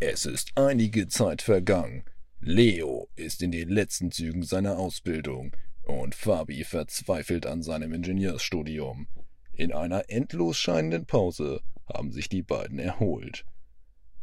Es 0.00 0.26
ist 0.26 0.52
einige 0.54 1.08
Zeit 1.08 1.42
vergangen. 1.42 2.04
Leo 2.40 3.08
ist 3.16 3.42
in 3.42 3.50
den 3.50 3.68
letzten 3.68 4.12
Zügen 4.12 4.44
seiner 4.44 4.78
Ausbildung 4.78 5.56
und 5.82 6.14
Fabi 6.14 6.62
verzweifelt 6.62 7.46
an 7.46 7.64
seinem 7.64 7.92
Ingenieursstudium. 7.92 9.08
In 9.52 9.72
einer 9.72 10.08
endlos 10.08 10.56
scheinenden 10.56 11.06
Pause 11.06 11.62
haben 11.92 12.12
sich 12.12 12.28
die 12.28 12.42
beiden 12.42 12.78
erholt. 12.78 13.44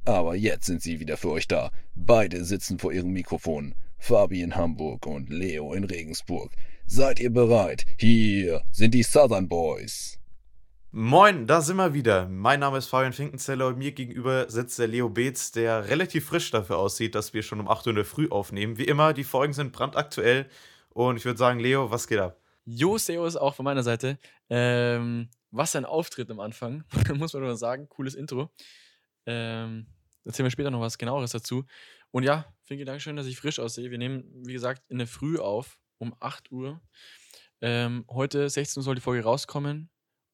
Aber 0.05 0.35
jetzt 0.35 0.65
sind 0.65 0.81
sie 0.81 1.01
wieder 1.01 1.17
für 1.17 1.31
euch 1.31 1.49
da. 1.49 1.71
Beide 1.93 2.45
sitzen 2.45 2.79
vor 2.79 2.93
ihrem 2.93 3.11
Mikrofon. 3.11 3.75
Fabi 3.97 4.43
in 4.43 4.55
Hamburg 4.55 5.05
und 5.05 5.29
Leo 5.29 5.73
in 5.73 5.83
Regensburg. 5.83 6.53
Seid 6.85 7.19
ihr 7.19 7.31
bereit? 7.31 7.85
Hier 7.97 8.61
sind 8.71 8.93
die 8.93 9.03
Southern 9.03 9.49
Boys. 9.49 10.19
Moin, 10.97 11.45
da 11.45 11.59
sind 11.59 11.75
wir 11.75 11.93
wieder. 11.93 12.29
Mein 12.29 12.61
Name 12.61 12.77
ist 12.77 12.87
Fabian 12.87 13.11
Finkenzeller 13.11 13.67
und 13.67 13.77
mir 13.77 13.91
gegenüber 13.91 14.49
sitzt 14.49 14.79
der 14.79 14.87
Leo 14.87 15.09
Beetz, 15.09 15.51
der 15.51 15.89
relativ 15.89 16.27
frisch 16.27 16.51
dafür 16.51 16.77
aussieht, 16.77 17.15
dass 17.15 17.33
wir 17.33 17.43
schon 17.43 17.59
um 17.59 17.67
8 17.67 17.85
Uhr 17.85 17.89
in 17.89 17.95
der 17.97 18.05
Früh 18.05 18.29
aufnehmen. 18.29 18.77
Wie 18.77 18.85
immer, 18.85 19.11
die 19.11 19.25
Folgen 19.25 19.51
sind 19.51 19.73
brandaktuell 19.73 20.49
und 20.91 21.17
ich 21.17 21.25
würde 21.25 21.37
sagen, 21.37 21.59
Leo, 21.59 21.91
was 21.91 22.07
geht 22.07 22.19
ab? 22.19 22.39
Jo, 22.63 22.97
Servus 22.97 23.35
auch 23.35 23.55
von 23.55 23.65
meiner 23.65 23.83
Seite. 23.83 24.17
Ähm, 24.49 25.29
was 25.51 25.75
ein 25.75 25.83
Auftritt 25.83 26.31
am 26.31 26.39
Anfang, 26.39 26.85
muss 27.13 27.33
man 27.33 27.43
nur 27.43 27.57
sagen. 27.57 27.89
Cooles 27.89 28.15
Intro. 28.15 28.49
Ähm, 29.25 29.87
erzählen 30.23 30.45
wir 30.45 30.51
später 30.51 30.71
noch 30.71 30.79
was 30.79 30.97
genaueres 30.97 31.31
dazu. 31.31 31.65
Und 32.11 32.23
ja, 32.23 32.45
vielen 32.63 32.85
Dank 32.85 33.01
schön, 33.01 33.17
dass 33.17 33.27
ich 33.27 33.35
frisch 33.35 33.59
aussehe. 33.59 33.91
Wir 33.91 33.97
nehmen, 33.97 34.23
wie 34.45 34.53
gesagt, 34.53 34.81
in 34.87 34.99
der 34.99 35.07
Früh 35.07 35.39
auf, 35.39 35.77
um 35.97 36.15
8 36.21 36.53
Uhr. 36.53 36.79
Ähm, 37.59 38.05
heute 38.09 38.49
16 38.49 38.79
Uhr 38.79 38.85
soll 38.85 38.95
die 38.95 39.01
Folge 39.01 39.25
rauskommen 39.25 39.89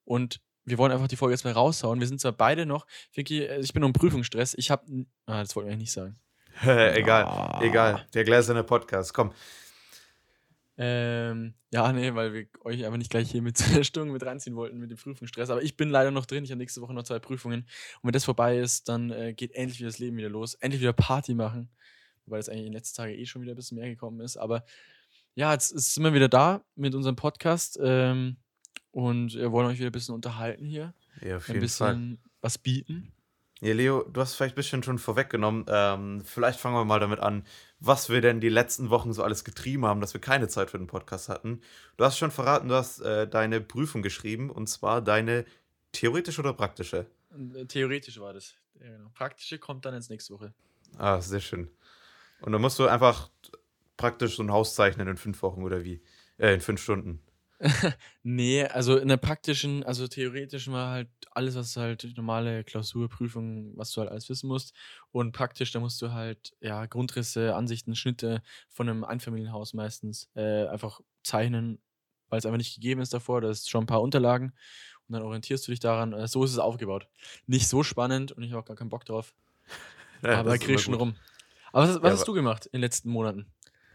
und 0.05 0.39
wir 0.71 0.77
wollen 0.77 0.91
einfach 0.91 1.09
die 1.09 1.17
Folge 1.17 1.33
jetzt 1.33 1.43
mal 1.43 1.53
raushauen. 1.53 1.99
Wir 1.99 2.07
sind 2.07 2.21
zwar 2.21 2.31
beide 2.31 2.65
noch, 2.65 2.87
Vicky, 3.13 3.43
äh, 3.43 3.59
ich 3.59 3.73
bin 3.73 3.83
um 3.83 3.93
Prüfungsstress. 3.93 4.55
Ich 4.57 4.71
habe, 4.71 5.05
ah, 5.25 5.41
das 5.41 5.55
wollten 5.55 5.67
wir 5.67 5.73
eigentlich 5.73 5.83
nicht 5.83 5.91
sagen. 5.91 6.15
egal, 6.63 7.25
ah. 7.25 7.59
egal. 7.61 8.07
Der 8.13 8.23
gläserne 8.23 8.63
Podcast, 8.63 9.13
komm. 9.13 9.33
Ähm, 10.77 11.53
ja, 11.71 11.91
nee, 11.91 12.15
weil 12.15 12.33
wir 12.33 12.47
euch 12.63 12.85
aber 12.87 12.97
nicht 12.97 13.11
gleich 13.11 13.29
hier 13.29 13.41
mit 13.41 13.59
Stunden 13.85 14.13
mit 14.13 14.25
reinziehen 14.25 14.55
wollten 14.55 14.79
mit 14.79 14.89
dem 14.89 14.97
Prüfungsstress. 14.97 15.49
Aber 15.49 15.61
ich 15.61 15.75
bin 15.75 15.89
leider 15.89 16.09
noch 16.09 16.25
drin. 16.25 16.43
Ich 16.45 16.51
habe 16.51 16.57
nächste 16.57 16.81
Woche 16.81 16.93
noch 16.93 17.03
zwei 17.03 17.19
Prüfungen. 17.19 17.61
Und 17.61 18.07
wenn 18.07 18.13
das 18.13 18.25
vorbei 18.25 18.57
ist, 18.57 18.87
dann 18.87 19.11
äh, 19.11 19.33
geht 19.33 19.53
endlich 19.53 19.79
wieder 19.79 19.89
das 19.89 19.99
Leben 19.99 20.17
wieder 20.17 20.29
los. 20.29 20.53
Endlich 20.55 20.81
wieder 20.81 20.93
Party 20.93 21.33
machen. 21.33 21.69
Wobei 22.25 22.37
das 22.37 22.47
eigentlich 22.47 22.61
in 22.61 22.71
den 22.71 22.77
letzten 22.77 22.95
Tagen 22.95 23.13
eh 23.13 23.25
schon 23.25 23.41
wieder 23.41 23.53
ein 23.53 23.57
bisschen 23.57 23.77
mehr 23.77 23.89
gekommen 23.89 24.21
ist. 24.21 24.37
Aber 24.37 24.63
ja, 25.35 25.51
jetzt, 25.51 25.71
jetzt 25.71 25.93
sind 25.93 26.03
wir 26.03 26.13
wieder 26.13 26.29
da 26.29 26.63
mit 26.75 26.95
unserem 26.95 27.15
Podcast. 27.15 27.77
Ähm, 27.81 28.37
und 28.91 29.33
wir 29.33 29.51
wollen 29.51 29.67
euch 29.67 29.79
wieder 29.79 29.89
ein 29.89 29.93
bisschen 29.93 30.15
unterhalten 30.15 30.65
hier. 30.65 30.93
Ja, 31.21 31.37
auf 31.37 31.47
jeden 31.47 31.59
ein 31.59 31.61
bisschen 31.61 32.19
Fall. 32.21 32.31
was 32.41 32.57
bieten. 32.57 33.11
Ja, 33.61 33.73
Leo, 33.73 34.03
du 34.03 34.19
hast 34.19 34.33
vielleicht 34.33 34.53
ein 34.53 34.55
bisschen 34.55 34.81
schon 34.81 34.97
vorweggenommen. 34.97 35.65
Ähm, 35.67 36.23
vielleicht 36.25 36.59
fangen 36.59 36.75
wir 36.75 36.83
mal 36.83 36.99
damit 36.99 37.19
an, 37.19 37.45
was 37.79 38.09
wir 38.09 38.19
denn 38.19 38.41
die 38.41 38.49
letzten 38.49 38.89
Wochen 38.89 39.13
so 39.13 39.23
alles 39.23 39.43
getrieben 39.43 39.85
haben, 39.85 40.01
dass 40.01 40.15
wir 40.15 40.21
keine 40.21 40.47
Zeit 40.47 40.71
für 40.71 40.79
den 40.79 40.87
Podcast 40.87 41.29
hatten. 41.29 41.61
Du 41.95 42.03
hast 42.03 42.17
schon 42.17 42.31
verraten, 42.31 42.69
du 42.69 42.75
hast 42.75 43.01
äh, 43.01 43.27
deine 43.27 43.61
Prüfung 43.61 44.01
geschrieben 44.01 44.49
und 44.49 44.67
zwar 44.67 45.01
deine 45.01 45.45
theoretische 45.91 46.41
oder 46.41 46.53
praktische? 46.53 47.05
Äh, 47.55 47.65
theoretische 47.65 48.19
war 48.19 48.33
das. 48.33 48.55
Genau. 48.79 49.09
Praktische 49.13 49.59
kommt 49.59 49.85
dann 49.85 49.93
ins 49.93 50.09
nächste 50.09 50.33
Woche. 50.33 50.53
Ah, 50.97 51.21
sehr 51.21 51.39
schön. 51.39 51.69
Und 52.41 52.53
dann 52.53 52.61
musst 52.61 52.79
du 52.79 52.87
einfach 52.87 53.29
praktisch 53.95 54.37
so 54.37 54.43
ein 54.43 54.51
Haus 54.51 54.73
zeichnen 54.73 55.07
in 55.07 55.17
fünf 55.17 55.39
Wochen 55.43 55.61
oder 55.61 55.83
wie? 55.83 56.01
Äh, 56.39 56.55
in 56.55 56.61
fünf 56.61 56.81
Stunden. 56.81 57.21
nee, 58.23 58.63
also 58.63 58.97
in 58.97 59.07
der 59.07 59.17
praktischen, 59.17 59.83
also 59.83 60.07
theoretischen 60.07 60.73
war 60.73 60.91
halt 60.91 61.09
alles, 61.31 61.55
was 61.55 61.77
halt 61.77 62.13
normale 62.15 62.63
Klausurprüfung, 62.63 63.77
was 63.77 63.91
du 63.91 64.01
halt 64.01 64.09
alles 64.09 64.29
wissen 64.29 64.47
musst. 64.47 64.73
Und 65.11 65.31
praktisch, 65.31 65.71
da 65.71 65.79
musst 65.79 66.01
du 66.01 66.11
halt, 66.11 66.55
ja, 66.59 66.85
Grundrisse, 66.87 67.55
Ansichten, 67.55 67.95
Schnitte 67.95 68.41
von 68.69 68.89
einem 68.89 69.03
Einfamilienhaus 69.03 69.73
meistens 69.73 70.29
äh, 70.35 70.67
einfach 70.67 71.01
zeichnen, 71.23 71.79
weil 72.29 72.39
es 72.39 72.45
einfach 72.45 72.57
nicht 72.57 72.73
gegeben 72.75 73.01
ist 73.01 73.13
davor. 73.13 73.41
Da 73.41 73.49
ist 73.49 73.69
schon 73.69 73.83
ein 73.83 73.87
paar 73.87 74.01
Unterlagen 74.01 74.53
und 75.07 75.13
dann 75.13 75.21
orientierst 75.21 75.67
du 75.67 75.71
dich 75.71 75.79
daran. 75.79 76.13
Äh, 76.13 76.27
so 76.27 76.43
ist 76.43 76.51
es 76.51 76.59
aufgebaut. 76.59 77.07
Nicht 77.45 77.67
so 77.67 77.83
spannend 77.83 78.31
und 78.31 78.43
ich 78.43 78.51
habe 78.51 78.61
auch 78.61 78.65
gar 78.65 78.77
keinen 78.77 78.89
Bock 78.89 79.05
drauf. 79.05 79.33
Ja, 80.23 80.37
aber 80.41 80.55
krieg 80.59 80.79
schon 80.79 80.93
rum. 80.93 81.15
Aber 81.71 81.87
was, 81.87 81.95
was 81.95 82.03
ja, 82.03 82.11
hast 82.11 82.27
du 82.27 82.33
gemacht 82.33 82.67
in 82.67 82.73
den 82.73 82.81
letzten 82.81 83.09
Monaten? 83.09 83.51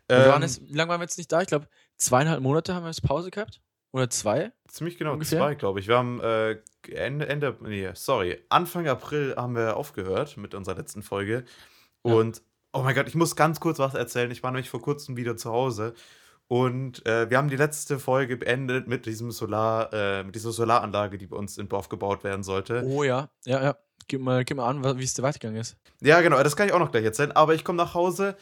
Ähm, 0.09 0.43
jetzt, 0.43 0.63
wie 0.69 0.77
lange 0.77 0.91
waren 0.91 1.01
wir 1.01 1.05
jetzt 1.05 1.19
nicht 1.19 1.33
da? 1.33 1.41
Ich 1.41 1.49
glaube, 1.49 1.69
zweieinhalb 1.97 2.41
Monate 2.41 2.75
haben 2.75 2.85
wir 2.85 2.91
jetzt 2.91 3.03
Pause 3.03 3.31
gehabt. 3.31 3.61
Oder 3.93 4.11
zwei? 4.11 4.53
Ziemlich 4.69 4.99
genau 4.99 5.15
ungefähr? 5.15 5.39
zwei, 5.39 5.55
glaube 5.55 5.81
ich. 5.81 5.89
Wir 5.89 5.97
haben 5.97 6.21
äh, 6.21 6.59
Ende, 6.91 7.29
Ende, 7.29 7.57
nee, 7.63 7.89
sorry, 7.95 8.39
Anfang 8.51 8.87
April 8.89 9.35
haben 9.37 9.57
wir 9.57 9.77
aufgehört 9.77 10.37
mit 10.37 10.55
unserer 10.55 10.77
letzten 10.77 11.03
Folge. 11.03 11.45
Und, 12.03 12.37
ja. 12.37 12.43
oh 12.75 12.83
mein 12.83 12.95
Gott, 12.95 13.09
ich 13.09 13.15
muss 13.15 13.37
ganz 13.37 13.59
kurz 13.59 13.79
was 13.79 13.95
erzählen. 13.95 14.31
Ich 14.31 14.43
war 14.43 14.51
nämlich 14.51 14.71
vor 14.71 14.83
kurzem 14.83 15.17
wieder 15.17 15.37
zu 15.37 15.51
Hause. 15.51 15.95
Und 16.49 17.05
äh, 17.07 17.29
wir 17.29 17.39
haben 17.39 17.49
die 17.49 17.57
letzte 17.57 17.99
Folge 17.99 18.37
beendet 18.37 18.87
mit 18.87 19.07
diesem 19.07 19.33
Solar, 19.33 19.93
äh, 19.93 20.23
mit 20.23 20.35
dieser 20.35 20.53
Solaranlage, 20.53 21.19
die 21.19 21.27
bei 21.27 21.37
uns 21.37 21.59
in 21.59 21.69
Dorf 21.69 21.89
gebaut 21.89 22.23
werden 22.23 22.45
sollte. 22.45 22.85
Oh 22.85 23.03
ja, 23.03 23.31
ja, 23.45 23.63
ja. 23.63 23.77
Gib 24.09 24.21
mal, 24.21 24.45
gib 24.45 24.59
mal 24.59 24.69
an, 24.69 24.99
wie 24.99 25.03
es 25.03 25.15
dir 25.15 25.23
weitergegangen 25.23 25.61
ist. 25.61 25.77
Ja, 26.01 26.21
genau, 26.21 26.41
das 26.41 26.55
kann 26.55 26.69
ich 26.69 26.73
auch 26.73 26.79
noch 26.79 26.93
gleich 26.93 27.05
erzählen. 27.05 27.33
Aber 27.33 27.55
ich 27.55 27.65
komme 27.65 27.79
nach 27.79 27.95
Hause, 27.95 28.37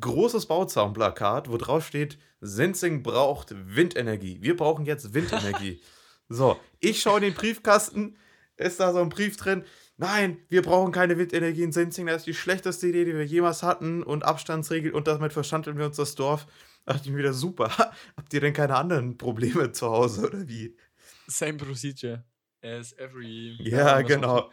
großes 0.00 0.46
Bauzaunplakat, 0.46 1.50
wo 1.50 1.56
drauf 1.56 1.86
steht, 1.86 2.18
Sensing 2.40 3.02
braucht 3.02 3.54
Windenergie. 3.54 4.38
Wir 4.40 4.56
brauchen 4.56 4.84
jetzt 4.86 5.14
Windenergie. 5.14 5.80
so, 6.28 6.58
ich 6.80 7.00
schaue 7.00 7.18
in 7.18 7.24
den 7.24 7.34
Briefkasten, 7.34 8.16
ist 8.56 8.80
da 8.80 8.92
so 8.92 9.00
ein 9.00 9.08
Brief 9.08 9.36
drin. 9.36 9.64
Nein, 9.96 10.38
wir 10.48 10.62
brauchen 10.62 10.92
keine 10.92 11.18
Windenergie 11.18 11.62
in 11.62 11.72
Sensing. 11.72 12.06
Das 12.06 12.18
ist 12.18 12.26
die 12.26 12.34
schlechteste 12.34 12.88
Idee, 12.88 13.04
die 13.04 13.14
wir 13.14 13.24
jemals 13.24 13.62
hatten. 13.62 14.02
Und 14.02 14.24
Abstandsregel 14.24 14.92
und 14.92 15.08
damit 15.08 15.32
verschandeln 15.32 15.78
wir 15.78 15.86
uns 15.86 15.96
das 15.96 16.14
Dorf. 16.14 16.46
Da 16.84 16.92
dachte 16.92 17.06
ich 17.06 17.12
mir 17.12 17.18
wieder, 17.18 17.32
super. 17.32 17.70
Habt 18.16 18.32
ihr 18.32 18.40
denn 18.40 18.52
keine 18.52 18.76
anderen 18.76 19.18
Probleme 19.18 19.72
zu 19.72 19.88
Hause 19.88 20.28
oder 20.28 20.48
wie? 20.48 20.76
Same 21.26 21.54
procedure 21.54 22.24
as 22.62 22.92
every. 22.94 23.56
Ja, 23.60 24.02
genau. 24.02 24.50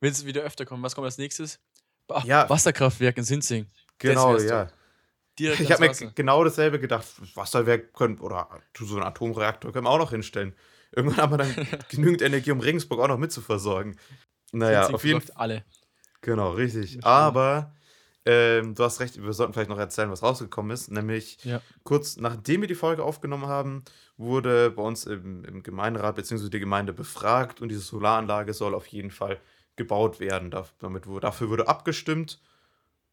Will 0.00 0.10
es 0.10 0.24
wieder 0.24 0.42
öfter 0.42 0.64
kommen? 0.64 0.82
Was 0.82 0.94
kommt 0.94 1.04
als 1.04 1.18
nächstes? 1.18 1.60
Ach, 2.08 2.24
ja. 2.24 2.48
Wasserkraftwerk 2.48 3.18
in 3.18 3.24
Sinzing. 3.24 3.66
Genau, 4.00 4.36
ja. 4.38 4.68
Direkt 5.38 5.60
ich 5.60 5.72
habe 5.72 5.88
mir 5.88 6.12
genau 6.14 6.44
dasselbe 6.44 6.80
gedacht. 6.80 7.06
Wasserwerk 7.34 7.94
können, 7.94 8.18
oder 8.18 8.48
so 8.76 8.96
einen 8.96 9.04
Atomreaktor 9.04 9.72
können 9.72 9.86
wir 9.86 9.90
auch 9.90 9.98
noch 9.98 10.10
hinstellen. 10.10 10.54
Irgendwann 10.92 11.18
haben 11.18 11.32
wir 11.32 11.38
dann 11.38 11.68
genügend 11.88 12.22
Energie, 12.22 12.50
um 12.50 12.60
Regensburg 12.60 13.00
auch 13.00 13.08
noch 13.08 13.18
mitzuversorgen. 13.18 13.98
Naja, 14.52 14.88
auf 14.88 15.04
jeden 15.04 15.20
Fall. 15.20 15.36
alle. 15.36 15.64
Genau, 16.20 16.50
richtig. 16.50 17.04
Aber 17.04 17.72
ähm, 18.26 18.74
du 18.74 18.84
hast 18.84 19.00
recht, 19.00 19.22
wir 19.22 19.32
sollten 19.32 19.54
vielleicht 19.54 19.70
noch 19.70 19.78
erzählen, 19.78 20.10
was 20.10 20.22
rausgekommen 20.22 20.72
ist. 20.72 20.90
Nämlich 20.90 21.42
ja. 21.44 21.62
kurz 21.84 22.16
nachdem 22.16 22.60
wir 22.60 22.68
die 22.68 22.74
Folge 22.74 23.02
aufgenommen 23.02 23.46
haben, 23.46 23.84
wurde 24.16 24.70
bei 24.70 24.82
uns 24.82 25.06
im, 25.06 25.44
im 25.44 25.62
Gemeinderat 25.62 26.16
bzw. 26.16 26.50
die 26.50 26.60
Gemeinde 26.60 26.92
befragt 26.92 27.60
und 27.60 27.70
diese 27.70 27.80
Solaranlage 27.80 28.52
soll 28.52 28.74
auf 28.74 28.86
jeden 28.88 29.10
Fall 29.10 29.40
gebaut 29.76 30.20
werden. 30.20 30.50
Damit, 30.78 31.04
dafür 31.22 31.48
wurde 31.48 31.68
abgestimmt 31.68 32.42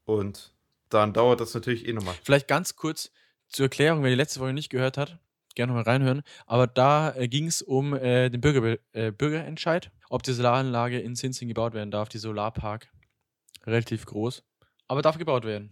und 0.04 0.54
dann 0.90 1.14
dauert 1.14 1.40
das 1.40 1.54
natürlich 1.54 1.88
eh 1.88 1.94
nochmal. 1.94 2.16
Vielleicht 2.24 2.48
ganz 2.48 2.76
kurz 2.76 3.12
zur 3.48 3.66
Erklärung, 3.66 4.04
wer 4.04 4.10
die 4.10 4.16
letzte 4.16 4.40
Folge 4.40 4.54
nicht 4.54 4.70
gehört 4.70 4.98
hat, 4.98 5.20
gerne 5.56 5.74
mal 5.74 5.84
reinhören. 5.84 6.24
Aber 6.46 6.68
da 6.68 7.16
äh, 7.16 7.28
ging 7.28 7.48
es 7.48 7.62
um 7.62 7.94
äh, 7.94 8.30
den 8.30 8.42
Bürger, 8.42 8.78
äh, 8.94 9.12
Bürgerentscheid, 9.12 9.92
ob 10.10 10.24
die 10.24 10.34
Solaranlage 10.34 11.00
in 11.00 11.16
Sinzing 11.16 11.48
gebaut 11.48 11.74
werden 11.74 11.92
darf, 11.92 12.10
die 12.10 12.20
Solarpark. 12.20 12.88
Relativ 13.66 14.06
groß. 14.06 14.44
Aber 14.88 15.02
darf 15.02 15.18
gebaut 15.18 15.44
werden. 15.44 15.72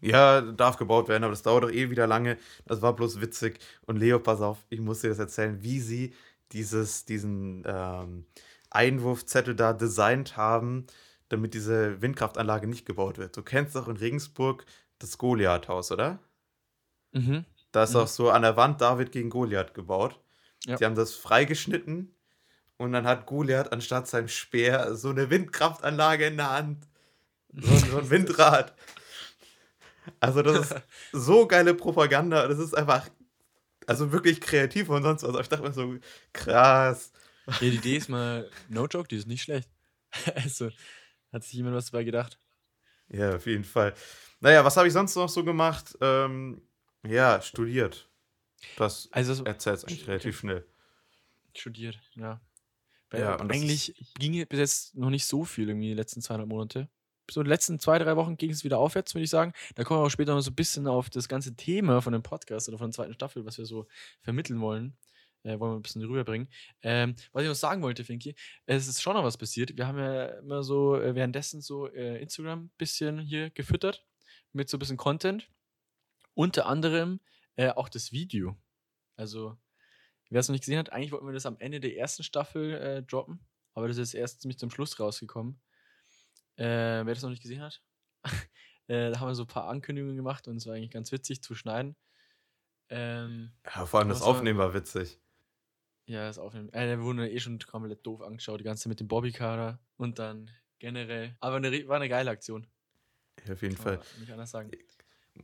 Ja, 0.00 0.40
darf 0.40 0.76
gebaut 0.76 1.08
werden, 1.08 1.24
aber 1.24 1.32
das 1.32 1.42
dauert 1.42 1.64
doch 1.64 1.70
eh 1.70 1.90
wieder 1.90 2.06
lange. 2.06 2.38
Das 2.66 2.82
war 2.82 2.94
bloß 2.94 3.20
witzig. 3.20 3.58
Und 3.86 3.96
Leo, 3.96 4.18
pass 4.18 4.40
auf, 4.40 4.64
ich 4.70 4.80
muss 4.80 5.00
dir 5.00 5.08
das 5.08 5.18
erzählen, 5.18 5.62
wie 5.62 5.80
sie 5.80 6.14
dieses, 6.52 7.04
diesen 7.04 7.64
ähm, 7.66 8.26
Einwurfzettel 8.70 9.54
da 9.54 9.72
designt 9.72 10.36
haben 10.36 10.86
damit 11.28 11.54
diese 11.54 12.00
Windkraftanlage 12.00 12.66
nicht 12.66 12.86
gebaut 12.86 13.18
wird. 13.18 13.36
Du 13.36 13.42
kennst 13.42 13.76
doch 13.76 13.88
in 13.88 13.96
Regensburg 13.96 14.64
das 14.98 15.18
Goliath-Haus, 15.18 15.92
oder? 15.92 16.18
Mhm. 17.12 17.44
Da 17.72 17.84
ist 17.84 17.94
mhm. 17.94 18.00
auch 18.00 18.08
so 18.08 18.30
an 18.30 18.42
der 18.42 18.56
Wand 18.56 18.80
David 18.80 19.12
gegen 19.12 19.30
Goliath 19.30 19.74
gebaut. 19.74 20.18
Ja. 20.66 20.76
Die 20.76 20.84
haben 20.84 20.94
das 20.94 21.14
freigeschnitten 21.14 22.14
und 22.76 22.92
dann 22.92 23.06
hat 23.06 23.26
Goliath 23.26 23.72
anstatt 23.72 24.08
seinem 24.08 24.28
Speer 24.28 24.94
so 24.94 25.10
eine 25.10 25.30
Windkraftanlage 25.30 26.26
in 26.26 26.36
der 26.36 26.50
Hand. 26.50 26.86
So, 27.52 27.76
so 27.76 27.98
ein 27.98 28.10
Windrad. 28.10 28.74
Also, 30.20 30.42
das 30.42 30.70
ist 30.70 30.74
so 31.12 31.46
geile 31.46 31.74
Propaganda. 31.74 32.48
Das 32.48 32.58
ist 32.58 32.74
einfach, 32.74 33.08
also 33.86 34.12
wirklich 34.12 34.40
kreativ 34.40 34.88
und 34.88 35.02
sonst 35.02 35.22
was. 35.22 35.28
Also 35.28 35.40
ich 35.40 35.48
dachte 35.48 35.62
mir 35.62 35.72
so, 35.72 35.96
krass. 36.32 37.12
Ja, 37.46 37.54
die 37.60 37.68
Idee 37.68 37.96
ist 37.96 38.08
mal, 38.08 38.50
no 38.68 38.86
joke, 38.86 39.08
die 39.08 39.16
ist 39.16 39.26
nicht 39.26 39.42
schlecht. 39.42 39.68
also, 40.34 40.70
hat 41.32 41.44
sich 41.44 41.52
jemand 41.54 41.76
was 41.76 41.90
dabei 41.90 42.04
gedacht? 42.04 42.38
Ja, 43.08 43.36
auf 43.36 43.46
jeden 43.46 43.64
Fall. 43.64 43.94
Naja, 44.40 44.64
was 44.64 44.76
habe 44.76 44.86
ich 44.86 44.92
sonst 44.92 45.16
noch 45.16 45.28
so 45.28 45.44
gemacht? 45.44 45.96
Ähm, 46.00 46.62
ja, 47.06 47.40
studiert. 47.40 48.08
Das 48.76 49.08
also, 49.12 49.44
erzählt 49.44 49.84
eigentlich 49.84 50.06
relativ 50.06 50.38
schnell. 50.38 50.66
Studiert, 51.54 51.98
ja. 52.14 52.40
Weil 53.10 53.20
ja 53.20 53.36
eigentlich 53.40 53.94
ging 54.18 54.46
bis 54.46 54.58
jetzt 54.58 54.96
noch 54.96 55.10
nicht 55.10 55.24
so 55.24 55.44
viel 55.44 55.68
irgendwie 55.68 55.88
die 55.88 55.94
letzten 55.94 56.20
200 56.20 56.46
Monate. 56.46 56.88
so 57.30 57.42
die 57.42 57.48
letzten 57.48 57.78
zwei, 57.78 57.98
drei 57.98 58.16
Wochen 58.16 58.36
ging 58.36 58.50
es 58.50 58.64
wieder 58.64 58.78
aufwärts, 58.78 59.14
würde 59.14 59.24
ich 59.24 59.30
sagen. 59.30 59.52
Da 59.76 59.84
kommen 59.84 60.00
wir 60.00 60.06
auch 60.06 60.10
später 60.10 60.34
noch 60.34 60.42
so 60.42 60.50
ein 60.50 60.56
bisschen 60.56 60.86
auf 60.86 61.08
das 61.08 61.28
ganze 61.28 61.56
Thema 61.56 62.02
von 62.02 62.12
dem 62.12 62.22
Podcast 62.22 62.68
oder 62.68 62.78
von 62.78 62.90
der 62.90 62.94
zweiten 62.94 63.14
Staffel, 63.14 63.46
was 63.46 63.56
wir 63.58 63.64
so 63.64 63.86
vermitteln 64.20 64.60
wollen. 64.60 64.96
Äh, 65.44 65.58
wollen 65.60 65.72
wir 65.72 65.76
ein 65.78 65.82
bisschen 65.82 66.02
rüberbringen. 66.02 66.48
Ähm, 66.82 67.14
was 67.32 67.42
ich 67.42 67.48
noch 67.48 67.54
sagen 67.54 67.82
wollte, 67.82 68.04
Finky, 68.04 68.34
es 68.66 68.88
ist 68.88 69.00
schon 69.00 69.14
noch 69.14 69.24
was 69.24 69.38
passiert. 69.38 69.76
Wir 69.76 69.86
haben 69.86 69.98
ja 69.98 70.26
immer 70.38 70.62
so 70.62 70.96
äh, 70.96 71.14
währenddessen 71.14 71.60
so 71.60 71.86
äh, 71.86 72.20
Instagram 72.20 72.64
ein 72.64 72.72
bisschen 72.76 73.20
hier 73.20 73.50
gefüttert 73.50 74.04
mit 74.52 74.68
so 74.68 74.76
ein 74.76 74.80
bisschen 74.80 74.96
Content. 74.96 75.48
Unter 76.34 76.66
anderem 76.66 77.20
äh, 77.56 77.70
auch 77.70 77.88
das 77.88 78.12
Video. 78.12 78.56
Also, 79.16 79.56
wer 80.30 80.40
es 80.40 80.48
noch 80.48 80.52
nicht 80.52 80.62
gesehen 80.62 80.78
hat, 80.78 80.92
eigentlich 80.92 81.12
wollten 81.12 81.26
wir 81.26 81.32
das 81.32 81.46
am 81.46 81.58
Ende 81.58 81.80
der 81.80 81.96
ersten 81.96 82.22
Staffel 82.22 82.74
äh, 82.74 83.02
droppen, 83.02 83.40
aber 83.74 83.88
das 83.88 83.96
ist 83.96 84.14
erst 84.14 84.42
ziemlich 84.42 84.58
zum 84.58 84.70
Schluss 84.70 84.98
rausgekommen. 85.00 85.60
Äh, 86.56 86.64
wer 86.64 87.14
das 87.14 87.22
noch 87.22 87.30
nicht 87.30 87.42
gesehen 87.42 87.62
hat, 87.62 87.82
da 88.86 89.18
haben 89.18 89.28
wir 89.28 89.34
so 89.34 89.44
ein 89.44 89.48
paar 89.48 89.68
Ankündigungen 89.68 90.16
gemacht 90.16 90.46
und 90.48 90.56
es 90.56 90.66
war 90.66 90.74
eigentlich 90.74 90.90
ganz 90.90 91.10
witzig 91.10 91.42
zu 91.42 91.54
schneiden. 91.54 91.96
Ähm, 92.90 93.52
Ja, 93.64 93.86
vor 93.86 94.00
allem 94.00 94.08
das 94.08 94.22
Aufnehmen 94.22 94.58
war 94.58 94.74
witzig. 94.74 95.18
Ja, 96.08 96.26
das 96.26 96.38
Aufnehmen. 96.38 96.72
Äh, 96.72 96.86
der 96.86 97.02
wurde 97.02 97.30
eh 97.30 97.38
schon 97.38 97.58
komplett 97.58 98.04
doof 98.06 98.22
angeschaut, 98.22 98.60
die 98.60 98.64
ganze 98.64 98.88
mit 98.88 98.98
dem 98.98 99.08
Bobbykader 99.08 99.78
und 99.98 100.18
dann 100.18 100.50
generell. 100.78 101.36
Aber 101.40 101.56
eine, 101.56 101.86
war 101.86 101.96
eine 101.96 102.08
geile 102.08 102.30
Aktion. 102.30 102.66
Ja, 103.46 103.52
auf 103.52 103.62
jeden 103.62 103.74
Kann 103.74 103.84
Fall. 103.84 103.96
man 103.96 104.20
nicht 104.20 104.32
anders 104.32 104.50
sagen. 104.50 104.70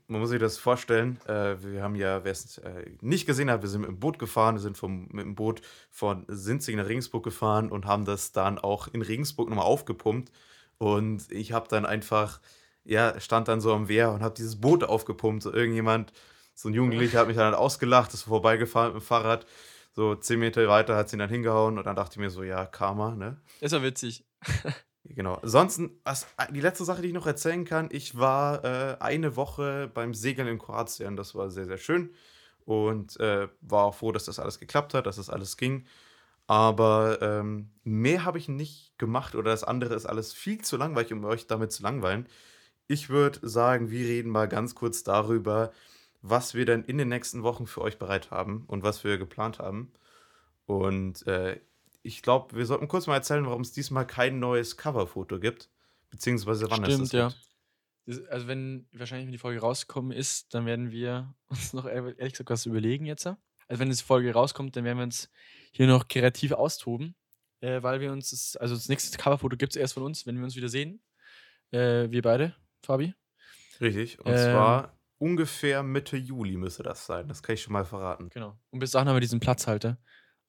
Man 0.09 0.21
muss 0.21 0.31
sich 0.31 0.41
das 0.41 0.59
vorstellen, 0.59 1.21
äh, 1.27 1.63
wir 1.63 1.83
haben 1.83 1.95
ja, 1.95 2.25
wer 2.25 2.33
es 2.33 2.59
äh, 2.59 2.91
nicht 3.01 3.27
gesehen 3.27 3.49
hat, 3.49 3.63
wir 3.63 3.69
sind 3.69 3.83
mit 3.83 3.91
dem 3.91 4.01
Boot 4.01 4.19
gefahren, 4.19 4.57
wir 4.57 4.61
sind 4.61 4.77
vom, 4.77 5.07
mit 5.13 5.25
dem 5.25 5.37
Boot 5.37 5.61
von 5.91 6.25
Sinzig 6.29 6.75
nach 6.75 6.89
Regensburg 6.89 7.23
gefahren 7.23 7.71
und 7.71 7.87
haben 7.87 8.05
das 8.05 8.33
dann 8.33 8.59
auch 8.59 8.89
in 8.89 9.03
Regensburg 9.03 9.49
nochmal 9.49 9.67
aufgepumpt. 9.67 10.33
Und 10.79 11.31
ich 11.31 11.53
habe 11.53 11.69
dann 11.69 11.87
einfach, 11.87 12.41
ja, 12.85 13.21
stand 13.21 13.47
dann 13.49 13.61
so 13.61 13.73
am 13.73 13.87
Wehr 13.89 14.11
und 14.11 14.23
habe 14.23 14.35
dieses 14.35 14.61
Boot 14.61 14.83
aufgepumpt. 14.83 15.45
So 15.45 15.53
irgendjemand, 15.53 16.13
so 16.55 16.69
ein 16.69 16.75
Jugendlicher 16.75 17.21
hat 17.21 17.29
mich 17.29 17.37
dann 17.37 17.55
ausgelacht, 17.55 18.15
ist 18.15 18.23
vorbeigefahren 18.23 18.95
mit 18.95 19.03
dem 19.03 19.07
Fahrrad. 19.07 19.47
So 19.95 20.17
zehn 20.17 20.41
Meter 20.41 20.67
weiter 20.69 20.97
hat 20.97 21.09
sie 21.09 21.17
ihn 21.17 21.21
dann 21.21 21.31
hingehauen 21.31 21.79
und 21.79 21.85
dann 21.87 21.95
dachte 21.95 22.15
ich 22.15 22.19
mir 22.19 22.31
so, 22.31 22.43
ja, 22.43 22.67
Karma, 22.67 23.15
ne? 23.15 23.41
Das 23.61 23.73
war 23.73 23.83
witzig. 23.83 24.27
Genau. 25.07 25.35
Ansonsten, 25.35 26.01
was, 26.05 26.27
die 26.51 26.63
letzte 26.63 26.85
Sache, 26.85 27.03
die 27.03 27.09
ich 27.09 27.15
noch 27.15 27.27
erzählen 27.27 27.67
kann, 27.67 27.89
ich 27.93 28.17
war 28.17 28.65
äh, 28.65 28.97
eine 29.01 29.37
Woche 29.37 29.91
beim 29.93 30.15
Segeln 30.15 30.49
in 30.49 30.59
Kroatien. 30.59 31.15
Das 31.15 31.35
war 31.35 31.51
sehr, 31.51 31.67
sehr 31.67 31.77
schön. 31.77 32.15
Und 32.65 33.21
äh, 33.21 33.49
war 33.61 33.85
auch 33.85 33.95
froh, 33.95 34.13
dass 34.13 34.25
das 34.25 34.39
alles 34.39 34.59
geklappt 34.59 34.95
hat, 34.95 35.05
dass 35.05 35.17
das 35.17 35.29
alles 35.29 35.59
ging. 35.59 35.85
Aber 36.47 37.19
ähm, 37.21 37.71
mehr 37.85 38.25
habe 38.25 38.39
ich 38.39 38.49
nicht 38.49 38.99
gemacht 38.99 39.35
oder 39.35 39.51
das 39.51 39.65
andere 39.65 39.95
ist 39.95 40.07
alles 40.07 40.33
viel 40.33 40.63
zu 40.63 40.77
langweilig, 40.77 41.13
um 41.13 41.25
euch 41.25 41.47
damit 41.47 41.73
zu 41.73 41.83
langweilen. 41.83 42.27
Ich 42.87 43.09
würde 43.11 43.47
sagen, 43.47 43.91
wir 43.91 44.07
reden 44.07 44.31
mal 44.31 44.49
ganz 44.49 44.75
kurz 44.75 45.03
darüber, 45.05 45.73
was 46.27 46.55
wir 46.55 46.65
denn 46.65 46.85
in 46.85 46.97
den 46.97 47.09
nächsten 47.09 47.43
Wochen 47.43 47.67
für 47.67 47.83
euch 47.83 47.99
bereit 47.99 48.31
haben 48.31 48.65
und 48.67 48.83
was 48.83 49.05
wir 49.05 49.19
geplant 49.19 49.59
haben. 49.59 49.93
Und 50.65 51.27
äh, 51.27 51.61
ich 52.03 52.23
glaube, 52.23 52.57
wir 52.57 52.65
sollten 52.65 52.89
kurz 52.89 53.07
mal 53.07 53.17
erzählen, 53.17 53.45
warum 53.45 53.61
es 53.61 53.73
diesmal 53.73 54.07
kein 54.07 54.39
neues 54.39 54.79
Coverfoto 54.79 55.39
gibt. 55.39 55.69
Beziehungsweise 56.09 56.71
wann 56.71 56.83
es 56.85 56.97
das 56.99 57.09
Stimmt, 57.09 57.13
ja. 57.13 57.29
gibt. 58.07 58.31
Also 58.31 58.47
wenn, 58.47 58.89
wahrscheinlich 58.93 59.27
wenn 59.27 59.33
die 59.33 59.39
Folge 59.39 59.61
rausgekommen 59.61 60.13
ist, 60.13 60.55
dann 60.55 60.65
werden 60.65 60.91
wir 60.91 61.35
uns 61.49 61.75
noch 61.75 61.85
ehr- 61.85 62.19
ehrlich 62.19 62.33
gesagt 62.33 62.49
was 62.49 62.65
überlegen 62.65 63.05
jetzt. 63.05 63.27
Also 63.27 63.37
wenn 63.81 63.91
die 63.91 63.97
Folge 63.97 64.33
rauskommt, 64.33 64.77
dann 64.77 64.85
werden 64.85 64.97
wir 64.99 65.05
uns 65.05 65.31
hier 65.73 65.87
noch 65.87 66.09
kreativ 66.09 66.53
austoben, 66.53 67.15
äh, 67.61 67.83
weil 67.83 68.01
wir 68.01 68.13
uns, 68.13 68.31
das, 68.31 68.57
also 68.57 68.75
das 68.75 68.89
nächste 68.89 69.19
Coverfoto 69.19 69.59
gibt 69.59 69.73
es 69.75 69.77
erst 69.77 69.93
von 69.95 70.03
uns, 70.05 70.25
wenn 70.25 70.37
wir 70.39 70.45
uns 70.45 70.57
wieder 70.57 70.69
sehen. 70.71 71.03
Äh, 71.71 72.11
wir 72.11 72.23
beide, 72.23 72.55
Fabi. 72.83 73.13
Richtig. 73.81 74.19
Und 74.21 74.33
Ähm. 74.33 74.39
zwar 74.39 74.97
ungefähr 75.25 75.83
Mitte 75.83 76.17
Juli 76.19 76.57
müsste 76.59 76.83
das 76.83 77.07
sein. 77.07 77.29
Das 77.29 77.43
kann 77.43 77.55
ich 77.55 77.63
schon 77.63 77.73
mal 77.73 77.85
verraten. 77.87 78.29
Genau. 78.29 78.59
Und 78.71 78.79
bis 78.81 78.91
dahin 78.91 79.09
haben 79.09 79.17
wir 79.17 79.21
diesen 79.21 79.41
Platzhalter. 79.41 79.99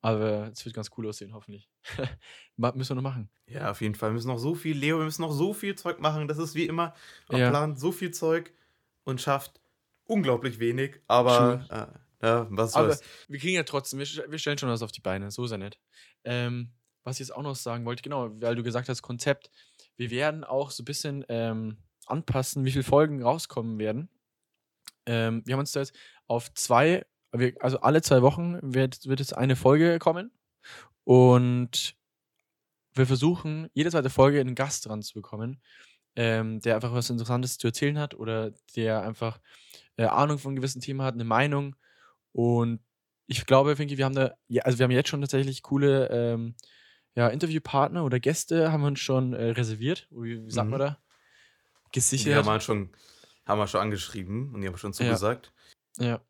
Aber 0.01 0.51
es 0.51 0.63
wird 0.65 0.75
ganz 0.75 0.89
cool 0.97 1.07
aussehen, 1.07 1.33
hoffentlich. 1.33 1.67
Müssen 2.57 2.89
wir 2.89 2.95
noch 2.95 3.01
machen. 3.01 3.29
Ja, 3.47 3.71
auf 3.71 3.81
jeden 3.81 3.95
Fall. 3.95 4.09
Wir 4.09 4.13
müssen 4.15 4.27
noch 4.27 4.37
so 4.37 4.53
viel, 4.53 4.77
Leo, 4.77 4.97
wir 4.99 5.05
müssen 5.05 5.21
noch 5.23 5.31
so 5.31 5.53
viel 5.53 5.75
Zeug 5.75 5.99
machen. 5.99 6.27
Das 6.27 6.37
ist 6.37 6.53
wie 6.53 6.65
immer. 6.65 6.93
Man 7.29 7.39
Ja. 7.41 7.49
plant 7.49 7.79
so 7.79 7.91
viel 7.91 8.11
Zeug 8.11 8.53
und 9.03 9.19
schafft 9.21 9.59
unglaublich 10.05 10.59
wenig. 10.59 10.99
Aber, 11.07 11.65
äh, 12.21 12.25
ja, 12.25 12.47
was 12.51 12.75
Aber 12.75 12.89
soll's. 12.89 13.01
wir 13.27 13.39
kriegen 13.39 13.55
ja 13.55 13.63
trotzdem, 13.63 13.97
wir, 13.99 14.05
wir 14.05 14.37
stellen 14.37 14.57
schon 14.57 14.69
was 14.69 14.83
auf 14.83 14.91
die 14.91 15.01
Beine, 15.01 15.31
so 15.31 15.45
ist 15.45 15.51
er 15.51 15.57
nicht. 15.57 15.79
Ähm, 16.23 16.73
was 17.03 17.15
ich 17.15 17.19
jetzt 17.27 17.35
auch 17.35 17.41
noch 17.43 17.55
sagen 17.55 17.85
wollte, 17.85 18.03
genau, 18.03 18.29
weil 18.41 18.55
du 18.55 18.63
gesagt 18.63 18.89
hast, 18.89 19.01
Konzept, 19.01 19.49
wir 19.95 20.11
werden 20.11 20.43
auch 20.43 20.69
so 20.71 20.83
ein 20.83 20.85
bisschen 20.85 21.25
ähm, 21.29 21.77
anpassen, 22.05 22.63
wie 22.65 22.71
viele 22.71 22.83
Folgen 22.83 23.23
rauskommen 23.23 23.79
werden. 23.79 24.09
Ähm, 25.05 25.43
wir 25.45 25.53
haben 25.53 25.59
uns 25.59 25.71
da 25.71 25.81
jetzt 25.81 25.95
auf 26.27 26.53
zwei, 26.53 27.05
wir, 27.31 27.53
also 27.61 27.79
alle 27.79 28.01
zwei 28.01 28.21
Wochen 28.21 28.59
wird, 28.61 29.05
wird 29.07 29.19
jetzt 29.19 29.35
eine 29.35 29.55
Folge 29.55 29.99
kommen 29.99 30.31
und 31.03 31.95
wir 32.93 33.05
versuchen, 33.05 33.69
jede 33.73 33.91
zweite 33.91 34.09
Folge 34.09 34.39
einen 34.39 34.55
Gast 34.55 34.85
dran 34.85 35.01
zu 35.01 35.13
bekommen, 35.13 35.61
ähm, 36.15 36.59
der 36.61 36.75
einfach 36.75 36.93
was 36.93 37.09
Interessantes 37.09 37.57
zu 37.57 37.67
erzählen 37.67 37.99
hat 37.99 38.13
oder 38.15 38.51
der 38.75 39.01
einfach 39.01 39.39
äh, 39.97 40.05
Ahnung 40.05 40.39
von 40.39 40.55
gewissen 40.55 40.81
Themen 40.81 41.01
hat, 41.01 41.13
eine 41.13 41.25
Meinung 41.25 41.75
und 42.31 42.79
ich 43.27 43.45
glaube, 43.45 43.75
Finki, 43.75 43.97
wir 43.97 44.05
haben 44.05 44.15
da, 44.15 44.35
also 44.61 44.77
wir 44.77 44.83
haben 44.83 44.91
jetzt 44.91 45.09
schon 45.09 45.21
tatsächlich 45.21 45.63
coole 45.63 46.07
ähm, 46.09 46.55
ja, 47.15 47.27
Interviewpartner 47.29 48.03
oder 48.05 48.19
Gäste 48.19 48.71
haben 48.71 48.81
wir 48.81 48.87
uns 48.87 48.99
schon 48.99 49.33
äh, 49.33 49.51
reserviert. 49.51 50.07
Wie, 50.11 50.45
wie 50.45 50.51
sagt 50.51 50.65
Mhm. 50.65 50.71
man 50.71 50.79
da? 50.79 50.99
Gesichert. 51.91 52.35
haben 52.35 52.45
wir 52.45 52.59
schon, 52.59 52.89
haben 53.45 53.59
wir 53.59 53.67
schon 53.67 53.81
angeschrieben 53.81 54.53
und 54.53 54.61
die 54.61 54.67
haben 54.67 54.77
schon 54.77 54.91
Ja. 54.91 54.97
zugesagt. 54.97 55.51
Ja. 55.97 56.21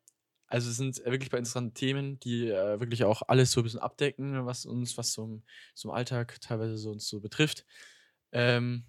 Also 0.48 0.70
es 0.70 0.76
sind 0.76 1.04
wirklich 1.04 1.30
bei 1.30 1.38
interessanten 1.38 1.74
Themen, 1.74 2.20
die 2.20 2.48
äh, 2.48 2.78
wirklich 2.78 3.02
auch 3.04 3.22
alles 3.26 3.50
so 3.50 3.60
ein 3.60 3.64
bisschen 3.64 3.80
abdecken, 3.80 4.46
was 4.46 4.64
uns, 4.64 4.96
was 4.96 5.12
so 5.12 5.24
im 5.24 5.90
Alltag 5.90 6.40
teilweise 6.40 6.76
so 6.78 6.92
uns 6.92 7.08
so 7.08 7.20
betrifft. 7.20 7.66
Ähm, 8.30 8.84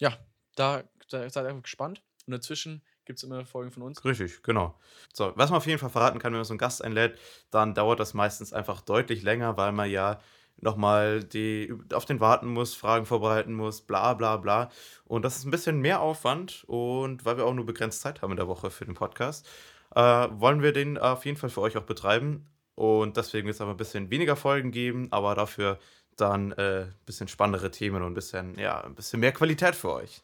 ja, 0.00 0.16
da, 0.54 0.84
da 1.08 1.28
seid 1.28 1.46
einfach 1.46 1.62
gespannt. 1.62 2.02
Und 2.26 2.32
dazwischen 2.32 2.84
gibt 3.06 3.18
es 3.18 3.22
immer 3.24 3.44
Folgen 3.46 3.72
von 3.72 3.82
uns. 3.82 4.04
Richtig, 4.04 4.42
genau. 4.42 4.78
So, 5.14 5.32
was 5.34 5.50
man 5.50 5.56
auf 5.56 5.66
jeden 5.66 5.78
Fall 5.78 5.90
verraten 5.90 6.18
kann, 6.18 6.32
wenn 6.32 6.38
man 6.38 6.44
so 6.44 6.52
einen 6.52 6.58
Gast 6.58 6.84
einlädt, 6.84 7.18
dann 7.50 7.74
dauert 7.74 7.98
das 7.98 8.14
meistens 8.14 8.52
einfach 8.52 8.82
deutlich 8.82 9.22
länger, 9.22 9.56
weil 9.56 9.72
man 9.72 9.90
ja 9.90 10.20
nochmal 10.60 11.22
die, 11.24 11.72
auf 11.92 12.04
den 12.04 12.20
warten 12.20 12.48
muss, 12.48 12.74
Fragen 12.74 13.06
vorbereiten 13.06 13.52
muss, 13.52 13.80
bla 13.80 14.14
bla 14.14 14.36
bla. 14.36 14.70
Und 15.04 15.24
das 15.24 15.36
ist 15.36 15.44
ein 15.44 15.50
bisschen 15.50 15.80
mehr 15.80 16.00
Aufwand 16.00 16.64
und 16.66 17.24
weil 17.24 17.36
wir 17.36 17.46
auch 17.46 17.54
nur 17.54 17.66
begrenzt 17.66 18.00
Zeit 18.00 18.22
haben 18.22 18.32
in 18.32 18.36
der 18.36 18.48
Woche 18.48 18.70
für 18.70 18.84
den 18.84 18.94
Podcast, 18.94 19.48
äh, 19.94 20.00
wollen 20.00 20.62
wir 20.62 20.72
den 20.72 20.98
auf 20.98 21.24
jeden 21.24 21.36
Fall 21.36 21.50
für 21.50 21.60
euch 21.60 21.76
auch 21.76 21.84
betreiben. 21.84 22.46
Und 22.74 23.16
deswegen 23.16 23.46
wird 23.46 23.56
es 23.56 23.60
aber 23.60 23.72
ein 23.72 23.76
bisschen 23.76 24.10
weniger 24.10 24.36
Folgen 24.36 24.70
geben, 24.70 25.08
aber 25.10 25.34
dafür 25.34 25.78
dann 26.16 26.52
äh, 26.52 26.82
ein 26.82 26.94
bisschen 27.06 27.28
spannendere 27.28 27.70
Themen 27.70 28.02
und 28.02 28.12
ein 28.12 28.14
bisschen, 28.14 28.56
ja, 28.58 28.80
ein 28.82 28.94
bisschen 28.94 29.20
mehr 29.20 29.32
Qualität 29.32 29.74
für 29.74 29.92
euch. 29.92 30.22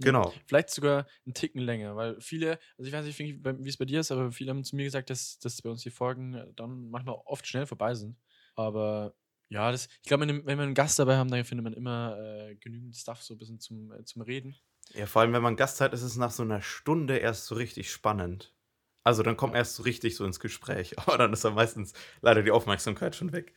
Genau. 0.00 0.32
Vielleicht 0.46 0.70
sogar 0.70 1.06
einen 1.24 1.34
Ticken 1.34 1.60
länger, 1.60 1.94
weil 1.94 2.20
viele, 2.20 2.58
also 2.76 2.88
ich 2.88 2.92
weiß 2.92 3.04
nicht, 3.04 3.18
wie 3.18 3.40
wie 3.44 3.68
es 3.68 3.76
bei 3.76 3.84
dir 3.84 4.00
ist, 4.00 4.10
aber 4.10 4.32
viele 4.32 4.50
haben 4.50 4.64
zu 4.64 4.74
mir 4.74 4.84
gesagt, 4.84 5.08
dass, 5.08 5.38
dass 5.38 5.62
bei 5.62 5.70
uns 5.70 5.82
die 5.82 5.90
Folgen 5.90 6.34
äh, 6.34 6.52
dann 6.56 6.90
manchmal 6.90 7.16
oft 7.26 7.46
schnell 7.46 7.66
vorbei 7.66 7.94
sind. 7.94 8.16
Aber 8.56 9.14
ja, 9.48 9.70
das, 9.70 9.88
ich 10.02 10.08
glaube, 10.08 10.26
wenn 10.26 10.44
wir 10.46 10.62
einen 10.64 10.74
Gast 10.74 10.98
dabei 10.98 11.16
haben, 11.16 11.30
dann 11.30 11.44
findet 11.44 11.64
man 11.64 11.72
immer 11.74 12.16
äh, 12.18 12.56
genügend 12.56 12.96
Stuff 12.96 13.22
so 13.22 13.34
ein 13.34 13.38
bisschen 13.38 13.60
zum, 13.60 13.92
äh, 13.92 14.04
zum 14.04 14.22
Reden. 14.22 14.56
Ja, 14.94 15.06
vor 15.06 15.22
allem, 15.22 15.32
wenn 15.32 15.42
man 15.42 15.56
Gast 15.56 15.80
hat, 15.80 15.92
ist 15.94 16.02
es 16.02 16.16
nach 16.16 16.30
so 16.30 16.42
einer 16.42 16.60
Stunde 16.62 17.16
erst 17.18 17.46
so 17.46 17.54
richtig 17.54 17.90
spannend. 17.90 18.54
Also 19.02 19.22
dann 19.22 19.36
kommt 19.36 19.52
man 19.52 19.58
erst 19.60 19.76
so 19.76 19.82
richtig 19.82 20.16
so 20.16 20.24
ins 20.24 20.40
Gespräch, 20.40 20.98
aber 20.98 21.18
dann 21.18 21.32
ist 21.32 21.44
dann 21.44 21.54
meistens 21.54 21.92
leider 22.20 22.42
die 22.42 22.50
Aufmerksamkeit 22.50 23.14
schon 23.16 23.32
weg. 23.32 23.54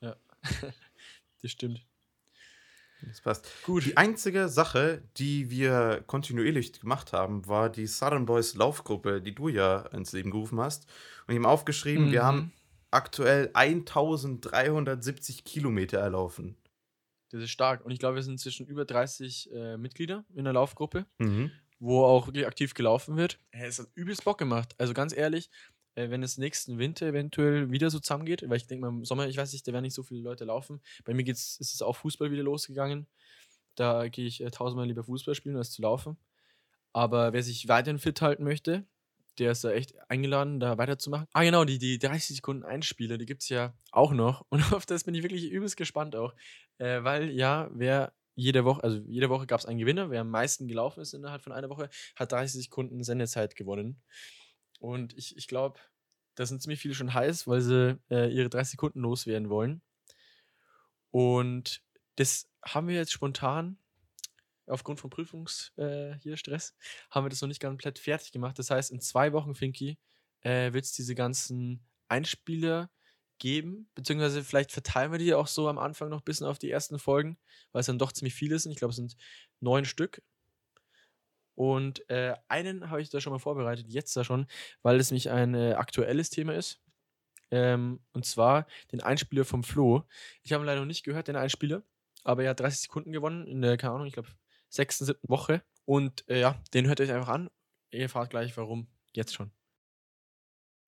Das 1.42 1.52
stimmt. 1.52 1.84
Das 3.02 3.20
passt. 3.20 3.48
Gut. 3.62 3.84
Die 3.86 3.96
einzige 3.96 4.48
Sache, 4.48 5.02
die 5.16 5.50
wir 5.50 6.02
kontinuierlich 6.08 6.80
gemacht 6.80 7.12
haben, 7.12 7.46
war 7.46 7.70
die 7.70 7.86
Southern 7.86 8.26
Boys 8.26 8.54
Laufgruppe, 8.56 9.22
die 9.22 9.34
du 9.34 9.48
ja 9.48 9.82
ins 9.92 10.12
Leben 10.12 10.32
gerufen 10.32 10.58
hast. 10.60 10.86
Und 11.26 11.34
ich 11.34 11.38
habe 11.40 11.48
aufgeschrieben, 11.48 12.10
wir 12.10 12.22
Mhm. 12.22 12.26
haben 12.26 12.52
aktuell 12.90 13.50
1370 13.54 15.44
Kilometer 15.44 15.98
erlaufen. 15.98 16.56
Das 17.30 17.42
ist 17.42 17.50
stark. 17.50 17.84
Und 17.84 17.90
ich 17.92 17.98
glaube, 17.98 18.16
wir 18.16 18.22
sind 18.22 18.32
inzwischen 18.34 18.66
über 18.66 18.84
30 18.84 19.50
äh, 19.52 19.76
Mitglieder 19.76 20.24
in 20.34 20.44
der 20.44 20.52
Laufgruppe, 20.54 21.06
Mhm. 21.18 21.50
wo 21.78 22.04
auch 22.04 22.26
wirklich 22.26 22.46
aktiv 22.46 22.74
gelaufen 22.74 23.16
wird. 23.16 23.38
Es 23.50 23.78
hat 23.78 23.88
übelst 23.94 24.24
Bock 24.24 24.38
gemacht. 24.38 24.74
Also 24.78 24.94
ganz 24.94 25.14
ehrlich, 25.14 25.50
äh, 25.94 26.08
wenn 26.10 26.22
es 26.22 26.38
nächsten 26.38 26.78
Winter 26.78 27.06
eventuell 27.06 27.70
wieder 27.70 27.90
so 27.90 27.98
zusammengeht, 28.00 28.48
weil 28.48 28.56
ich 28.56 28.66
denke 28.66 28.82
mal 28.86 28.88
im 28.96 29.04
Sommer, 29.04 29.28
ich 29.28 29.36
weiß 29.36 29.52
nicht, 29.52 29.68
da 29.68 29.72
werden 29.72 29.82
nicht 29.84 29.94
so 29.94 30.02
viele 30.02 30.20
Leute 30.22 30.44
laufen. 30.46 30.80
Bei 31.04 31.12
mir 31.12 31.24
geht's, 31.24 31.58
ist 31.60 31.74
es 31.74 31.82
auch 31.82 31.96
Fußball 31.96 32.30
wieder 32.30 32.42
losgegangen. 32.42 33.06
Da 33.74 34.08
gehe 34.08 34.26
ich 34.26 34.42
äh, 34.42 34.50
tausendmal 34.50 34.86
lieber 34.86 35.04
Fußball 35.04 35.34
spielen, 35.34 35.56
als 35.56 35.70
zu 35.70 35.82
laufen. 35.82 36.16
Aber 36.94 37.34
wer 37.34 37.42
sich 37.42 37.68
weiterhin 37.68 37.98
fit 37.98 38.22
halten 38.22 38.42
möchte, 38.44 38.86
der 39.38 39.52
ist 39.52 39.64
da 39.64 39.70
echt 39.70 39.94
eingeladen, 40.10 40.60
da 40.60 40.78
weiterzumachen. 40.78 41.26
Ah, 41.32 41.42
genau, 41.42 41.64
die, 41.64 41.78
die 41.78 41.98
30 41.98 42.36
Sekunden 42.36 42.64
Einspieler, 42.64 43.18
die 43.18 43.26
gibt 43.26 43.42
es 43.42 43.48
ja 43.48 43.74
auch 43.90 44.12
noch. 44.12 44.44
Und 44.50 44.72
auf 44.72 44.86
das 44.86 45.04
bin 45.04 45.14
ich 45.14 45.22
wirklich 45.22 45.50
übelst 45.50 45.76
gespannt 45.76 46.16
auch. 46.16 46.34
Äh, 46.78 47.02
weil, 47.04 47.30
ja, 47.30 47.70
wer 47.72 48.12
jede 48.34 48.64
Woche, 48.64 48.84
also 48.84 48.98
jede 49.06 49.30
Woche 49.30 49.46
gab 49.46 49.60
es 49.60 49.66
einen 49.66 49.78
Gewinner. 49.78 50.10
Wer 50.10 50.20
am 50.20 50.30
meisten 50.30 50.68
gelaufen 50.68 51.00
ist 51.00 51.12
innerhalb 51.12 51.42
von 51.42 51.52
einer 51.52 51.70
Woche, 51.70 51.90
hat 52.14 52.32
30 52.32 52.64
Sekunden 52.64 53.02
Sendezeit 53.02 53.56
gewonnen. 53.56 54.00
Und 54.78 55.16
ich, 55.18 55.36
ich 55.36 55.48
glaube, 55.48 55.80
da 56.36 56.46
sind 56.46 56.62
ziemlich 56.62 56.80
viele 56.80 56.94
schon 56.94 57.14
heiß, 57.14 57.48
weil 57.48 57.60
sie 57.60 57.98
äh, 58.10 58.32
ihre 58.32 58.48
30 58.48 58.72
Sekunden 58.72 59.00
loswerden 59.00 59.50
wollen. 59.50 59.82
Und 61.10 61.82
das 62.16 62.48
haben 62.62 62.86
wir 62.86 62.94
jetzt 62.94 63.12
spontan 63.12 63.78
aufgrund 64.68 65.00
von 65.00 65.10
Prüfungs 65.10 65.72
äh, 65.76 66.14
hier 66.20 66.36
Stress, 66.36 66.74
haben 67.10 67.24
wir 67.24 67.30
das 67.30 67.40
noch 67.40 67.48
nicht 67.48 67.60
komplett 67.60 67.98
fertig 67.98 68.32
gemacht. 68.32 68.58
Das 68.58 68.70
heißt, 68.70 68.90
in 68.90 69.00
zwei 69.00 69.32
Wochen, 69.32 69.54
Finky, 69.54 69.98
äh, 70.42 70.72
wird 70.72 70.84
es 70.84 70.92
diese 70.92 71.14
ganzen 71.14 71.84
Einspieler 72.08 72.90
geben, 73.38 73.88
beziehungsweise 73.94 74.42
vielleicht 74.42 74.72
verteilen 74.72 75.12
wir 75.12 75.18
die 75.18 75.34
auch 75.34 75.46
so 75.46 75.68
am 75.68 75.78
Anfang 75.78 76.08
noch 76.08 76.20
ein 76.20 76.24
bisschen 76.24 76.46
auf 76.46 76.58
die 76.58 76.70
ersten 76.70 76.98
Folgen, 76.98 77.38
weil 77.72 77.80
es 77.80 77.86
dann 77.86 77.98
doch 77.98 78.12
ziemlich 78.12 78.34
viele 78.34 78.58
sind. 78.58 78.72
Ich 78.72 78.78
glaube, 78.78 78.90
es 78.90 78.96
sind 78.96 79.16
neun 79.60 79.84
Stück. 79.84 80.22
Und 81.54 82.08
äh, 82.08 82.34
einen 82.46 82.90
habe 82.90 83.02
ich 83.02 83.10
da 83.10 83.20
schon 83.20 83.32
mal 83.32 83.40
vorbereitet, 83.40 83.86
jetzt 83.88 84.16
da 84.16 84.22
schon, 84.22 84.46
weil 84.82 85.00
es 85.00 85.10
nämlich 85.10 85.30
ein 85.30 85.54
äh, 85.54 85.72
aktuelles 85.72 86.30
Thema 86.30 86.54
ist. 86.54 86.80
Ähm, 87.50 88.00
und 88.12 88.26
zwar 88.26 88.66
den 88.92 89.00
Einspieler 89.00 89.44
vom 89.44 89.64
Flo. 89.64 90.04
Ich 90.42 90.52
habe 90.52 90.64
leider 90.64 90.80
noch 90.80 90.86
nicht 90.86 91.04
gehört, 91.04 91.28
den 91.28 91.36
Einspieler, 91.36 91.82
aber 92.22 92.44
er 92.44 92.50
hat 92.50 92.60
30 92.60 92.82
Sekunden 92.82 93.10
gewonnen 93.10 93.46
in 93.46 93.62
der, 93.62 93.76
keine 93.76 93.94
Ahnung, 93.94 94.06
ich 94.06 94.12
glaube, 94.12 94.28
sechsten, 94.68 95.04
siebten 95.04 95.28
Woche. 95.28 95.62
Und 95.84 96.28
äh, 96.28 96.40
ja, 96.40 96.60
den 96.74 96.86
hört 96.86 97.00
euch 97.00 97.12
einfach 97.12 97.28
an. 97.28 97.48
Ihr 97.90 98.02
erfahrt 98.02 98.30
gleich, 98.30 98.56
warum. 98.56 98.88
Jetzt 99.14 99.34
schon. 99.34 99.50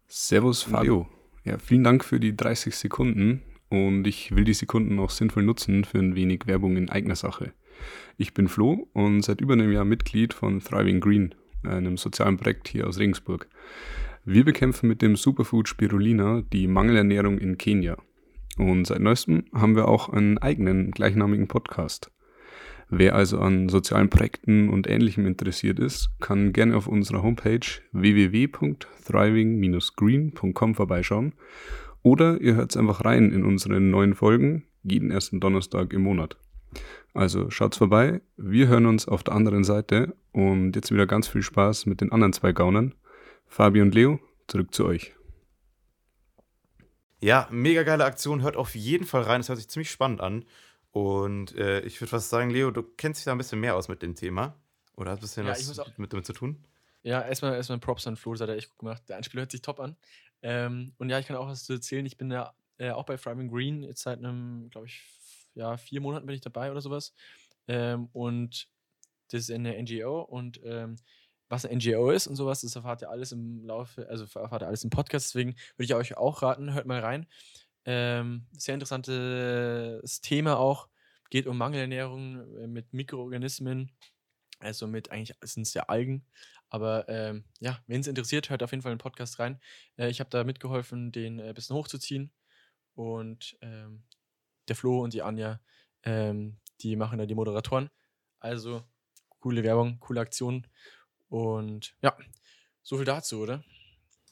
Servus 0.07 0.63
Fabio. 0.63 1.09
Ja, 1.45 1.59
vielen 1.59 1.85
Dank 1.85 2.05
für 2.05 2.21
die 2.21 2.37
30 2.37 2.77
Sekunden 2.77 3.43
und 3.71 4.07
ich 4.07 4.35
will 4.35 4.45
die 4.45 4.55
Sekunden 4.55 4.99
auch 4.99 5.11
sinnvoll 5.11 5.45
nutzen 5.45 5.85
für 5.85 5.99
ein 5.99 6.15
wenig 6.17 6.47
Werbung 6.47 6.77
in 6.77 6.91
eigener 6.91 7.17
Sache. 7.17 7.55
Ich 8.19 8.35
bin 8.35 8.49
Flo 8.49 8.89
und 8.93 9.23
seit 9.23 9.41
über 9.41 9.55
einem 9.55 9.73
Jahr 9.73 9.85
Mitglied 9.85 10.35
von 10.35 10.61
Thriving 10.61 11.01
Green, 11.01 11.35
einem 11.63 11.97
sozialen 11.97 12.37
Projekt 12.37 12.69
hier 12.69 12.87
aus 12.87 12.99
Regensburg. 12.99 13.49
Wir 14.25 14.45
bekämpfen 14.45 14.89
mit 14.89 15.01
dem 15.01 15.17
Superfood 15.17 15.69
Spirulina 15.69 16.43
die 16.53 16.67
Mangelernährung 16.67 17.39
in 17.39 17.57
Kenia. 17.57 17.97
Und 18.59 18.87
seit 18.87 19.01
neuestem 19.01 19.45
haben 19.55 19.77
wir 19.77 19.89
auch 19.89 20.11
einen 20.11 20.37
eigenen 20.39 20.91
gleichnamigen 20.91 21.49
Podcast. 21.49 22.11
Wer 22.93 23.15
also 23.15 23.39
an 23.39 23.69
sozialen 23.69 24.11
Projekten 24.11 24.69
und 24.69 24.89
Ähnlichem 24.89 25.25
interessiert 25.25 25.79
ist, 25.79 26.11
kann 26.19 26.53
gerne 26.53 26.77
auf 26.77 26.89
unserer 26.89 27.23
Homepage 27.23 27.61
www.thriving-green.com 27.93 30.75
vorbeischauen 30.75 31.35
oder 32.03 32.41
ihr 32.41 32.57
hört 32.57 32.73
es 32.73 32.77
einfach 32.77 33.05
rein 33.05 33.31
in 33.31 33.45
unsere 33.45 33.81
neuen 33.81 34.17
Folgen 34.17 34.65
jeden 34.83 35.13
ersten 35.13 35.39
Donnerstag 35.39 35.93
im 35.93 36.03
Monat. 36.03 36.37
Also 37.15 37.49
schaut's 37.49 37.77
vorbei, 37.77 38.23
wir 38.37 38.67
hören 38.67 38.87
uns 38.87 39.07
auf 39.07 39.23
der 39.23 39.35
anderen 39.35 39.63
Seite 39.63 40.17
und 40.33 40.75
jetzt 40.75 40.91
wieder 40.91 41.07
ganz 41.07 41.29
viel 41.29 41.43
Spaß 41.43 41.87
mit 41.87 42.01
den 42.01 42.11
anderen 42.11 42.33
zwei 42.33 42.51
Gaunern. 42.51 42.97
Fabi 43.47 43.83
und 43.83 43.95
Leo, 43.95 44.19
zurück 44.49 44.75
zu 44.75 44.87
euch. 44.87 45.15
Ja, 47.21 47.47
mega 47.53 47.85
geile 47.85 48.05
Aktion, 48.05 48.43
hört 48.43 48.57
auf 48.57 48.75
jeden 48.75 49.05
Fall 49.05 49.23
rein, 49.23 49.43
es 49.43 49.49
hört 49.49 49.59
sich 49.59 49.69
ziemlich 49.69 49.91
spannend 49.91 50.21
an. 50.21 50.45
Und 50.93 51.55
äh, 51.57 51.81
ich 51.83 52.01
würde 52.01 52.11
fast 52.11 52.31
sagen, 52.31 52.51
Leo, 52.51 52.71
du 52.71 52.83
kennst 52.83 53.21
dich 53.21 53.25
da 53.25 53.33
ein 53.33 53.39
bisschen 53.39 53.61
mehr 53.61 53.77
aus 53.77 53.89
mit 53.89 54.03
dem 54.03 54.15
Thema. 54.15 54.57
Oder 54.97 55.13
hast 55.13 55.19
ein 55.19 55.23
bisschen 55.23 55.47
Ja, 55.47 55.53
was 55.53 55.99
mit 55.99 56.13
damit 56.13 56.27
zu 56.27 56.33
tun? 56.33 56.65
Ja, 57.03 57.23
erstmal 57.23 57.55
erstmal 57.55 57.79
Props 57.79 58.07
an 58.07 58.17
Flo, 58.17 58.33
das 58.33 58.43
hat 58.43 58.49
er 58.51 58.57
echt 58.57 58.69
gut 58.71 58.81
gemacht. 58.81 59.03
Der 59.09 59.17
Einspieler 59.17 59.43
hört 59.43 59.53
sich 59.53 59.63
top 59.63 59.81
an. 59.81 59.97
Ähm, 60.43 60.93
und 60.99 61.09
ja, 61.09 61.19
ich 61.19 61.27
kann 61.27 61.37
auch 61.37 61.47
was 61.47 61.65
zu 61.65 61.75
erzählen. 61.75 62.05
Ich 62.05 62.19
bin 62.19 62.31
ja 62.31 62.53
äh, 62.79 62.91
auch 62.91 63.05
bei 63.05 63.17
Thriving 63.17 63.49
Green 63.49 63.83
jetzt 63.83 64.03
seit 64.03 64.19
einem, 64.19 64.69
glaube 64.71 64.87
ich, 64.87 65.03
ja, 65.55 65.77
vier 65.77 66.01
Monaten 66.01 66.27
bin 66.27 66.35
ich 66.35 66.41
dabei 66.41 66.71
oder 66.71 66.81
sowas. 66.81 67.15
Ähm, 67.69 68.09
und 68.13 68.69
das 69.31 69.43
ist 69.43 69.51
eine 69.51 69.81
NGO 69.81 70.23
und 70.23 70.61
ähm, 70.65 70.97
was 71.49 71.65
eine 71.65 71.77
NGO 71.77 72.11
ist 72.11 72.27
und 72.27 72.37
sowas, 72.37 72.61
das 72.61 72.77
erfahrt 72.77 73.03
ihr 73.03 73.11
alles 73.11 73.33
im 73.33 73.65
Laufe, 73.65 74.09
also 74.09 74.25
erfahrt 74.25 74.63
ihr 74.63 74.67
alles 74.67 74.85
im 74.85 74.91
Podcast. 74.91 75.27
Deswegen 75.27 75.57
würde 75.77 75.85
ich 75.85 75.95
euch 75.95 76.17
auch 76.17 76.43
raten, 76.43 76.75
hört 76.75 76.87
mal 76.87 77.01
rein. 77.01 77.27
Ähm, 77.93 78.47
sehr 78.53 78.75
interessantes 78.75 80.21
Thema 80.21 80.61
auch. 80.61 80.89
Geht 81.29 81.49
um 81.49 81.59
Mangelernährung 81.59 82.57
äh, 82.57 82.69
mit 82.69 82.93
Mikroorganismen. 82.93 83.91
Also 84.61 84.87
mit 84.87 85.11
eigentlich 85.11 85.37
sind 85.43 85.67
es 85.67 85.75
ja 85.75 85.83
Algen. 85.89 86.25
Aber 86.69 87.09
ähm, 87.09 87.45
ja, 87.59 87.81
wen 87.89 88.01
es 88.01 88.07
interessiert, 88.07 88.49
hört 88.49 88.63
auf 88.63 88.71
jeden 88.71 88.81
Fall 88.81 88.93
in 88.93 88.99
den 88.99 89.03
Podcast 89.03 89.41
rein. 89.41 89.61
Äh, 89.97 90.09
ich 90.09 90.21
habe 90.21 90.31
da 90.31 90.45
mitgeholfen, 90.45 91.11
den 91.11 91.41
ein 91.41 91.53
bisschen 91.53 91.75
hochzuziehen. 91.75 92.31
Und 92.95 93.59
ähm, 93.61 94.05
der 94.69 94.77
Flo 94.77 95.03
und 95.03 95.13
die 95.13 95.23
Anja, 95.23 95.61
ähm, 96.05 96.59
die 96.83 96.95
machen 96.95 97.19
da 97.19 97.27
die 97.27 97.35
Moderatoren. 97.35 97.91
Also 98.39 98.85
coole 99.41 99.65
Werbung, 99.65 99.99
coole 99.99 100.21
Aktion. 100.21 100.65
Und 101.29 101.97
ja, 102.03 102.17
so 102.85 102.99
viel 102.99 103.05
dazu, 103.05 103.41
oder? 103.41 103.65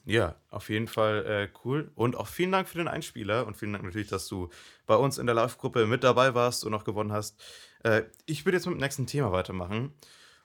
Ja, 0.05 0.35
auf 0.49 0.69
jeden 0.69 0.87
Fall 0.87 1.25
äh, 1.25 1.59
cool. 1.63 1.91
Und 1.95 2.15
auch 2.15 2.27
vielen 2.27 2.51
Dank 2.51 2.67
für 2.67 2.77
den 2.77 2.87
Einspieler 2.87 3.45
und 3.45 3.57
vielen 3.57 3.73
Dank 3.73 3.83
natürlich, 3.85 4.07
dass 4.07 4.27
du 4.27 4.49
bei 4.87 4.95
uns 4.95 5.17
in 5.17 5.25
der 5.25 5.35
Live-Gruppe 5.35 5.85
mit 5.85 6.03
dabei 6.03 6.33
warst 6.33 6.65
und 6.65 6.73
auch 6.73 6.83
gewonnen 6.83 7.11
hast. 7.11 7.41
Äh, 7.83 8.03
ich 8.25 8.45
würde 8.45 8.57
jetzt 8.57 8.65
mit 8.65 8.75
dem 8.75 8.81
nächsten 8.81 9.07
Thema 9.07 9.31
weitermachen. 9.31 9.93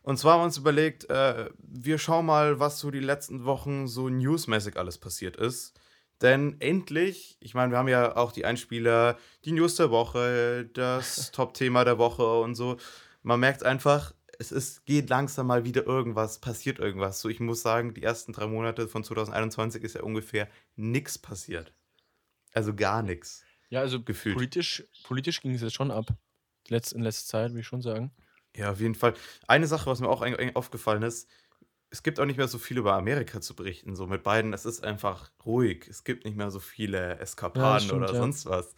Und 0.02 0.18
zwar 0.18 0.34
haben 0.34 0.40
wir 0.40 0.44
uns 0.44 0.58
überlegt, 0.58 1.08
äh, 1.08 1.48
wir 1.58 1.98
schauen 1.98 2.26
mal, 2.26 2.60
was 2.60 2.78
so 2.78 2.90
die 2.90 3.00
letzten 3.00 3.44
Wochen 3.46 3.86
so 3.86 4.10
newsmäßig 4.10 4.76
alles 4.76 4.98
passiert 4.98 5.36
ist. 5.36 5.78
Denn 6.20 6.56
endlich, 6.60 7.36
ich 7.40 7.54
meine, 7.54 7.72
wir 7.72 7.78
haben 7.78 7.88
ja 7.88 8.16
auch 8.16 8.32
die 8.32 8.44
Einspieler, 8.44 9.18
die 9.44 9.52
News 9.52 9.76
der 9.76 9.90
Woche, 9.90 10.68
das 10.72 11.30
Top-Thema 11.32 11.84
der 11.84 11.98
Woche 11.98 12.38
und 12.40 12.54
so. 12.54 12.76
Man 13.22 13.40
merkt 13.40 13.62
einfach, 13.62 14.13
es 14.38 14.52
ist, 14.52 14.84
geht 14.86 15.08
langsam 15.10 15.46
mal 15.46 15.64
wieder 15.64 15.86
irgendwas, 15.86 16.38
passiert 16.38 16.78
irgendwas. 16.78 17.20
So, 17.20 17.28
ich 17.28 17.40
muss 17.40 17.62
sagen, 17.62 17.94
die 17.94 18.02
ersten 18.02 18.32
drei 18.32 18.46
Monate 18.46 18.88
von 18.88 19.04
2021 19.04 19.82
ist 19.82 19.94
ja 19.94 20.02
ungefähr 20.02 20.48
nichts 20.76 21.18
passiert. 21.18 21.72
Also 22.52 22.74
gar 22.74 23.02
nichts. 23.02 23.44
Ja, 23.68 23.80
also 23.80 24.02
Gefühlt. 24.02 24.36
politisch, 24.36 24.84
politisch 25.02 25.40
ging 25.40 25.54
es 25.54 25.62
jetzt 25.62 25.74
schon 25.74 25.90
ab. 25.90 26.06
Letz, 26.68 26.92
in 26.92 27.02
letzter 27.02 27.28
Zeit, 27.28 27.50
würde 27.50 27.60
ich 27.60 27.66
schon 27.66 27.82
sagen. 27.82 28.12
Ja, 28.56 28.70
auf 28.70 28.80
jeden 28.80 28.94
Fall. 28.94 29.14
Eine 29.48 29.66
Sache, 29.66 29.86
was 29.90 30.00
mir 30.00 30.08
auch 30.08 30.24
aufgefallen 30.54 31.02
ist, 31.02 31.28
es 31.90 32.02
gibt 32.02 32.18
auch 32.18 32.24
nicht 32.24 32.38
mehr 32.38 32.48
so 32.48 32.58
viel 32.58 32.78
über 32.78 32.94
Amerika 32.94 33.40
zu 33.40 33.54
berichten. 33.54 33.94
So 33.94 34.06
mit 34.06 34.22
beiden, 34.22 34.52
es 34.52 34.64
ist 34.64 34.82
einfach 34.82 35.30
ruhig. 35.44 35.86
Es 35.88 36.04
gibt 36.04 36.24
nicht 36.24 36.36
mehr 36.36 36.50
so 36.50 36.60
viele 36.60 37.18
Eskapaden 37.18 37.86
stimmt, 37.86 38.02
oder 38.02 38.12
ja. 38.12 38.18
sonst 38.18 38.46
was. 38.46 38.74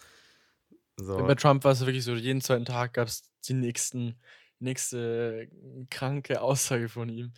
So. 0.96 1.18
Bei 1.18 1.34
Trump 1.34 1.64
war 1.64 1.72
es 1.72 1.80
wirklich 1.80 2.04
so, 2.04 2.14
jeden 2.14 2.40
zweiten 2.40 2.64
Tag 2.64 2.94
gab 2.94 3.08
es 3.08 3.30
die 3.46 3.54
nächsten, 3.54 4.16
nächste 4.58 5.48
kranke 5.90 6.40
Aussage 6.40 6.88
von 6.88 7.08
ihm 7.08 7.32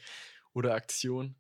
oder 0.53 0.75
Aktion. 0.75 1.37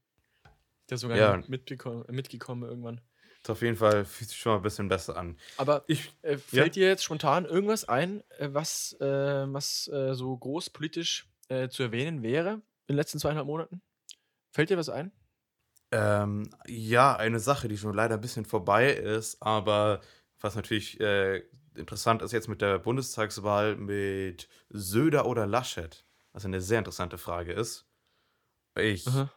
Der 0.91 0.99
sogar 0.99 1.19
Ja. 1.19 1.37
nicht 1.37 1.49
mitbekommen, 1.49 2.05
mitgekommen 2.11 2.69
irgendwann. 2.69 3.01
Ist 3.43 3.51
auf 3.51 3.63
jeden 3.63 3.77
Fall 3.77 4.05
fühlt 4.05 4.31
sich 4.31 4.39
schon 4.39 4.53
mal 4.53 4.57
ein 4.59 4.63
bisschen 4.63 4.89
besser 4.89 5.17
an. 5.17 5.39
Aber 5.57 5.85
Ich, 5.87 6.11
äh, 6.23 6.37
fällt 6.39 6.77
dir 6.77 6.89
jetzt 6.89 7.05
spontan 7.05 7.45
irgendwas 7.45 7.89
ein, 7.89 8.23
äh, 8.39 8.49
was, 8.53 8.97
äh, 9.01 9.05
was 9.05 9.89
äh, 9.93 10.15
so 10.15 10.37
groß 10.37 10.71
politisch 10.71 11.29
äh, 11.49 11.69
zu 11.69 11.83
erwähnen 11.85 12.23
wäre 12.23 12.55
in 12.55 12.63
den 12.89 12.97
letzten 12.97 13.19
zweieinhalb 13.19 13.47
Monaten? 13.47 13.83
Fällt 14.53 14.71
dir 14.71 14.79
was 14.79 14.89
ein? 14.89 15.13
Ähm, 15.91 16.51
ja, 16.67 17.17
eine 17.17 17.41
Sache, 17.41 17.69
die 17.69 17.79
schon 17.79 17.95
leider 17.95 18.17
ein 18.17 18.21
bisschen 18.21 18.45
vorbei 18.45 18.91
ist, 18.93 19.41
aber 19.43 20.01
was 20.41 20.55
natürlich 20.55 21.01
äh, 21.01 21.43
interessant 21.79 22.23
ist 22.23 22.33
jetzt 22.33 22.49
mit 22.49 22.61
der 22.61 22.79
Bundestagswahl 22.79 23.77
mit 23.77 24.49
Söder 24.69 25.27
oder 25.27 25.47
Laschet, 25.47 26.05
was 26.33 26.45
eine 26.45 26.61
sehr 26.61 26.79
interessante 26.79 27.19
Frage 27.19 27.53
ist. 27.53 27.87
Ich 28.77 29.07
Aha. 29.07 29.31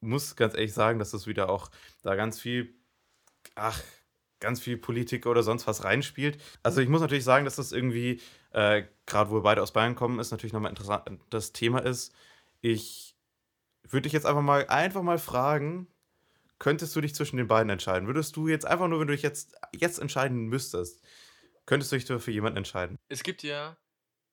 muss 0.00 0.36
ganz 0.36 0.54
ehrlich 0.54 0.72
sagen, 0.72 0.98
dass 0.98 1.12
das 1.12 1.26
wieder 1.26 1.48
auch 1.48 1.70
da 2.02 2.14
ganz 2.14 2.40
viel, 2.40 2.74
ach, 3.54 3.80
ganz 4.40 4.60
viel 4.60 4.76
Politik 4.76 5.26
oder 5.26 5.42
sonst 5.42 5.66
was 5.66 5.84
reinspielt. 5.84 6.38
Also 6.62 6.80
ich 6.80 6.88
muss 6.88 7.00
natürlich 7.00 7.24
sagen, 7.24 7.44
dass 7.44 7.56
das 7.56 7.72
irgendwie, 7.72 8.20
äh, 8.50 8.84
gerade 9.06 9.30
wo 9.30 9.36
wir 9.36 9.42
beide 9.42 9.62
aus 9.62 9.72
Bayern 9.72 9.94
kommen, 9.94 10.18
ist 10.18 10.32
natürlich 10.32 10.52
nochmal 10.52 10.70
interessant, 10.70 11.20
das 11.30 11.52
Thema 11.52 11.78
ist. 11.78 12.12
Ich 12.60 13.16
würde 13.88 14.02
dich 14.02 14.12
jetzt 14.12 14.26
einfach 14.26 14.42
mal, 14.42 14.66
einfach 14.68 15.02
mal 15.02 15.18
fragen, 15.18 15.86
könntest 16.58 16.94
du 16.94 17.00
dich 17.00 17.14
zwischen 17.14 17.36
den 17.36 17.48
beiden 17.48 17.70
entscheiden? 17.70 18.06
Würdest 18.06 18.36
du 18.36 18.48
jetzt 18.48 18.66
einfach 18.66 18.88
nur, 18.88 19.00
wenn 19.00 19.06
du 19.06 19.14
dich 19.14 19.22
jetzt, 19.22 19.54
jetzt 19.74 19.98
entscheiden 19.98 20.46
müsstest, 20.46 21.02
könntest 21.66 21.92
du 21.92 21.96
dich 21.96 22.22
für 22.22 22.30
jemanden 22.30 22.58
entscheiden? 22.58 22.98
Es 23.08 23.22
gibt 23.22 23.42
ja 23.42 23.76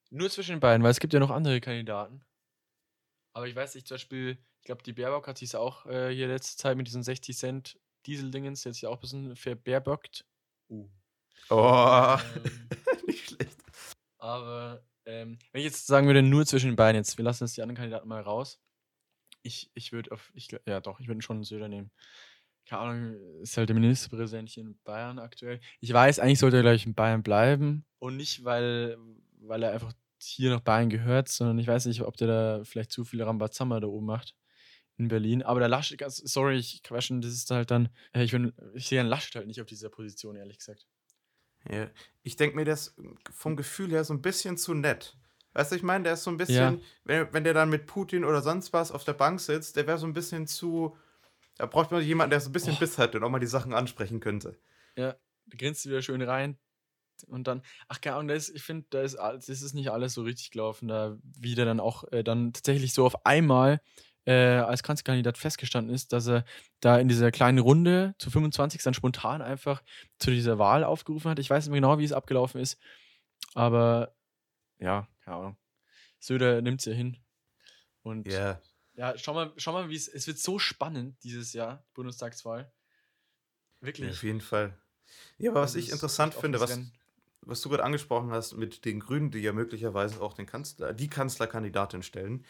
nur 0.09 0.29
zwischen 0.29 0.51
den 0.51 0.59
beiden, 0.59 0.83
weil 0.83 0.91
es 0.91 0.99
gibt 0.99 1.13
ja 1.13 1.19
noch 1.19 1.31
andere 1.31 1.61
Kandidaten. 1.61 2.23
Aber 3.33 3.47
ich 3.47 3.55
weiß 3.55 3.75
nicht, 3.75 3.87
zum 3.87 3.95
Beispiel, 3.95 4.37
ich 4.59 4.65
glaube, 4.65 4.83
die 4.83 4.93
Baerbock 4.93 5.27
hat 5.27 5.37
sich 5.37 5.55
auch 5.55 5.85
äh, 5.85 6.13
hier 6.13 6.27
letzte 6.27 6.57
Zeit 6.57 6.77
mit 6.77 6.87
diesen 6.87 7.03
60 7.03 7.37
Cent 7.37 7.79
Diesel-Dingens 8.05 8.63
jetzt 8.63 8.81
ja 8.81 8.89
auch 8.89 8.97
ein 8.97 9.01
bisschen 9.01 9.35
verbaerbockt. 9.35 10.25
Uh. 10.69 10.89
Oh, 11.49 12.17
Ähm, 12.35 13.05
nicht 13.07 13.29
schlecht. 13.29 13.57
aber 14.17 14.83
ähm, 15.05 15.39
wenn 15.51 15.59
ich 15.59 15.65
jetzt 15.65 15.87
sagen 15.87 16.07
würde, 16.07 16.21
nur 16.21 16.45
zwischen 16.45 16.71
den 16.71 16.75
beiden 16.75 16.97
jetzt, 16.97 17.17
wir 17.17 17.25
lassen 17.25 17.45
jetzt 17.45 17.57
die 17.57 17.61
anderen 17.61 17.77
Kandidaten 17.77 18.07
mal 18.07 18.21
raus. 18.21 18.59
Ich, 19.43 19.71
ich 19.73 19.91
würde 19.91 20.11
auf, 20.11 20.31
ich, 20.35 20.49
ja 20.65 20.81
doch, 20.81 20.99
ich 20.99 21.07
würde 21.07 21.21
schon 21.21 21.37
einen 21.37 21.43
Söder 21.43 21.67
nehmen. 21.67 21.91
Keine 22.71 22.83
Ahnung, 22.83 23.15
ist 23.41 23.57
halt 23.57 23.67
der 23.67 23.73
Ministerpräsident 23.73 24.47
hier 24.47 24.63
in 24.63 24.77
Bayern 24.85 25.19
aktuell. 25.19 25.59
Ich 25.81 25.91
weiß, 25.91 26.19
eigentlich 26.19 26.39
sollte 26.39 26.55
er, 26.55 26.61
glaube 26.61 26.77
ich, 26.77 26.85
in 26.85 26.95
Bayern 26.95 27.21
bleiben. 27.21 27.83
Und 27.99 28.15
nicht, 28.15 28.45
weil, 28.45 28.97
weil 29.41 29.61
er 29.63 29.73
einfach 29.73 29.91
hier 30.21 30.51
nach 30.51 30.61
Bayern 30.61 30.89
gehört, 30.89 31.27
sondern 31.27 31.59
ich 31.59 31.67
weiß 31.67 31.85
nicht, 31.87 32.01
ob 32.01 32.15
der 32.15 32.27
da 32.29 32.63
vielleicht 32.63 32.93
zu 32.93 33.03
viel 33.03 33.21
Rambazamba 33.21 33.81
da 33.81 33.87
oben 33.87 34.05
macht 34.05 34.37
in 34.95 35.09
Berlin. 35.09 35.43
Aber 35.43 35.59
der 35.59 35.67
Laschet, 35.67 35.97
ganz- 35.97 36.15
sorry, 36.23 36.55
ich 36.59 36.81
quatschen, 36.81 37.19
das 37.19 37.33
ist 37.33 37.51
halt 37.51 37.71
dann, 37.71 37.89
äh, 38.13 38.23
ich, 38.23 38.31
bin, 38.31 38.53
ich 38.73 38.87
sehe 38.87 39.01
einen 39.01 39.09
Laschet 39.09 39.35
halt 39.35 39.47
nicht 39.47 39.59
auf 39.59 39.67
dieser 39.67 39.89
Position, 39.89 40.37
ehrlich 40.37 40.59
gesagt. 40.59 40.87
Ja. 41.69 41.89
Ich 42.23 42.37
denke 42.37 42.55
mir, 42.55 42.63
der 42.63 42.75
ist 42.75 42.95
vom 43.33 43.57
Gefühl 43.57 43.89
her 43.91 44.05
so 44.05 44.13
ein 44.13 44.21
bisschen 44.21 44.55
zu 44.55 44.73
nett. 44.73 45.17
Weißt 45.51 45.73
du, 45.73 45.75
ich 45.75 45.83
meine, 45.83 46.05
der 46.05 46.13
ist 46.13 46.23
so 46.23 46.31
ein 46.31 46.37
bisschen, 46.37 46.55
Ja. 46.77 46.79
wenn, 47.03 47.33
wenn 47.33 47.43
der 47.43 47.53
dann 47.53 47.69
mit 47.69 47.85
Putin 47.85 48.23
oder 48.23 48.41
sonst 48.41 48.71
was 48.71 48.93
auf 48.93 49.03
der 49.03 49.11
Bank 49.11 49.41
sitzt, 49.41 49.75
der 49.75 49.87
wäre 49.87 49.97
so 49.97 50.07
ein 50.07 50.13
bisschen 50.13 50.47
zu. 50.47 50.95
Da 51.61 51.67
braucht 51.67 51.91
man 51.91 52.03
jemanden, 52.03 52.31
der 52.31 52.41
so 52.41 52.49
ein 52.49 52.53
bisschen 52.53 52.73
Oh. 52.73 52.79
Biss 52.79 52.97
hat 52.97 53.13
und 53.13 53.23
auch 53.23 53.29
mal 53.29 53.37
die 53.37 53.45
Sachen 53.45 53.71
ansprechen 53.71 54.19
könnte. 54.19 54.57
Ja, 54.95 55.15
da 55.45 55.57
grinst 55.57 55.85
du 55.85 55.89
wieder 55.89 56.01
schön 56.01 56.23
rein. 56.23 56.57
Und 57.27 57.45
dann, 57.47 57.61
ach 57.87 58.01
keine 58.01 58.15
Ahnung, 58.15 58.29
da 58.29 58.33
ist, 58.33 58.49
ich 58.49 58.63
finde, 58.63 58.87
da 58.89 59.01
ist, 59.03 59.15
das 59.15 59.47
ist 59.47 59.75
nicht 59.75 59.91
alles 59.91 60.15
so 60.15 60.23
richtig 60.23 60.49
gelaufen, 60.49 60.87
da 60.87 61.19
wie 61.21 61.53
der 61.53 61.65
dann 61.65 61.79
auch 61.79 62.03
äh, 62.11 62.23
dann 62.23 62.51
tatsächlich 62.51 62.93
so 62.93 63.05
auf 63.05 63.27
einmal 63.27 63.79
äh, 64.25 64.33
als 64.33 64.81
Kanzlerkandidat 64.81 65.37
festgestanden 65.37 65.93
ist, 65.93 66.13
dass 66.13 66.27
er 66.27 66.45
da 66.79 66.97
in 66.97 67.07
dieser 67.07 67.29
kleinen 67.29 67.59
Runde 67.59 68.15
zu 68.17 68.31
25 68.31 68.81
dann 68.81 68.95
spontan 68.95 69.43
einfach 69.43 69.83
zu 70.17 70.31
dieser 70.31 70.57
Wahl 70.57 70.83
aufgerufen 70.83 71.29
hat. 71.29 71.37
Ich 71.37 71.51
weiß 71.51 71.65
nicht 71.65 71.71
mehr 71.71 71.81
genau, 71.81 71.99
wie 71.99 72.05
es 72.05 72.11
abgelaufen 72.11 72.59
ist, 72.59 72.79
aber 73.53 74.15
ja, 74.79 75.07
keine 75.23 75.37
Ahnung. 75.37 75.57
Söder 76.19 76.63
nimmt 76.63 76.79
es 76.79 76.85
ja 76.85 76.93
hin. 76.93 77.17
Und 78.01 78.27
Ja. 78.27 78.59
Ja, 78.95 79.17
schau 79.17 79.33
mal, 79.33 79.53
schau 79.57 79.73
mal, 79.73 79.89
wie 79.89 79.95
es, 79.95 80.07
es 80.07 80.27
wird 80.27 80.39
so 80.39 80.59
spannend 80.59 81.23
dieses 81.23 81.53
Jahr, 81.53 81.85
Bundestagswahl. 81.93 82.73
Wirklich. 83.81 84.01
Ja, 84.01 84.11
auf 84.11 84.23
jeden 84.23 84.41
Fall. 84.41 84.77
Ja, 85.37 85.51
aber 85.51 85.61
was 85.61 85.75
Also 85.75 85.79
ich 85.79 85.91
interessant 85.91 86.33
finde, 86.35 86.59
was, 86.59 86.69
Rennen. 86.69 86.93
was 87.41 87.61
du 87.61 87.69
gerade 87.69 87.83
angesprochen 87.83 88.31
hast 88.31 88.55
mit 88.57 88.85
den 88.85 88.99
Grünen, 88.99 89.31
die 89.31 89.39
ja 89.39 89.53
möglicherweise 89.53 90.21
auch 90.21 90.33
den 90.33 90.45
Kanzler, 90.47 90.93
die 90.93 91.09
Kanzlerkandidatin 91.09 92.03
stellen, 92.03 92.45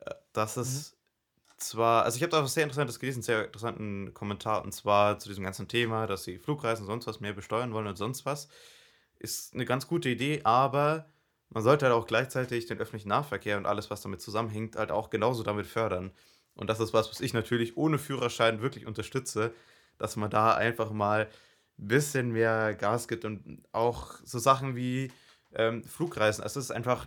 äh, 0.00 0.14
dass 0.32 0.56
Mhm. 0.62 0.82
es 0.82 0.98
zwar, 1.58 2.04
also 2.04 2.16
ich 2.16 2.22
habe 2.22 2.32
da 2.32 2.42
was 2.44 2.54
sehr 2.54 2.64
Interessantes 2.64 3.00
gelesen, 3.00 3.22
sehr 3.22 3.46
interessanten 3.46 4.14
Kommentar, 4.14 4.64
und 4.64 4.72
zwar 4.72 5.18
zu 5.18 5.28
diesem 5.30 5.44
ganzen 5.44 5.68
Thema, 5.68 6.06
dass 6.06 6.24
sie 6.24 6.38
Flugreisen 6.38 6.84
und 6.84 6.88
sonst 6.88 7.06
was 7.08 7.20
mehr 7.20 7.34
besteuern 7.34 7.74
wollen 7.74 7.88
und 7.88 7.96
sonst 7.98 8.26
was. 8.26 8.48
Ist 9.18 9.54
eine 9.54 9.64
ganz 9.66 9.86
gute 9.88 10.08
Idee, 10.10 10.42
aber 10.44 11.10
man 11.52 11.62
sollte 11.62 11.86
halt 11.86 11.94
auch 11.94 12.06
gleichzeitig 12.06 12.66
den 12.66 12.78
öffentlichen 12.78 13.08
Nahverkehr 13.08 13.58
und 13.58 13.66
alles, 13.66 13.90
was 13.90 14.00
damit 14.00 14.20
zusammenhängt, 14.20 14.76
halt 14.76 14.90
auch 14.90 15.10
genauso 15.10 15.42
damit 15.42 15.66
fördern. 15.66 16.12
Und 16.54 16.68
das 16.68 16.80
ist 16.80 16.92
was, 16.92 17.10
was 17.10 17.20
ich 17.20 17.34
natürlich 17.34 17.76
ohne 17.76 17.98
Führerschein 17.98 18.60
wirklich 18.60 18.86
unterstütze, 18.86 19.52
dass 19.98 20.16
man 20.16 20.30
da 20.30 20.54
einfach 20.54 20.90
mal 20.90 21.28
ein 21.78 21.88
bisschen 21.88 22.32
mehr 22.32 22.74
Gas 22.74 23.08
gibt 23.08 23.24
und 23.24 23.62
auch 23.72 24.14
so 24.24 24.38
Sachen 24.38 24.76
wie 24.76 25.10
ähm, 25.54 25.84
Flugreisen. 25.84 26.42
Also 26.42 26.60
es 26.60 26.66
ist 26.66 26.70
einfach 26.70 27.06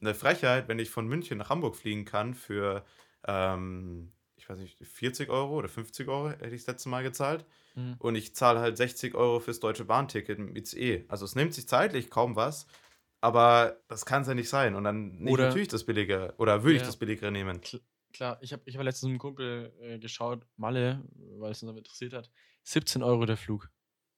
eine 0.00 0.14
Frechheit, 0.14 0.68
wenn 0.68 0.78
ich 0.78 0.90
von 0.90 1.06
München 1.06 1.38
nach 1.38 1.50
Hamburg 1.50 1.76
fliegen 1.76 2.04
kann 2.04 2.34
für, 2.34 2.84
ähm, 3.26 4.12
ich 4.36 4.48
weiß 4.48 4.58
nicht, 4.58 4.78
40 4.84 5.28
Euro 5.28 5.56
oder 5.56 5.68
50 5.68 6.08
Euro 6.08 6.30
hätte 6.30 6.54
ich 6.54 6.62
das 6.64 6.74
letzte 6.74 6.88
Mal 6.88 7.02
gezahlt. 7.02 7.44
Mhm. 7.74 7.96
Und 7.98 8.14
ich 8.14 8.34
zahle 8.34 8.60
halt 8.60 8.76
60 8.76 9.14
Euro 9.14 9.40
fürs 9.40 9.60
deutsche 9.60 9.84
Bahnticket 9.84 10.38
im 10.38 10.56
ICE. 10.56 11.04
Also 11.08 11.24
es 11.24 11.34
nimmt 11.34 11.54
sich 11.54 11.68
zeitlich 11.68 12.10
kaum 12.10 12.36
was, 12.36 12.66
aber 13.20 13.80
das 13.88 14.06
kann 14.06 14.22
es 14.22 14.28
ja 14.28 14.34
nicht 14.34 14.48
sein. 14.48 14.74
Und 14.74 14.84
dann 14.84 15.16
nehme 15.18 15.30
ich 15.30 15.36
natürlich 15.38 15.68
das 15.68 15.84
Billigere. 15.84 16.34
Oder 16.38 16.62
würde 16.62 16.76
ich 16.76 16.80
Ja. 16.82 16.86
das 16.86 16.96
Billigere 16.96 17.30
nehmen. 17.30 17.60
Klar, 18.12 18.38
ich 18.40 18.52
habe 18.52 18.62
ich 18.64 18.76
hab 18.76 18.82
letztens 18.82 19.04
mit 19.04 19.10
einem 19.12 19.18
Kumpel 19.20 19.72
äh, 19.80 19.98
geschaut, 19.98 20.44
Malle, 20.56 21.04
weil 21.38 21.52
es 21.52 21.62
uns 21.62 21.76
interessiert 21.76 22.12
hat. 22.12 22.30
17 22.64 23.02
Euro 23.02 23.24
der 23.26 23.36
Flug. 23.36 23.70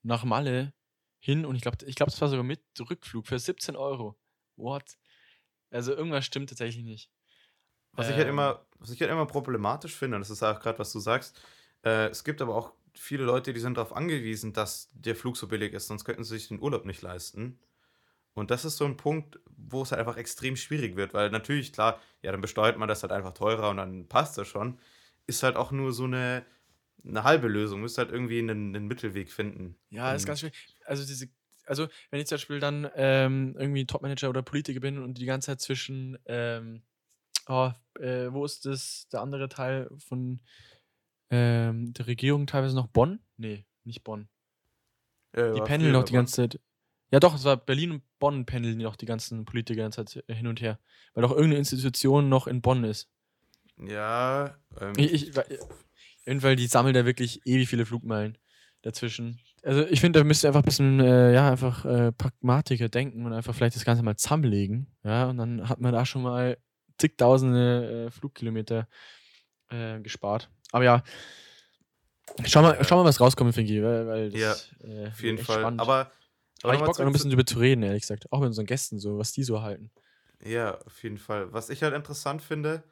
Nach 0.02 0.25
Malle 0.25 0.73
hin 1.21 1.44
und 1.44 1.54
ich 1.56 1.62
glaube, 1.62 1.78
ich 1.87 1.94
glaub, 1.94 2.09
das 2.09 2.21
war 2.21 2.28
sogar 2.28 2.42
mit 2.44 2.62
Rückflug 2.80 3.26
für 3.26 3.38
17 3.38 3.76
Euro. 3.76 4.18
What? 4.56 4.97
Also 5.71 5.94
irgendwas 5.94 6.25
stimmt 6.25 6.49
tatsächlich 6.49 6.85
nicht. 6.85 7.11
Was 7.92 8.09
ich 8.09 8.14
halt 8.14 8.25
Ähm, 8.26 8.30
immer, 8.35 8.66
was 8.78 8.90
ich 8.90 9.00
halt 9.00 9.11
immer 9.11 9.26
problematisch 9.26 9.94
finde, 9.94 10.16
und 10.16 10.23
das 10.23 10.30
ist 10.30 10.42
auch 10.42 10.59
gerade, 10.61 10.78
was 10.78 10.92
du 10.92 10.99
sagst, 10.99 11.38
äh, 11.85 12.09
es 12.09 12.24
gibt 12.24 12.40
aber 12.40 12.57
auch 12.57 12.72
viele 12.94 13.24
Leute, 13.24 13.53
die 13.53 13.61
sind 13.61 13.77
darauf 13.77 13.94
angewiesen, 13.94 14.53
dass 14.53 14.88
der 14.94 15.14
Flug 15.14 15.37
so 15.37 15.46
billig 15.48 15.72
ist, 15.74 15.87
sonst 15.87 16.05
könnten 16.05 16.24
sie 16.24 16.38
sich 16.38 16.48
den 16.48 16.61
Urlaub 16.61 16.85
nicht 16.87 17.03
leisten. 17.03 17.59
Und 18.35 18.51
das 18.51 18.64
ist 18.64 18.77
so 18.79 18.85
ein 18.87 18.97
Punkt, 18.97 19.38
wo 19.57 19.83
es 19.83 19.90
halt 19.92 20.01
einfach 20.01 20.16
extrem 20.16 20.57
schwierig 20.57 20.97
wird, 20.97 21.12
weil 21.14 21.31
natürlich, 21.31 21.73
klar, 21.73 22.01
ja, 22.23 22.33
dann 22.33 22.40
besteuert 22.40 22.79
man 22.79 22.88
das 22.88 23.03
halt 23.03 23.12
einfach 23.12 23.35
teurer 23.35 23.71
und 23.71 23.77
dann 23.77 24.09
passt 24.09 24.38
das 24.38 24.49
schon. 24.49 24.79
Ist 25.27 25.42
halt 25.42 25.57
auch 25.57 25.71
nur 25.71 25.92
so 25.92 26.05
eine, 26.05 26.45
eine 27.05 27.25
halbe 27.25 27.49
Lösung, 27.49 27.81
müsst 27.81 27.99
halt 27.99 28.11
irgendwie 28.11 28.38
einen, 28.38 28.75
einen 28.75 28.87
Mittelweg 28.87 29.31
finden. 29.31 29.77
Ja, 29.90 30.14
ist 30.14 30.23
Und- 30.23 30.27
ganz 30.29 30.40
schwierig. 30.40 30.77
Also 30.87 31.05
diese, 31.05 31.29
also 31.66 31.88
wenn 32.11 32.21
ich 32.21 32.27
zum 32.27 32.37
Beispiel 32.37 32.59
dann 32.59 32.90
ähm, 32.97 33.55
irgendwie 33.59 33.87
Topmanager 33.87 34.31
oder 34.31 34.42
Politiker 34.42 34.81
bin 34.81 34.99
und 34.99 35.18
die 35.18 35.27
ganze 35.27 35.47
Zeit 35.47 35.61
zwischen, 35.61 36.18
ähm, 36.27 36.83
oh, 37.49 37.71
äh, 38.01 38.33
wo 38.33 38.45
ist 38.45 38.64
das, 38.66 39.09
der 39.12 39.21
andere 39.21 39.49
Teil 39.49 39.90
von 39.99 40.40
ähm, 41.31 41.92
der 41.92 42.07
Regierung 42.07 42.47
teilweise 42.47 42.75
noch 42.75 42.88
Bonn? 42.88 43.21
Nee, 43.37 43.66
nicht 43.85 44.03
Bonn. 44.05 44.29
Äh, 45.33 45.53
Die 45.53 45.61
pendeln 45.61 45.92
noch 45.92 46.05
die 46.05 46.14
ganze 46.14 46.35
Zeit. 46.35 46.61
Ja, 47.12 47.20
doch, 47.20 47.35
es 47.35 47.44
war 47.44 47.59
Berlin 47.59 47.92
und 47.92 48.03
Bonn 48.18 48.46
pendeln 48.46 48.79
noch 48.79 48.96
die 48.96 49.07
ganzen 49.07 49.44
Politiker 49.44 49.75
die 49.75 49.83
ganze 49.83 50.05
Zeit 50.05 50.25
hin 50.29 50.46
und 50.46 50.61
her. 50.61 50.79
Weil 51.14 51.22
doch 51.22 51.31
irgendeine 51.31 51.59
Institution 51.59 52.29
noch 52.29 52.46
in 52.46 52.62
Bonn 52.62 52.85
ist. 52.85 53.09
Ja, 53.77 54.57
ähm, 54.81 54.94
Ich, 54.96 55.31
die 56.57 56.66
sammeln 56.66 56.94
da 56.94 57.05
wirklich 57.05 57.46
ewig 57.46 57.68
viele 57.68 57.85
Flugmeilen 57.85 58.38
dazwischen. 58.81 59.38
Also 59.62 59.87
ich 59.87 60.01
finde, 60.01 60.20
da 60.20 60.25
müsst 60.25 60.42
ihr 60.42 60.48
einfach 60.48 60.62
ein 60.62 60.64
bisschen, 60.64 61.01
äh, 61.01 61.35
ja, 61.35 61.51
einfach 61.51 61.85
äh, 61.85 62.12
Pragmatiker 62.12 62.88
denken 62.88 63.27
und 63.27 63.33
einfach 63.33 63.55
vielleicht 63.55 63.77
das 63.77 63.85
Ganze 63.85 64.03
mal 64.03 64.16
zusammenlegen. 64.16 64.88
Ja, 65.05 65.29
und 65.29 65.37
dann 65.37 65.68
hat 65.68 65.81
man 65.81 65.92
da 65.92 66.07
schon 66.07 66.22
mal 66.22 66.57
zigtausende 66.98 68.07
äh, 68.07 68.11
Flugkilometer 68.11 68.88
äh, 69.68 70.01
gespart. 70.01 70.51
Aber 70.72 70.85
ja, 70.85 71.03
schau 72.44 72.62
mal, 72.62 72.79
schau 72.85 72.96
mal, 72.96 73.05
was 73.05 73.20
rauskommt, 73.20 73.55
Finki, 73.55 73.83
weil, 73.83 74.07
weil 74.07 74.31
das 74.31 74.40
Ja, 74.81 74.88
äh, 74.88 75.09
auf 75.09 75.22
jeden 75.22 75.38
Fall. 75.38 75.61
spannend. 75.61 75.81
Aber, 75.81 76.11
Aber 76.62 76.75
ich 76.75 76.81
Bock, 76.81 76.98
noch 76.98 77.07
ein 77.07 77.12
bisschen 77.12 77.31
drüber 77.31 77.46
zu 77.46 77.59
reden, 77.59 77.83
ehrlich 77.83 78.03
gesagt. 78.03 78.31
Auch 78.31 78.40
mit 78.40 78.48
unseren 78.48 78.66
Gästen, 78.66 78.98
so, 78.98 79.18
was 79.18 79.33
die 79.33 79.42
so 79.44 79.62
halten. 79.62 79.90
Ja, 80.44 80.79
auf 80.87 81.03
jeden 81.03 81.18
Fall. 81.18 81.53
Was 81.53 81.70
ich 81.70 81.83
halt 81.83 81.94
interessant 81.94 82.42
finde, 82.42 82.83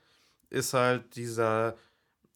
ist 0.51 0.75
halt 0.75 1.17
dieser, 1.17 1.77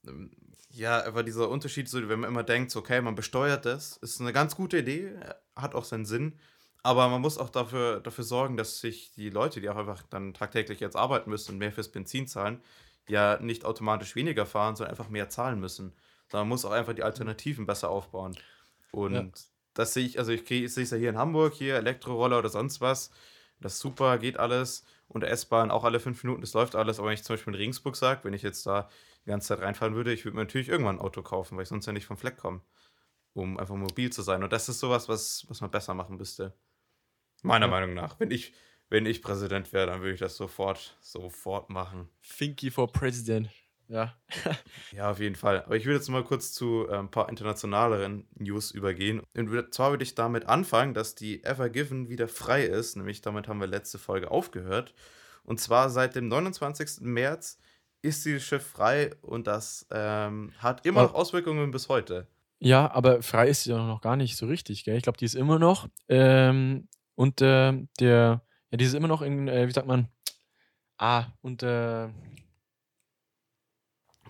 ähm, 0.06 0.30
ja, 0.70 1.00
einfach 1.00 1.22
dieser 1.22 1.48
Unterschied, 1.48 1.88
so, 1.88 2.08
wenn 2.08 2.20
man 2.20 2.30
immer 2.30 2.42
denkt, 2.42 2.70
so, 2.70 2.80
okay, 2.80 3.00
man 3.00 3.14
besteuert 3.14 3.64
das, 3.64 3.96
ist 3.98 4.20
eine 4.20 4.32
ganz 4.32 4.56
gute 4.56 4.78
Idee, 4.78 5.12
hat 5.54 5.74
auch 5.74 5.84
seinen 5.84 6.04
Sinn, 6.04 6.38
aber 6.82 7.08
man 7.08 7.20
muss 7.20 7.38
auch 7.38 7.48
dafür, 7.48 8.00
dafür 8.00 8.24
sorgen, 8.24 8.56
dass 8.56 8.80
sich 8.80 9.12
die 9.12 9.30
Leute, 9.30 9.60
die 9.60 9.70
auch 9.70 9.76
einfach 9.76 10.02
dann 10.02 10.34
tagtäglich 10.34 10.80
jetzt 10.80 10.96
arbeiten 10.96 11.30
müssen 11.30 11.52
und 11.52 11.58
mehr 11.58 11.72
fürs 11.72 11.90
Benzin 11.90 12.26
zahlen, 12.26 12.60
ja 13.08 13.38
nicht 13.40 13.64
automatisch 13.64 14.16
weniger 14.16 14.46
fahren, 14.46 14.76
sondern 14.76 14.90
einfach 14.90 15.10
mehr 15.10 15.28
zahlen 15.28 15.60
müssen. 15.60 15.94
Sondern 16.28 16.48
man 16.48 16.50
muss 16.50 16.64
auch 16.64 16.72
einfach 16.72 16.94
die 16.94 17.02
Alternativen 17.02 17.66
besser 17.66 17.88
aufbauen. 17.90 18.36
Und 18.90 19.14
Ja. 19.14 19.24
Das 19.74 19.94
sehe 19.94 20.06
ich, 20.06 20.18
also 20.18 20.32
ich, 20.32 20.46
sehe 20.46 20.64
es 20.64 20.90
ja 20.90 20.96
hier 20.96 21.10
in 21.10 21.18
Hamburg, 21.18 21.54
hier 21.54 21.76
Elektroroller 21.76 22.38
oder 22.38 22.48
sonst 22.48 22.80
was. 22.80 23.10
Das 23.60 23.74
ist 23.74 23.80
super, 23.80 24.18
geht 24.18 24.38
alles. 24.38 24.84
Und 25.08 25.20
der 25.22 25.30
S-Bahn 25.30 25.70
auch 25.70 25.84
alle 25.84 26.00
fünf 26.00 26.22
Minuten, 26.24 26.40
das 26.40 26.54
läuft 26.54 26.74
alles. 26.74 26.98
Aber 26.98 27.08
wenn 27.08 27.14
ich 27.14 27.24
zum 27.24 27.34
Beispiel 27.34 27.52
in 27.52 27.58
Regensburg 27.58 27.96
sage, 27.96 28.24
wenn 28.24 28.34
ich 28.34 28.42
jetzt 28.42 28.66
da 28.66 28.88
die 29.24 29.30
ganze 29.30 29.48
Zeit 29.48 29.60
reinfahren 29.60 29.94
würde, 29.94 30.12
ich 30.12 30.24
würde 30.24 30.36
mir 30.36 30.42
natürlich 30.42 30.68
irgendwann 30.68 30.96
ein 30.96 31.02
Auto 31.02 31.22
kaufen, 31.22 31.56
weil 31.56 31.62
ich 31.64 31.68
sonst 31.68 31.86
ja 31.86 31.92
nicht 31.92 32.06
vom 32.06 32.16
Fleck 32.16 32.36
komme, 32.36 32.62
um 33.32 33.58
einfach 33.58 33.74
mobil 33.74 34.10
zu 34.10 34.22
sein. 34.22 34.42
Und 34.42 34.52
das 34.52 34.68
ist 34.68 34.80
sowas, 34.80 35.08
was, 35.08 35.44
was 35.48 35.60
man 35.60 35.70
besser 35.70 35.94
machen 35.94 36.16
müsste. 36.16 36.54
Meiner 37.42 37.66
Ja. 37.66 37.70
Meinung 37.70 37.94
nach. 37.94 38.18
Wenn 38.18 38.30
ich, 38.30 38.54
wenn 38.88 39.06
ich 39.06 39.22
Präsident 39.22 39.72
wäre, 39.72 39.86
dann 39.86 40.00
würde 40.00 40.14
ich 40.14 40.20
das 40.20 40.36
sofort, 40.36 40.96
sofort 41.00 41.70
machen. 41.70 42.08
Finky 42.20 42.70
for 42.70 42.90
President. 42.90 43.50
Ja. 43.88 44.14
Ja, 44.92 45.10
auf 45.10 45.18
jeden 45.18 45.34
Fall. 45.34 45.62
Aber 45.64 45.76
ich 45.76 45.84
würde 45.86 45.96
jetzt 45.96 46.08
mal 46.08 46.22
kurz 46.22 46.52
zu 46.52 46.86
äh, 46.88 46.96
ein 46.96 47.10
paar 47.10 47.28
internationaleren 47.28 48.28
News 48.38 48.70
übergehen. 48.70 49.20
Und 49.34 49.74
zwar 49.74 49.90
würde 49.90 50.04
ich 50.04 50.14
damit 50.14 50.46
anfangen, 50.46 50.94
dass 50.94 51.14
die 51.14 51.42
Ever 51.42 51.68
Given 51.68 52.08
wieder 52.08 52.28
frei 52.28 52.64
ist. 52.64 52.96
Nämlich 52.96 53.22
damit 53.22 53.48
haben 53.48 53.60
wir 53.60 53.66
letzte 53.66 53.98
Folge 53.98 54.30
aufgehört. 54.30 54.94
Und 55.42 55.60
zwar 55.60 55.90
seit 55.90 56.14
dem 56.14 56.28
29. 56.28 57.00
März 57.00 57.58
ist 58.02 58.24
dieses 58.24 58.44
Schiff 58.44 58.66
frei 58.66 59.10
und 59.22 59.46
das 59.46 59.86
ähm, 59.90 60.52
hat 60.58 60.86
immer 60.86 61.02
noch 61.02 61.14
Auswirkungen 61.14 61.70
bis 61.70 61.88
heute. 61.88 62.26
Ja, 62.58 62.90
aber 62.92 63.22
frei 63.22 63.48
ist 63.48 63.64
sie 63.64 63.70
ja 63.70 63.78
noch 63.78 64.00
gar 64.00 64.16
nicht 64.16 64.36
so 64.36 64.46
richtig, 64.46 64.84
gell? 64.84 64.96
Ich 64.96 65.02
glaube, 65.02 65.18
die 65.18 65.24
ist 65.24 65.34
immer 65.34 65.58
noch 65.58 65.88
ähm, 66.08 66.88
unter 67.14 67.74
der, 67.98 68.42
ja, 68.70 68.76
die 68.76 68.84
ist 68.84 68.94
immer 68.94 69.08
noch 69.08 69.22
in, 69.22 69.48
äh, 69.48 69.66
wie 69.66 69.72
sagt 69.72 69.86
man, 69.86 70.08
ah, 70.98 71.26
unter, 71.40 72.12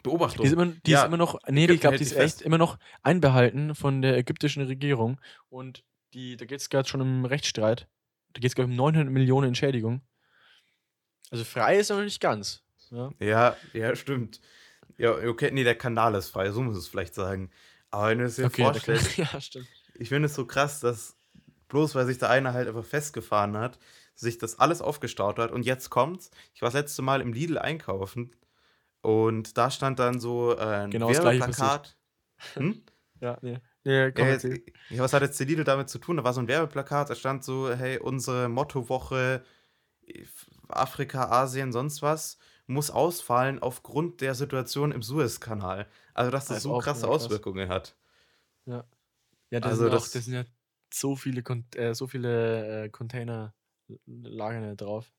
Beobachtung. 0.04 0.42
die 0.42 0.48
ist 0.48 0.52
immer, 0.52 0.66
die 0.66 0.90
Ja, 0.92 1.00
ist 1.00 1.06
immer 1.06 1.16
noch, 1.16 1.40
nee, 1.48 1.64
Ägypten 1.64 1.74
ich 1.74 1.80
glaube, 1.80 1.96
die 1.96 2.04
ist 2.04 2.16
echt 2.16 2.42
immer 2.42 2.58
noch 2.58 2.78
einbehalten 3.02 3.74
von 3.74 4.02
der 4.02 4.16
ägyptischen 4.16 4.62
Regierung 4.64 5.20
und 5.48 5.82
die, 6.12 6.36
da 6.36 6.44
geht 6.44 6.60
es 6.60 6.70
gerade 6.70 6.88
schon 6.88 7.00
im 7.00 7.24
Rechtsstreit. 7.24 7.88
Da 8.34 8.40
geht 8.40 8.50
es, 8.50 8.54
glaube 8.54 8.70
ich, 8.70 8.78
um 8.78 8.84
900 8.84 9.12
Millionen 9.12 9.48
Entschädigung. 9.48 10.02
Also 11.30 11.42
frei 11.42 11.78
ist 11.78 11.90
er 11.90 11.96
noch 11.96 12.04
nicht 12.04 12.20
ganz. 12.20 12.62
Ja, 12.90 13.10
Ja, 13.18 13.56
ja, 13.72 13.96
stimmt. 13.96 14.40
Ja, 14.98 15.12
okay, 15.12 15.50
nee, 15.52 15.64
der 15.64 15.74
Kanal 15.74 16.14
ist 16.14 16.28
frei, 16.28 16.52
so 16.52 16.62
muss 16.62 16.76
es 16.76 16.86
vielleicht 16.86 17.14
sagen. 17.14 17.50
Aber 17.90 18.10
wenn 18.10 18.18
du 18.18 18.24
es 18.26 18.36
dir 18.36 18.44
okay, 18.44 18.62
vorstellst, 18.62 19.16
ja 19.16 19.40
stimmt. 19.40 19.66
ich 19.94 20.10
finde 20.10 20.26
es 20.26 20.34
so 20.34 20.46
krass, 20.46 20.80
dass 20.80 21.16
bloß 21.68 21.94
weil 21.94 22.06
sich 22.06 22.18
da 22.18 22.28
einer 22.28 22.52
halt 22.52 22.68
einfach 22.68 22.84
festgefahren 22.84 23.56
hat, 23.56 23.78
sich 24.14 24.38
das 24.38 24.58
alles 24.58 24.82
aufgestaut 24.82 25.38
hat. 25.38 25.50
Und 25.50 25.64
jetzt 25.64 25.90
kommt's. 25.90 26.30
Ich 26.54 26.62
war 26.62 26.68
das 26.68 26.74
letzte 26.74 27.02
Mal 27.02 27.20
im 27.20 27.32
Lidl 27.32 27.58
einkaufen 27.58 28.30
und 29.04 29.56
da 29.58 29.70
stand 29.70 29.98
dann 29.98 30.20
so 30.20 30.56
äh, 30.56 30.60
ein 30.84 30.92
Genau 30.92 31.12
das 31.12 31.16
Werbeplakat. 31.22 31.98
Hm? 32.58 32.84
Ja, 33.20 33.38
nee. 33.42 33.58
Nee, 33.84 34.12
komm, 34.12 34.28
Ja, 34.28 34.38
ja, 34.88 35.02
was 35.02 35.12
hat 35.12 35.22
jetzt 35.22 35.38
der 35.40 35.46
Lidl 35.46 35.64
damit 35.64 35.88
zu 35.88 35.98
tun? 35.98 36.16
Da 36.16 36.24
war 36.24 36.32
so 36.32 36.40
ein 36.40 36.48
Werbeplakat, 36.48 37.10
da 37.10 37.14
stand 37.14 37.42
so, 37.44 37.70
hey, 37.74 37.98
unsere 37.98 38.48
Mottowoche 38.48 39.44
Afrika, 40.68 41.30
Asien, 41.30 41.72
sonst 41.72 42.02
was, 42.02 42.38
muss 42.66 42.90
ausfallen 42.90 43.60
aufgrund 43.62 44.20
der 44.20 44.34
Situation 44.34 44.92
im 44.92 45.02
Suezkanal. 45.02 45.86
Also, 46.14 46.30
dass 46.30 46.46
das 46.48 46.56
Als 46.56 46.62
so 46.62 46.76
krasse 46.76 47.06
ja, 47.06 47.10
krass. 47.10 47.42
Auswirkungen 47.48 47.68
hat. 47.68 47.96
Ja, 49.50 49.60
da 49.60 49.72
Also 49.72 49.76
sind 49.76 49.90
auch, 49.90 50.08
das- 50.08 50.10
das 50.10 50.24
sind 50.24 50.34
ja 50.34 50.44
so 50.92 51.16
viele, 51.16 51.42
Con 51.42 51.66
äh, 51.76 51.94
so 51.94 52.06
viele 52.06 52.84
äh, 52.86 52.88
Container 52.90 53.54
lagern 54.06 54.62
da 54.64 54.74
drauf. 54.74 55.12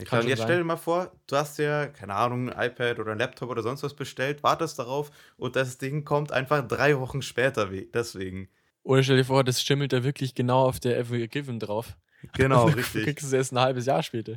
Ja, 0.00 0.08
klar, 0.08 0.20
und 0.22 0.28
jetzt 0.28 0.38
sein. 0.38 0.46
stell 0.46 0.58
dir 0.58 0.64
mal 0.64 0.76
vor, 0.76 1.12
du 1.26 1.36
hast 1.36 1.58
ja, 1.58 1.86
keine 1.86 2.14
Ahnung, 2.14 2.50
ein 2.50 2.70
iPad 2.70 2.98
oder 2.98 3.12
ein 3.12 3.18
Laptop 3.18 3.48
oder 3.50 3.62
sonst 3.62 3.82
was 3.82 3.94
bestellt, 3.94 4.42
wartest 4.42 4.78
darauf 4.78 5.10
und 5.36 5.56
das 5.56 5.78
Ding 5.78 6.04
kommt 6.04 6.32
einfach 6.32 6.66
drei 6.66 6.98
Wochen 6.98 7.22
später, 7.22 7.70
we- 7.72 7.86
deswegen. 7.92 8.48
Oder 8.82 9.02
stell 9.02 9.16
dir 9.18 9.24
vor, 9.24 9.44
das 9.44 9.62
schimmelt 9.62 9.92
da 9.92 10.02
wirklich 10.04 10.34
genau 10.34 10.64
auf 10.66 10.80
der 10.80 10.98
Ever 10.98 11.18
Given 11.26 11.58
drauf. 11.60 11.96
Genau, 12.34 12.64
Und 12.66 12.72
du 12.72 12.76
richtig. 12.78 13.04
kriegst 13.04 13.26
es 13.26 13.32
erst 13.32 13.52
ein 13.52 13.58
halbes 13.60 13.86
Jahr 13.86 14.02
später. 14.02 14.36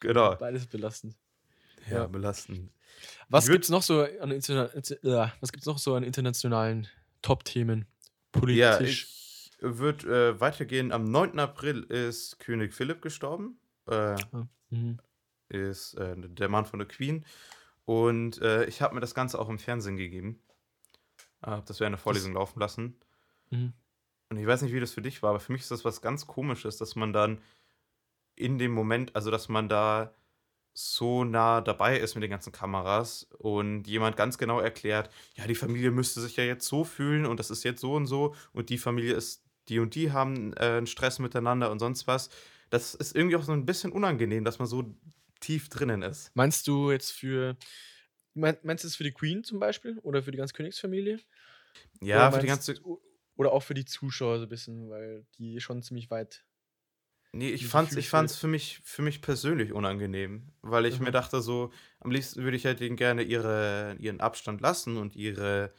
Genau. 0.00 0.34
Beides 0.36 0.66
belastend. 0.66 1.14
Ja, 1.88 1.98
Ja. 1.98 2.06
belastend. 2.06 2.70
Was 3.28 3.46
würd- 3.46 3.52
gibt's 3.52 3.68
noch 3.68 3.82
so 3.82 4.02
an 4.02 4.30
äh, 4.30 5.28
was 5.40 5.52
gibt's 5.52 5.66
noch 5.66 5.78
so 5.78 5.94
an 5.94 6.02
internationalen 6.02 6.86
Top-Themen? 7.22 7.86
Ja, 8.48 8.76
Politisch. 8.76 9.04
ich 9.04 9.50
würde 9.60 10.34
äh, 10.36 10.40
weitergehen. 10.40 10.92
Am 10.92 11.04
9. 11.04 11.38
April 11.38 11.82
ist 11.84 12.38
König 12.38 12.74
Philipp 12.74 13.02
gestorben. 13.02 13.58
Äh, 13.88 14.16
mhm. 14.70 14.98
ist 15.48 15.94
äh, 15.94 16.14
der 16.16 16.48
Mann 16.48 16.66
von 16.66 16.78
der 16.78 16.88
Queen. 16.88 17.24
Und 17.84 18.40
äh, 18.42 18.64
ich 18.64 18.82
habe 18.82 18.94
mir 18.94 19.00
das 19.00 19.14
Ganze 19.14 19.38
auch 19.38 19.48
im 19.48 19.58
Fernsehen 19.58 19.96
gegeben. 19.96 20.40
Äh, 21.42 21.50
hab 21.50 21.66
das 21.66 21.80
während 21.80 21.94
der 21.94 22.02
Vorlesung 22.02 22.34
laufen 22.34 22.60
lassen. 22.60 22.96
Mhm. 23.50 23.72
Und 24.28 24.38
ich 24.38 24.46
weiß 24.46 24.62
nicht, 24.62 24.72
wie 24.72 24.80
das 24.80 24.92
für 24.92 25.02
dich 25.02 25.22
war, 25.22 25.30
aber 25.30 25.40
für 25.40 25.52
mich 25.52 25.62
ist 25.62 25.70
das 25.70 25.84
was 25.84 26.02
ganz 26.02 26.26
Komisches, 26.26 26.76
dass 26.78 26.96
man 26.96 27.12
dann 27.12 27.38
in 28.34 28.58
dem 28.58 28.72
Moment, 28.72 29.14
also 29.14 29.30
dass 29.30 29.48
man 29.48 29.68
da 29.68 30.12
so 30.74 31.24
nah 31.24 31.62
dabei 31.62 31.98
ist 31.98 32.14
mit 32.16 32.22
den 32.22 32.30
ganzen 32.30 32.52
Kameras 32.52 33.28
und 33.38 33.86
jemand 33.86 34.16
ganz 34.16 34.36
genau 34.36 34.60
erklärt, 34.60 35.10
ja, 35.34 35.46
die 35.46 35.54
Familie 35.54 35.90
müsste 35.90 36.20
sich 36.20 36.36
ja 36.36 36.44
jetzt 36.44 36.66
so 36.66 36.84
fühlen 36.84 37.24
und 37.24 37.40
das 37.40 37.50
ist 37.50 37.64
jetzt 37.64 37.80
so 37.80 37.94
und 37.94 38.06
so 38.06 38.34
und 38.52 38.68
die 38.68 38.76
Familie 38.76 39.14
ist, 39.14 39.42
die 39.68 39.78
und 39.78 39.94
die 39.94 40.12
haben 40.12 40.52
äh, 40.54 40.76
einen 40.76 40.86
Stress 40.86 41.18
miteinander 41.18 41.70
und 41.70 41.78
sonst 41.78 42.06
was. 42.06 42.28
Das 42.70 42.94
ist 42.94 43.14
irgendwie 43.14 43.36
auch 43.36 43.42
so 43.42 43.52
ein 43.52 43.66
bisschen 43.66 43.92
unangenehm, 43.92 44.44
dass 44.44 44.58
man 44.58 44.66
so 44.68 44.94
tief 45.40 45.68
drinnen 45.68 46.02
ist. 46.02 46.34
Meinst 46.34 46.66
du 46.66 46.90
jetzt 46.90 47.12
für. 47.12 47.56
mein- 48.34 48.58
Meinst 48.62 48.84
du 48.84 48.88
es 48.88 48.96
für 48.96 49.04
die 49.04 49.12
Queen 49.12 49.44
zum 49.44 49.58
Beispiel? 49.58 49.98
Oder 50.00 50.22
für 50.22 50.30
die 50.30 50.38
ganze 50.38 50.54
Königsfamilie? 50.54 51.20
Ja, 52.00 52.30
für 52.30 52.40
die 52.40 52.46
ganze. 52.46 52.74
Oder 53.36 53.52
auch 53.52 53.62
für 53.62 53.74
die 53.74 53.84
Zuschauer 53.84 54.38
so 54.38 54.44
ein 54.44 54.48
bisschen, 54.48 54.88
weil 54.88 55.26
die 55.38 55.60
schon 55.60 55.82
ziemlich 55.82 56.10
weit. 56.10 56.44
Nee, 57.32 57.50
ich 57.50 57.66
fand's, 57.66 57.94
ich 57.96 58.08
fand's 58.08 58.36
für 58.36 58.46
mich, 58.46 58.80
für 58.82 59.02
mich 59.02 59.20
persönlich 59.20 59.72
unangenehm, 59.72 60.52
weil 60.62 60.86
ich 60.86 61.00
mir 61.00 61.08
Mhm. 61.08 61.12
dachte 61.12 61.42
so, 61.42 61.70
am 62.00 62.10
liebsten 62.10 62.42
würde 62.42 62.56
ich 62.56 62.64
halt 62.64 62.80
denen 62.80 62.96
gerne 62.96 63.22
ihre, 63.22 63.94
ihren 63.98 64.20
Abstand 64.20 64.62
lassen 64.62 64.96
und 64.96 65.14
ihre, 65.14 65.74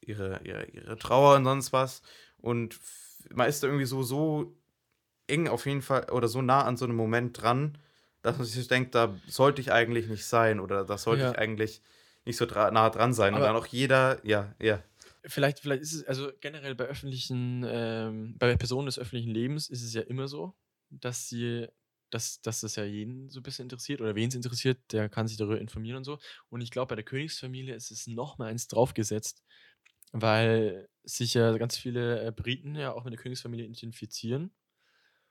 ihre, 0.00 0.42
ihre, 0.44 0.66
ihre 0.66 0.98
Trauer 0.98 1.36
und 1.36 1.44
sonst 1.44 1.72
was. 1.72 2.02
Und 2.38 2.80
man 3.32 3.48
ist 3.48 3.62
da 3.62 3.68
irgendwie 3.68 3.86
so, 3.86 4.02
so 4.02 4.56
eng 5.30 5.48
auf 5.48 5.66
jeden 5.66 5.82
Fall 5.82 6.10
oder 6.10 6.28
so 6.28 6.42
nah 6.42 6.64
an 6.64 6.76
so 6.76 6.84
einem 6.84 6.96
Moment 6.96 7.40
dran, 7.40 7.78
dass 8.22 8.36
man 8.36 8.46
sich 8.46 8.68
denkt, 8.68 8.94
da 8.94 9.18
sollte 9.26 9.60
ich 9.62 9.72
eigentlich 9.72 10.06
nicht 10.08 10.26
sein 10.26 10.60
oder 10.60 10.84
da 10.84 10.98
sollte 10.98 11.22
Ja. 11.24 11.30
ich 11.32 11.38
eigentlich 11.38 11.80
nicht 12.26 12.36
so 12.36 12.44
dra 12.46 12.70
nah 12.70 12.90
dran 12.90 13.14
sein. 13.14 13.32
und 13.34 13.38
Aber- 13.40 13.46
dann 13.46 13.56
auch 13.56 13.66
jeder, 13.66 14.20
ja, 14.26 14.54
ja. 14.60 14.82
Vielleicht, 15.24 15.60
vielleicht 15.60 15.82
ist 15.82 15.92
es, 15.94 16.04
also 16.04 16.30
generell 16.40 16.74
bei 16.74 16.84
öffentlichen, 16.84 17.64
ähm, 17.68 18.36
bei 18.38 18.56
Personen 18.56 18.86
des 18.86 18.98
öffentlichen 18.98 19.30
Lebens 19.30 19.68
ist 19.68 19.82
es 19.82 19.92
ja 19.94 20.00
immer 20.02 20.28
so, 20.28 20.54
dass 20.90 21.28
sie, 21.28 21.66
dass, 22.10 22.40
dass 22.42 22.60
das 22.60 22.76
ja 22.76 22.84
jeden 22.84 23.28
so 23.30 23.40
ein 23.40 23.42
bisschen 23.42 23.64
interessiert 23.64 24.00
oder 24.00 24.14
wen 24.14 24.28
es 24.28 24.34
interessiert, 24.34 24.78
der 24.92 25.08
kann 25.08 25.28
sich 25.28 25.36
darüber 25.36 25.60
informieren 25.60 25.98
und 25.98 26.04
so. 26.04 26.18
Und 26.48 26.60
ich 26.62 26.70
glaube, 26.70 26.88
bei 26.90 26.96
der 26.96 27.04
Königsfamilie 27.04 27.74
ist 27.74 27.90
es 27.90 28.06
noch 28.06 28.38
mal 28.38 28.46
eins 28.48 28.66
draufgesetzt, 28.68 29.42
weil 30.12 30.88
sich 31.04 31.34
ja 31.34 31.56
ganz 31.58 31.76
viele 31.76 32.22
äh, 32.26 32.32
Briten 32.32 32.74
ja 32.74 32.92
auch 32.92 33.04
mit 33.04 33.12
der 33.12 33.20
Königsfamilie 33.20 33.64
identifizieren 33.66 34.50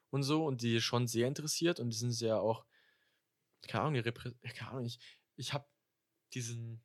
und 0.10 0.24
so 0.24 0.46
und 0.46 0.62
die 0.62 0.82
schon 0.82 1.08
sehr 1.08 1.28
interessiert 1.28 1.80
und 1.80 1.90
die 1.90 1.98
sind 1.98 2.20
ja 2.20 2.38
auch, 2.38 2.66
keine 3.68 3.84
Ahnung, 3.84 3.94
die 3.96 4.00
Reprä 4.00 4.32
keine 4.56 4.72
Ahnung, 4.72 4.86
ich, 4.86 5.00
ich 5.36 5.54
habe 5.54 5.66
diesen, 6.34 6.82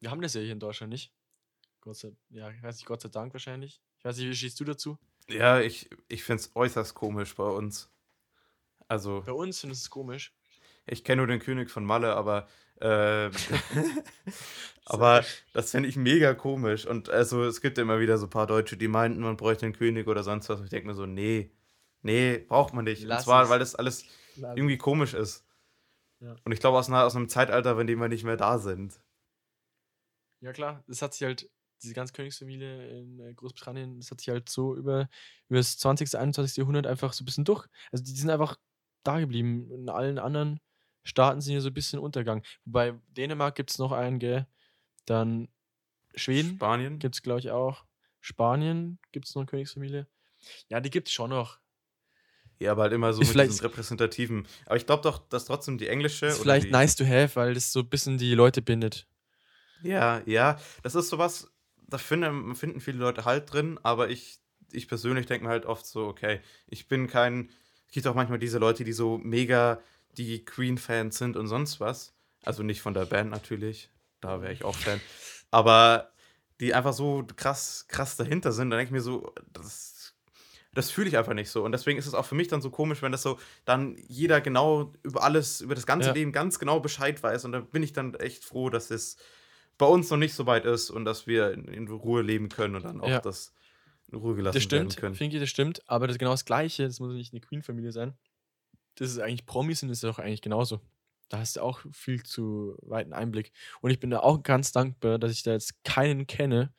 wir 0.00 0.10
haben 0.10 0.22
das 0.22 0.34
ja 0.34 0.40
hier 0.40 0.52
in 0.52 0.60
Deutschland 0.60 0.90
nicht. 0.92 1.12
Gott 1.80 1.96
sei, 1.96 2.16
ja, 2.30 2.50
ich 2.50 2.62
weiß 2.62 2.76
nicht, 2.76 2.86
Gott 2.86 3.02
sei 3.02 3.08
Dank 3.08 3.32
wahrscheinlich. 3.34 3.82
Ich 3.98 4.04
weiß 4.04 4.16
nicht, 4.16 4.28
wie 4.28 4.36
stehst 4.36 4.58
du 4.60 4.64
dazu? 4.64 4.98
Ja, 5.28 5.60
ich, 5.60 5.90
ich 6.08 6.24
finde 6.24 6.42
es 6.42 6.54
äußerst 6.54 6.94
komisch 6.94 7.34
bei 7.34 7.48
uns. 7.48 7.90
Also. 8.88 9.22
Bei 9.24 9.32
uns 9.32 9.60
findest 9.60 9.82
du 9.82 9.86
es 9.86 9.90
komisch. 9.90 10.34
Ich 10.86 11.04
kenne 11.04 11.18
nur 11.18 11.26
den 11.26 11.40
König 11.40 11.70
von 11.70 11.84
Malle, 11.84 12.14
aber 12.14 12.46
ähm, 12.80 13.32
aber 14.84 15.24
das 15.52 15.70
fände 15.70 15.88
ich 15.88 15.96
mega 15.96 16.34
komisch. 16.34 16.86
Und 16.86 17.08
also 17.08 17.44
es 17.44 17.60
gibt 17.60 17.78
immer 17.78 18.00
wieder 18.00 18.18
so 18.18 18.26
ein 18.26 18.30
paar 18.30 18.46
Deutsche, 18.46 18.76
die 18.76 18.88
meinten, 18.88 19.20
man 19.20 19.36
bräuchte 19.36 19.66
einen 19.66 19.74
König 19.74 20.06
oder 20.06 20.22
sonst 20.22 20.48
was. 20.48 20.58
Und 20.58 20.64
ich 20.64 20.70
denke 20.70 20.88
mir 20.88 20.94
so, 20.94 21.06
nee, 21.06 21.50
nee, 22.04 22.38
braucht 22.38 22.72
man 22.74 22.84
nicht. 22.84 23.02
Lass 23.02 23.20
Und 23.20 23.24
zwar, 23.24 23.42
es. 23.44 23.48
weil 23.50 23.58
das 23.58 23.74
alles 23.74 24.04
irgendwie 24.36 24.78
komisch 24.78 25.14
ist. 25.14 25.44
Ja. 26.20 26.36
Und 26.44 26.52
ich 26.52 26.60
glaube 26.60 26.78
aus, 26.78 26.88
einer- 26.88 27.04
aus 27.04 27.16
einem 27.16 27.28
Zeitalter, 27.28 27.78
in 27.80 27.86
dem 27.86 28.00
wir 28.00 28.08
nicht 28.08 28.24
mehr 28.24 28.36
da 28.36 28.58
sind. 28.58 29.00
Ja, 30.40 30.52
klar, 30.52 30.84
das 30.86 31.02
hat 31.02 31.14
sich 31.14 31.22
halt, 31.24 31.50
diese 31.82 31.94
ganze 31.94 32.12
Königsfamilie 32.14 33.00
in 33.00 33.18
äh, 33.20 33.34
Großbritannien, 33.34 33.98
das 33.98 34.10
hat 34.10 34.20
sich 34.20 34.28
halt 34.30 34.48
so 34.48 34.74
über, 34.76 35.08
über 35.48 35.58
das 35.58 35.76
20., 35.78 36.16
21. 36.16 36.56
Jahrhundert 36.56 36.86
einfach 36.86 37.12
so 37.12 37.22
ein 37.22 37.26
bisschen 37.26 37.44
durch. 37.44 37.66
Also 37.92 38.04
die 38.04 38.12
sind 38.12 38.30
einfach 38.30 38.56
da 39.02 39.20
geblieben. 39.20 39.70
In 39.70 39.88
allen 39.90 40.18
anderen 40.18 40.60
Staaten 41.02 41.40
sind 41.42 41.52
hier 41.52 41.60
so 41.60 41.68
ein 41.68 41.74
bisschen 41.74 41.98
Untergang. 41.98 42.42
Wobei 42.64 42.94
Dänemark 43.08 43.54
gibt 43.54 43.70
es 43.70 43.78
noch 43.78 43.92
einen, 43.92 44.18
gell? 44.18 44.46
Dann 45.04 45.48
Schweden 46.14 46.54
Spanien? 46.56 46.98
gibt 46.98 47.16
es, 47.16 47.22
glaube 47.22 47.40
ich, 47.40 47.50
auch. 47.50 47.84
Spanien 48.20 48.98
gibt 49.12 49.26
es 49.26 49.34
noch 49.34 49.42
eine 49.42 49.46
Königsfamilie. 49.48 50.06
Ja, 50.68 50.80
die 50.80 50.90
gibt 50.90 51.08
es 51.08 51.14
schon 51.14 51.30
noch. 51.30 51.58
Ja, 52.58 52.72
aber 52.72 52.82
halt 52.82 52.92
immer 52.92 53.12
so 53.12 53.20
mit 53.20 53.34
diesen 53.34 53.60
repräsentativen. 53.60 54.46
Aber 54.66 54.76
ich 54.76 54.86
glaube 54.86 55.02
doch, 55.02 55.18
dass 55.28 55.44
trotzdem 55.44 55.78
die 55.78 55.88
englische. 55.88 56.26
Ist 56.26 56.38
vielleicht 56.38 56.68
die, 56.68 56.70
nice 56.70 56.96
to 56.96 57.04
have, 57.04 57.36
weil 57.36 57.54
das 57.54 57.72
so 57.72 57.80
ein 57.80 57.88
bisschen 57.88 58.18
die 58.18 58.34
Leute 58.34 58.62
bindet. 58.62 59.06
Ja, 59.82 60.22
ja, 60.24 60.58
das 60.82 60.94
ist 60.94 61.08
sowas, 61.08 61.52
da 61.86 61.98
finden, 61.98 62.54
finden 62.54 62.80
viele 62.80 62.98
Leute 62.98 63.24
halt 63.24 63.52
drin, 63.52 63.78
aber 63.82 64.08
ich, 64.08 64.38
ich 64.72 64.88
persönlich 64.88 65.26
denke 65.26 65.44
mir 65.44 65.50
halt 65.50 65.66
oft 65.66 65.84
so, 65.84 66.06
okay, 66.06 66.40
ich 66.66 66.88
bin 66.88 67.06
kein, 67.06 67.50
es 67.86 67.92
gibt 67.92 68.06
auch 68.06 68.14
manchmal 68.14 68.38
diese 68.38 68.58
Leute, 68.58 68.84
die 68.84 68.92
so 68.92 69.18
mega 69.18 69.80
die 70.16 70.44
Queen-Fans 70.44 71.18
sind 71.18 71.36
und 71.36 71.48
sonst 71.48 71.80
was. 71.80 72.14
Also 72.44 72.62
nicht 72.62 72.80
von 72.80 72.94
der 72.94 73.04
Band 73.04 73.30
natürlich, 73.30 73.90
da 74.20 74.40
wäre 74.40 74.52
ich 74.52 74.64
auch 74.64 74.76
Fan. 74.76 75.00
Aber 75.50 76.12
die 76.60 76.72
einfach 76.74 76.92
so 76.92 77.26
krass, 77.36 77.86
krass 77.88 78.16
dahinter 78.16 78.52
sind, 78.52 78.70
dann 78.70 78.78
denke 78.78 78.90
ich 78.90 78.92
mir 78.92 79.00
so, 79.00 79.34
das, 79.52 79.93
das 80.74 80.90
fühle 80.90 81.08
ich 81.08 81.16
einfach 81.16 81.34
nicht 81.34 81.50
so. 81.50 81.64
Und 81.64 81.72
deswegen 81.72 81.98
ist 81.98 82.06
es 82.06 82.14
auch 82.14 82.24
für 82.26 82.34
mich 82.34 82.48
dann 82.48 82.60
so 82.62 82.70
komisch, 82.70 83.00
wenn 83.02 83.12
das 83.12 83.22
so 83.22 83.38
dann 83.64 83.96
jeder 84.08 84.40
genau 84.40 84.92
über 85.02 85.22
alles, 85.22 85.60
über 85.60 85.74
das 85.74 85.86
ganze 85.86 86.08
Ja. 86.08 86.14
Leben 86.14 86.32
ganz 86.32 86.58
genau 86.58 86.80
Bescheid 86.80 87.22
weiß. 87.22 87.44
Und 87.44 87.52
da 87.52 87.60
bin 87.60 87.82
ich 87.82 87.92
dann 87.92 88.14
echt 88.14 88.44
froh, 88.44 88.70
dass 88.70 88.90
es 88.90 89.16
bei 89.78 89.86
uns 89.86 90.10
noch 90.10 90.16
nicht 90.18 90.34
so 90.34 90.46
weit 90.46 90.64
ist 90.64 90.90
und 90.90 91.04
dass 91.04 91.26
wir 91.26 91.52
in, 91.52 91.68
in 91.68 91.88
Ruhe 91.88 92.22
leben 92.22 92.48
können 92.48 92.76
und 92.76 92.84
dann 92.84 93.00
auch 93.00 93.08
Ja. 93.08 93.20
das 93.20 93.52
in 94.12 94.18
Ruhe 94.18 94.34
gelassen 94.36 94.54
Das 94.56 94.62
stimmt, 94.62 94.90
werden 94.92 95.00
können. 95.00 95.14
finde 95.14 95.36
ich, 95.36 95.42
das 95.42 95.50
stimmt. 95.50 95.82
Aber 95.88 96.06
das 96.06 96.18
genau 96.18 96.30
das 96.32 96.44
Gleiche, 96.44 96.84
das 96.86 97.00
muss 97.00 97.12
nicht 97.14 97.32
eine 97.32 97.40
Queen-Familie 97.40 97.90
sein. 97.92 98.14
Das 98.96 99.10
ist 99.10 99.18
eigentlich 99.18 99.46
Promis 99.46 99.82
und 99.82 99.88
das 99.88 99.98
ist 99.98 100.04
auch 100.04 100.18
eigentlich 100.18 100.42
genauso. 100.42 100.80
Da 101.30 101.38
hast 101.38 101.56
du 101.56 101.62
auch 101.62 101.80
viel 101.90 102.22
zu 102.22 102.76
weiten 102.82 103.12
Einblick. 103.12 103.50
Und 103.80 103.90
ich 103.90 103.98
bin 103.98 104.10
da 104.10 104.20
auch 104.20 104.42
ganz 104.42 104.70
dankbar, 104.72 105.18
dass 105.18 105.32
ich 105.32 105.42
da 105.42 105.52
jetzt 105.52 105.82
keinen 105.82 106.26
kenne, 106.26 106.72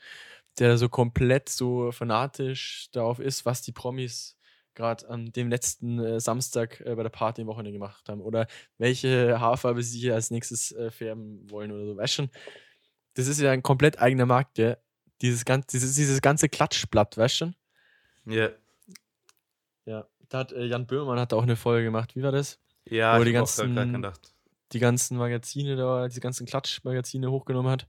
der 0.60 0.70
da 0.70 0.78
so 0.78 0.90
komplett 0.90 1.50
so 1.50 1.92
fanatisch 1.92 2.88
darauf 2.92 3.20
ist, 3.20 3.46
was 3.46 3.62
die 3.62 3.72
Promis 3.72 4.38
gerade 4.74 5.08
an 5.10 5.32
dem 5.32 5.50
letzten 5.50 6.00
äh, 6.00 6.20
Samstag 6.20 6.82
äh, 6.82 6.96
bei 6.96 7.04
der 7.04 7.10
Party 7.10 7.42
im 7.42 7.48
Wochenende 7.48 7.72
gemacht 7.72 8.08
haben. 8.10 8.22
Oder 8.22 8.48
welche 8.78 9.40
Haarfarbe 9.40 9.82
sie 9.84 10.00
hier 10.00 10.16
als 10.16 10.32
nächstes 10.32 10.72
äh, 10.74 10.92
färben 10.92 11.50
wollen 11.50 11.72
oder 11.72 11.86
so. 11.86 11.96
Weißt 11.98 12.14
schon, 12.14 12.30
das 13.14 13.28
ist 13.28 13.40
ja 13.40 13.52
ein 13.52 13.64
komplett 13.64 14.00
eigener 14.00 14.26
Markt, 14.26 14.58
der 14.58 14.80
dieses, 15.22 15.46
gan 15.46 15.64
dieses, 15.72 15.96
dieses 15.96 16.22
ganze 16.22 16.50
Klatschblatt, 16.50 17.18
weißt 17.18 17.38
schon? 17.38 17.56
Ja, 18.26 18.50
Ja, 19.86 20.08
da 20.30 20.40
hat 20.40 20.52
äh, 20.52 20.66
Jan 20.66 20.88
Böhmermann 20.88 21.20
hat 21.20 21.32
auch 21.34 21.44
eine 21.44 21.56
Folge 21.56 21.86
gemacht. 21.86 22.16
Wie 22.16 22.24
war 22.24 22.32
das? 22.32 22.60
ja 22.88 23.18
Wo 23.18 23.24
ich 23.24 23.30
die 23.30 23.38
hab 23.38 23.44
auch 23.46 23.56
ganzen- 23.58 23.94
gedacht. 23.94 24.34
Die 24.72 24.80
ganzen 24.80 25.18
Magazine 25.18 25.76
da, 25.76 26.08
diese 26.08 26.20
ganzen 26.20 26.46
Klatschmagazine 26.46 27.32
hochgenommen 27.32 27.72
hat. 27.72 27.88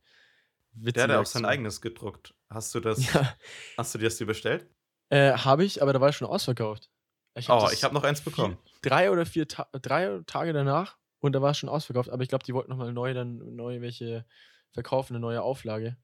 Der 0.79 1.03
hat 1.05 1.11
ja 1.11 1.21
auch 1.21 1.27
sein 1.27 1.45
eigenes 1.45 1.81
gedruckt. 1.81 2.35
Hast 2.51 2.75
du 2.75 2.81
das, 2.81 2.99
Ja, 3.15 3.35
hast 3.77 3.95
du 3.95 3.99
dir 3.99 4.05
das 4.09 4.19
bestellt? 4.19 4.67
äh, 5.11 5.33
habe 5.33 5.65
ich, 5.65 5.83
aber 5.83 5.93
da 5.93 6.01
war 6.01 6.09
es 6.09 6.17
schon 6.17 6.29
ausverkauft. 6.29 6.91
Ich 7.35 7.49
Oh, 7.51 7.69
ich 7.73 7.85
habe 7.85 7.95
noch 7.95 8.05
eins 8.05 8.21
vier- 8.21 8.31
bekommen. 8.33 8.59
Drei 8.83 9.11
oder 9.11 9.27
vier 9.27 9.47
Ta 9.49 9.69
drei 9.73 10.21
Tage 10.27 10.53
danach 10.53 10.97
und 11.21 11.33
da 11.33 11.43
war 11.43 11.51
es 11.51 11.59
schon 11.59 11.69
ausverkauft. 11.69 12.09
Aber 12.11 12.23
ich 12.23 12.29
glaube, 12.29 12.45
die 12.45 12.55
wollten 12.55 12.71
nochmal 12.71 12.93
neu 12.93 13.15
dann 13.15 13.55
neu 13.57 13.81
welche 13.81 14.25
verkaufen, 14.73 15.15
eine 15.15 15.21
neue 15.21 15.43
Auflage. 15.43 15.97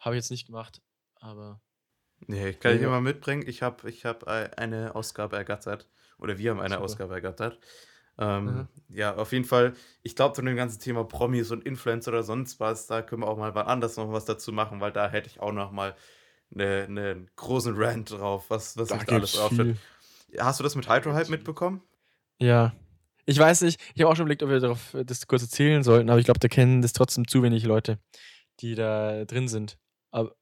Habe 0.00 0.16
ich 0.16 0.20
jetzt 0.22 0.30
nicht 0.30 0.46
gemacht, 0.46 0.80
aber 1.16 1.60
Nee, 2.26 2.52
kann 2.54 2.74
ich 2.76 2.82
mal 2.82 3.00
mitbringen. 3.00 3.44
Ich 3.46 3.62
habe 3.62 3.88
ich 3.88 4.04
hab 4.04 4.26
äh, 4.26 4.50
eine 4.56 4.94
Ausgabe 4.96 5.36
ergattert. 5.36 5.88
Oder 6.18 6.36
wir 6.38 6.50
haben 6.50 6.60
eine 6.60 6.74
Super. 6.74 6.84
Ausgabe 6.84 7.14
ergattert. 7.14 7.58
Ähm, 8.18 8.44
Mhm. 8.44 8.68
Ja, 8.90 9.14
auf 9.16 9.32
jeden 9.32 9.44
Fall. 9.44 9.74
Ich 10.02 10.16
glaube, 10.16 10.34
zu 10.34 10.42
dem 10.42 10.56
ganzen 10.56 10.80
Thema 10.80 11.04
Promis 11.04 11.50
und 11.50 11.64
Influencer 11.64 12.10
oder 12.10 12.22
sonst 12.22 12.58
was, 12.58 12.86
da 12.86 13.02
können 13.02 13.22
wir 13.22 13.28
auch 13.28 13.36
mal 13.36 13.54
wann 13.54 13.66
anders 13.66 13.96
noch 13.96 14.10
was 14.12 14.24
dazu 14.24 14.52
machen, 14.52 14.80
weil 14.80 14.92
da 14.92 15.08
hätte 15.08 15.28
ich 15.28 15.40
auch 15.40 15.52
noch 15.52 15.72
mal 15.72 15.94
einen 16.54 16.94
ne 16.94 17.26
großen 17.36 17.74
Rant 17.76 18.10
drauf, 18.12 18.46
was, 18.48 18.76
was 18.76 18.88
da 18.88 18.96
alles 18.96 19.38
auftritt. 19.38 19.76
Hast 20.38 20.58
du 20.60 20.64
das 20.64 20.74
mit 20.74 20.88
Hydro 20.88 21.12
Hype 21.12 21.28
mitbekommen? 21.28 21.82
Ja. 22.40 22.72
Ich 23.26 23.38
weiß 23.38 23.60
nicht, 23.62 23.78
ich 23.94 24.00
habe 24.00 24.10
auch 24.10 24.16
schon 24.16 24.24
überlegt, 24.24 24.42
ob 24.42 24.48
wir 24.48 24.60
darauf 24.60 24.94
äh, 24.94 25.04
das 25.04 25.26
kurz 25.26 25.42
erzählen 25.42 25.82
sollten, 25.82 26.08
aber 26.08 26.18
ich 26.18 26.24
glaube, 26.24 26.40
da 26.40 26.48
kennen 26.48 26.80
das 26.80 26.94
trotzdem 26.94 27.28
zu 27.28 27.42
wenig 27.42 27.64
Leute, 27.64 27.98
die 28.60 28.74
da 28.74 29.26
drin 29.26 29.48
sind. 29.48 29.76
Aber, 30.10 30.34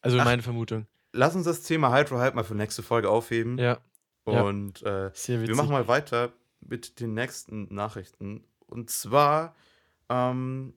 also 0.00 0.18
Ach. 0.18 0.24
meine 0.24 0.40
Vermutung. 0.40 0.86
Lass 1.12 1.34
uns 1.34 1.44
das 1.44 1.62
Thema 1.62 1.94
Hydro 1.94 2.18
Hype 2.18 2.34
mal 2.34 2.44
für 2.44 2.54
nächste 2.54 2.82
Folge 2.82 3.10
aufheben. 3.10 3.58
Ja, 3.58 3.78
ja. 4.26 4.42
Und 4.42 4.82
äh, 4.82 5.10
sehr 5.12 5.40
witzig. 5.40 5.48
Wir 5.48 5.56
machen 5.56 5.72
mal 5.72 5.86
weiter 5.86 6.32
mit 6.60 7.00
den 7.00 7.14
nächsten 7.14 7.72
Nachrichten. 7.74 8.44
Und 8.66 8.90
zwar 8.90 9.54
ähm, 10.08 10.74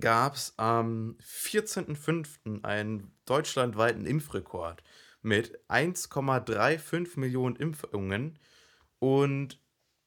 gab 0.00 0.34
es 0.34 0.54
am 0.56 1.16
14.05. 1.22 2.64
einen 2.64 3.12
deutschlandweiten 3.24 4.06
Impfrekord 4.06 4.82
mit 5.22 5.58
1,35 5.68 7.18
Millionen 7.18 7.56
Impfungen. 7.56 8.38
Und 8.98 9.58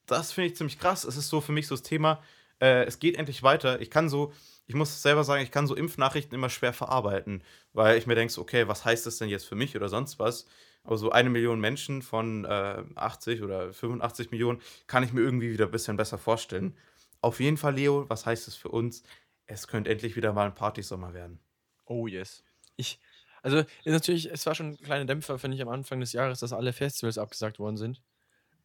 das 0.05 0.31
finde 0.31 0.47
ich 0.47 0.55
ziemlich 0.55 0.79
krass. 0.79 1.03
Es 1.03 1.17
ist 1.17 1.29
so 1.29 1.41
für 1.41 1.51
mich 1.51 1.67
so 1.67 1.75
das 1.75 1.83
Thema, 1.83 2.21
äh, 2.59 2.83
es 2.85 2.99
geht 2.99 3.17
endlich 3.17 3.43
weiter. 3.43 3.81
Ich 3.81 3.89
kann 3.89 4.09
so, 4.09 4.33
ich 4.67 4.75
muss 4.75 5.01
selber 5.01 5.23
sagen, 5.23 5.43
ich 5.43 5.51
kann 5.51 5.67
so 5.67 5.75
Impfnachrichten 5.75 6.35
immer 6.35 6.49
schwer 6.49 6.73
verarbeiten, 6.73 7.43
weil 7.73 7.97
ich 7.97 8.07
mir 8.07 8.15
denke, 8.15 8.39
okay, 8.39 8.67
was 8.67 8.85
heißt 8.85 9.05
das 9.05 9.17
denn 9.17 9.29
jetzt 9.29 9.45
für 9.45 9.55
mich 9.55 9.75
oder 9.75 9.89
sonst 9.89 10.19
was? 10.19 10.45
Aber 10.83 10.97
so 10.97 11.11
eine 11.11 11.29
Million 11.29 11.59
Menschen 11.59 12.01
von 12.01 12.45
äh, 12.45 12.83
80 12.95 13.41
oder 13.41 13.73
85 13.73 14.31
Millionen 14.31 14.61
kann 14.87 15.03
ich 15.03 15.13
mir 15.13 15.21
irgendwie 15.21 15.51
wieder 15.51 15.65
ein 15.65 15.71
bisschen 15.71 15.97
besser 15.97 16.17
vorstellen. 16.17 16.75
Auf 17.21 17.39
jeden 17.39 17.57
Fall, 17.57 17.75
Leo, 17.75 18.09
was 18.09 18.25
heißt 18.25 18.47
das 18.47 18.55
für 18.55 18.69
uns? 18.69 19.03
Es 19.45 19.67
könnte 19.67 19.89
endlich 19.89 20.15
wieder 20.15 20.33
mal 20.33 20.45
ein 20.45 20.55
Partysommer 20.55 21.13
werden. 21.13 21.39
Oh 21.85 22.07
yes. 22.07 22.43
Ich, 22.77 22.99
also 23.41 23.59
ist 23.59 23.67
natürlich, 23.85 24.31
es 24.31 24.45
war 24.45 24.55
schon 24.55 24.71
ein 24.71 24.77
kleiner 24.77 25.05
Dämpfer, 25.05 25.37
finde 25.37 25.55
ich, 25.55 25.61
am 25.61 25.69
Anfang 25.69 25.99
des 25.99 26.13
Jahres, 26.13 26.39
dass 26.39 26.53
alle 26.53 26.71
Festivals 26.71 27.17
abgesagt 27.17 27.59
worden 27.59 27.77
sind. 27.77 28.01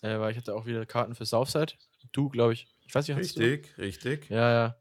Äh, 0.03 0.21
weil 0.21 0.33
ich 0.33 0.37
hatte 0.37 0.55
auch 0.55 0.67
wieder 0.67 0.85
Karten 0.87 1.15
für 1.15 1.25
Southside. 1.25 1.73
Du, 2.13 2.29
glaube 2.29 2.53
ich. 2.53 2.69
Ich 2.87 2.95
weiß 2.95 3.09
nicht, 3.09 3.17
hast 3.17 3.37
du? 3.37 3.41
Richtig, 3.41 3.79
richtig. 3.79 4.31
Ja, 4.31 4.53
ja. 4.53 4.77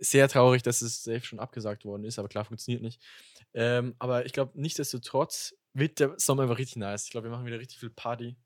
Sehr 0.00 0.28
traurig, 0.28 0.62
dass 0.62 0.82
es 0.82 1.04
safe 1.04 1.24
schon 1.24 1.38
abgesagt 1.38 1.84
worden 1.84 2.04
ist, 2.04 2.18
aber 2.18 2.28
klar, 2.28 2.44
funktioniert 2.44 2.82
nicht. 2.82 3.00
Ähm, 3.54 3.94
aber 4.00 4.26
ich 4.26 4.32
glaube, 4.32 4.60
nichtsdestotrotz 4.60 5.54
wird 5.74 6.00
der 6.00 6.14
Sommer 6.16 6.44
einfach 6.44 6.58
richtig 6.58 6.76
nice. 6.76 7.04
Ich 7.04 7.10
glaube, 7.10 7.26
wir 7.26 7.30
machen 7.30 7.46
wieder 7.46 7.58
richtig 7.58 7.78
viel 7.78 7.90
Party. 7.90 8.36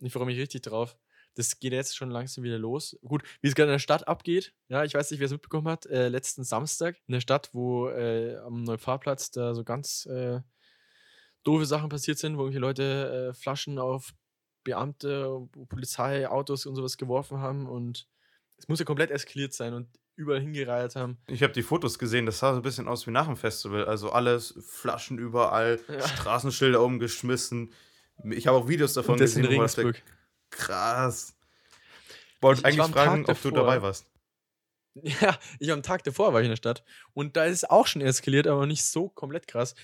Und 0.00 0.06
ich 0.06 0.12
freue 0.12 0.26
mich 0.26 0.38
richtig 0.38 0.62
drauf. 0.62 0.96
Das 1.34 1.60
geht 1.60 1.72
jetzt 1.72 1.96
schon 1.96 2.10
langsam 2.10 2.42
wieder 2.42 2.58
los. 2.58 2.98
Gut, 3.02 3.22
wie 3.40 3.48
es 3.48 3.54
gerade 3.54 3.70
in 3.70 3.74
der 3.74 3.78
Stadt 3.78 4.08
abgeht. 4.08 4.52
Ja, 4.68 4.82
ich 4.84 4.94
weiß 4.94 5.10
nicht, 5.10 5.20
wer 5.20 5.26
es 5.26 5.32
mitbekommen 5.32 5.68
hat. 5.68 5.86
Äh, 5.86 6.08
letzten 6.08 6.42
Samstag 6.42 6.96
in 7.06 7.12
der 7.12 7.20
Stadt, 7.20 7.50
wo 7.52 7.88
äh, 7.88 8.36
am 8.38 8.64
Neufahrplatz 8.64 9.30
da 9.30 9.54
so 9.54 9.62
ganz 9.62 10.06
äh, 10.06 10.40
doofe 11.44 11.66
Sachen 11.66 11.88
passiert 11.88 12.18
sind, 12.18 12.36
wo 12.36 12.42
irgendwelche 12.42 12.60
Leute 12.60 13.28
äh, 13.30 13.34
Flaschen 13.34 13.78
auf 13.78 14.12
Beamte, 14.64 15.48
Polizei, 15.68 16.28
Autos 16.28 16.66
und 16.66 16.76
sowas 16.76 16.98
geworfen 16.98 17.38
haben 17.38 17.66
und 17.66 18.06
es 18.58 18.68
muss 18.68 18.78
ja 18.78 18.84
komplett 18.84 19.10
eskaliert 19.10 19.54
sein 19.54 19.72
und 19.72 19.88
überall 20.20 20.40
hingereiht 20.40 20.94
haben. 20.96 21.18
Ich 21.26 21.42
habe 21.42 21.52
die 21.52 21.62
Fotos 21.62 21.98
gesehen, 21.98 22.26
das 22.26 22.38
sah 22.38 22.52
so 22.52 22.60
ein 22.60 22.62
bisschen 22.62 22.86
aus 22.88 23.06
wie 23.06 23.10
nach 23.10 23.26
dem 23.26 23.36
Festival. 23.36 23.84
Also 23.86 24.10
alles, 24.12 24.54
Flaschen 24.68 25.18
überall, 25.18 25.80
Ja. 25.88 26.06
Straßenschilder 26.06 26.80
umgeschmissen. 26.82 27.72
Ich 28.30 28.46
habe 28.46 28.58
auch 28.58 28.68
Videos 28.68 28.92
davon 28.92 29.18
das 29.18 29.34
in 29.34 29.42
gesehen. 29.42 29.54
wo 29.56 29.58
man 29.60 29.66
dachte, 29.66 29.80
Regensburg. 29.80 30.04
Krass. 30.50 31.36
Wollte 32.40 32.60
Ich- 32.68 32.74
ich 32.74 32.80
eigentlich 32.80 32.94
fragen, 32.94 33.24
ob 33.26 33.40
du 33.42 33.50
dabei 33.50 33.82
warst. 33.82 34.06
Ja, 35.02 35.38
ich 35.60 35.70
am 35.70 35.84
Tag 35.84 36.02
davor 36.02 36.32
war 36.32 36.40
ich 36.40 36.46
in 36.46 36.50
der 36.50 36.56
Stadt 36.56 36.82
und 37.12 37.36
da 37.36 37.44
ist 37.44 37.58
es 37.58 37.64
auch 37.70 37.86
schon 37.86 38.02
eskaliert, 38.02 38.48
aber 38.48 38.66
nicht 38.66 38.84
so 38.84 39.08
komplett 39.08 39.46
krass. 39.46 39.76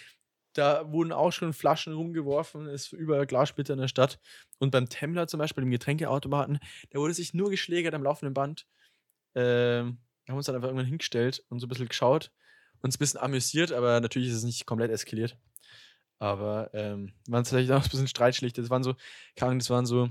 Da 0.52 0.90
wurden 0.90 1.12
auch 1.12 1.30
schon 1.30 1.52
Flaschen 1.52 1.92
rumgeworfen, 1.94 2.66
es 2.66 2.86
ist 2.86 2.92
überall 2.92 3.24
Glassplitter 3.24 3.74
in 3.74 3.78
der 3.78 3.86
Stadt. 3.88 4.18
Und 4.58 4.72
beim 4.72 4.88
Temmler 4.88 5.28
zum 5.28 5.38
Beispiel, 5.38 5.62
dem 5.62 5.70
Getränkeautomaten, 5.70 6.58
da 6.90 6.98
wurde 6.98 7.14
sich 7.14 7.34
nur 7.34 7.50
geschlägert 7.50 7.94
am 7.94 8.02
laufenden 8.02 8.34
Band. 8.34 8.66
Ähm, 9.36 9.98
haben 10.28 10.36
uns 10.36 10.46
dann 10.46 10.54
einfach 10.54 10.68
irgendwann 10.68 10.86
hingestellt 10.86 11.44
und 11.48 11.60
so 11.60 11.66
ein 11.66 11.68
bisschen 11.68 11.88
geschaut, 11.88 12.32
uns 12.82 12.96
ein 12.96 12.98
bisschen 12.98 13.20
amüsiert, 13.20 13.72
aber 13.72 14.00
natürlich 14.00 14.28
ist 14.28 14.36
es 14.36 14.44
nicht 14.44 14.66
komplett 14.66 14.90
eskaliert. 14.90 15.36
Aber 16.18 16.70
ähm, 16.72 17.12
waren 17.28 17.42
es 17.42 17.50
vielleicht 17.50 17.70
auch 17.70 17.82
ein 17.82 17.90
bisschen 17.90 18.08
streitschlicht. 18.08 18.56
Das 18.56 18.70
waren 18.70 18.82
so, 18.82 18.94
keine 19.36 19.58
das 19.58 19.68
waren 19.70 19.86
so, 19.86 20.08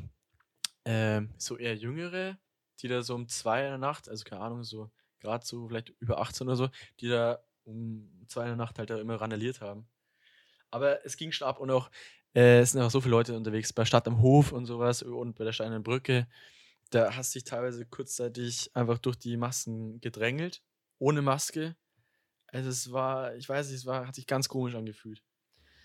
ähm, 0.85 1.33
so 1.37 1.57
eher 1.57 1.75
Jüngere, 1.75 2.37
die 2.79 2.87
da 2.87 3.01
so 3.01 3.15
um 3.15 3.27
zwei 3.27 3.63
in 3.63 3.69
der 3.69 3.77
Nacht, 3.77 4.07
also 4.07 4.23
keine 4.23 4.41
Ahnung, 4.41 4.63
so 4.63 4.91
gerade 5.19 5.45
so 5.45 5.67
vielleicht 5.67 5.93
über 5.99 6.19
18 6.19 6.47
oder 6.47 6.55
so, 6.55 6.69
die 6.99 7.07
da 7.09 7.39
um 7.63 8.09
zwei 8.27 8.43
in 8.43 8.49
der 8.49 8.55
Nacht 8.55 8.77
halt 8.77 8.89
da 8.89 8.99
immer 8.99 9.15
randaliert 9.15 9.61
haben. 9.61 9.87
Aber 10.71 11.05
es 11.05 11.17
ging 11.17 11.31
schon 11.31 11.47
ab 11.47 11.59
und 11.59 11.71
auch, 11.71 11.89
äh, 12.35 12.59
es 12.59 12.71
sind 12.71 12.81
auch 12.81 12.91
so 12.91 13.01
viele 13.01 13.11
Leute 13.11 13.35
unterwegs, 13.35 13.73
bei 13.73 13.85
Stadt 13.85 14.07
am 14.07 14.21
Hof 14.21 14.51
und 14.51 14.65
sowas 14.65 15.01
und 15.01 15.35
bei 15.35 15.43
der 15.43 15.53
Steinernen 15.53 15.83
Brücke. 15.83 16.27
Da 16.91 17.15
hast 17.15 17.33
du 17.33 17.39
dich 17.39 17.43
teilweise 17.45 17.85
kurzzeitig 17.85 18.71
einfach 18.75 18.97
durch 18.99 19.17
die 19.17 19.37
Massen 19.37 19.99
gedrängelt, 20.01 20.63
ohne 20.99 21.21
Maske. 21.21 21.75
Also 22.47 22.69
es 22.69 22.91
war, 22.91 23.35
ich 23.35 23.49
weiß 23.49 23.67
nicht, 23.67 23.77
es 23.77 23.85
war, 23.85 24.07
hat 24.07 24.15
sich 24.15 24.27
ganz 24.27 24.47
komisch 24.47 24.75
angefühlt. 24.75 25.23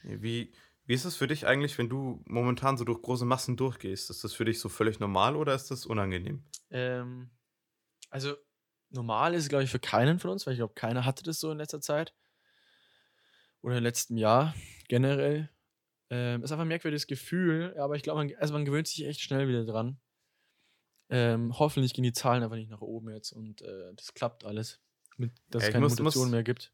Wie, 0.03 0.53
wie 0.85 0.95
ist 0.95 1.05
es 1.05 1.17
für 1.17 1.27
dich 1.27 1.47
eigentlich, 1.47 1.79
wenn 1.79 1.89
du 1.89 2.23
momentan 2.27 2.77
so 2.77 2.85
durch 2.85 3.03
große 3.03 3.25
Massen 3.25 3.57
durchgehst? 3.57 4.11
Ist 4.11 4.25
das 4.25 4.33
für 4.33 4.45
dich 4.45 4.61
so 4.61 4.69
völlig 4.69 5.01
normal 5.01 5.37
oder 5.37 5.55
ist 5.55 5.71
das 5.71 5.87
unangenehm? 5.87 6.45
Ähm, 6.71 7.31
also 8.11 8.37
normal 8.91 9.35
ist 9.35 9.45
es, 9.45 9.49
glaube 9.49 9.65
ich, 9.65 9.71
für 9.71 9.79
keinen 9.79 10.19
von 10.19 10.31
uns, 10.31 10.47
weil 10.47 10.55
ich 10.55 10.59
glaube, 10.59 10.75
keiner 10.75 11.05
hatte 11.05 11.23
das 11.23 11.39
so 11.39 11.51
in 11.51 11.59
letzter 11.59 11.81
Zeit. 11.81 12.15
Oder 13.63 13.79
im 13.79 13.85
letzten 13.85 14.17
Jahr 14.17 14.55
generell. 14.89 15.51
Ähm, 16.09 16.43
ist 16.43 16.51
einfach 16.51 16.63
ein 16.63 16.69
merkwürdiges 16.69 17.07
Gefühl, 17.07 17.77
aber 17.79 17.95
ich 17.95 18.03
glaube, 18.03 18.25
man, 18.25 18.35
also 18.39 18.53
man 18.53 18.65
gewöhnt 18.65 18.89
sich 18.89 19.05
echt 19.05 19.21
schnell 19.21 19.49
wieder 19.49 19.65
dran. 19.65 20.01
Ähm, 21.11 21.59
hoffentlich 21.59 21.92
gehen 21.92 22.05
die 22.05 22.12
Zahlen 22.12 22.42
einfach 22.42 22.57
nicht 22.57 22.70
nach 22.70 22.81
oben 22.81 23.11
jetzt 23.11 23.33
und 23.33 23.62
äh, 23.62 23.92
das 23.96 24.14
klappt 24.14 24.44
alles. 24.44 24.81
Mit, 25.16 25.33
dass 25.51 25.62
Ja, 25.64 25.68
es 25.68 25.73
keine 25.73 25.85
muss- 25.85 25.99
Mutation 25.99 26.25
muss- 26.25 26.31
mehr 26.31 26.42
gibt. 26.42 26.73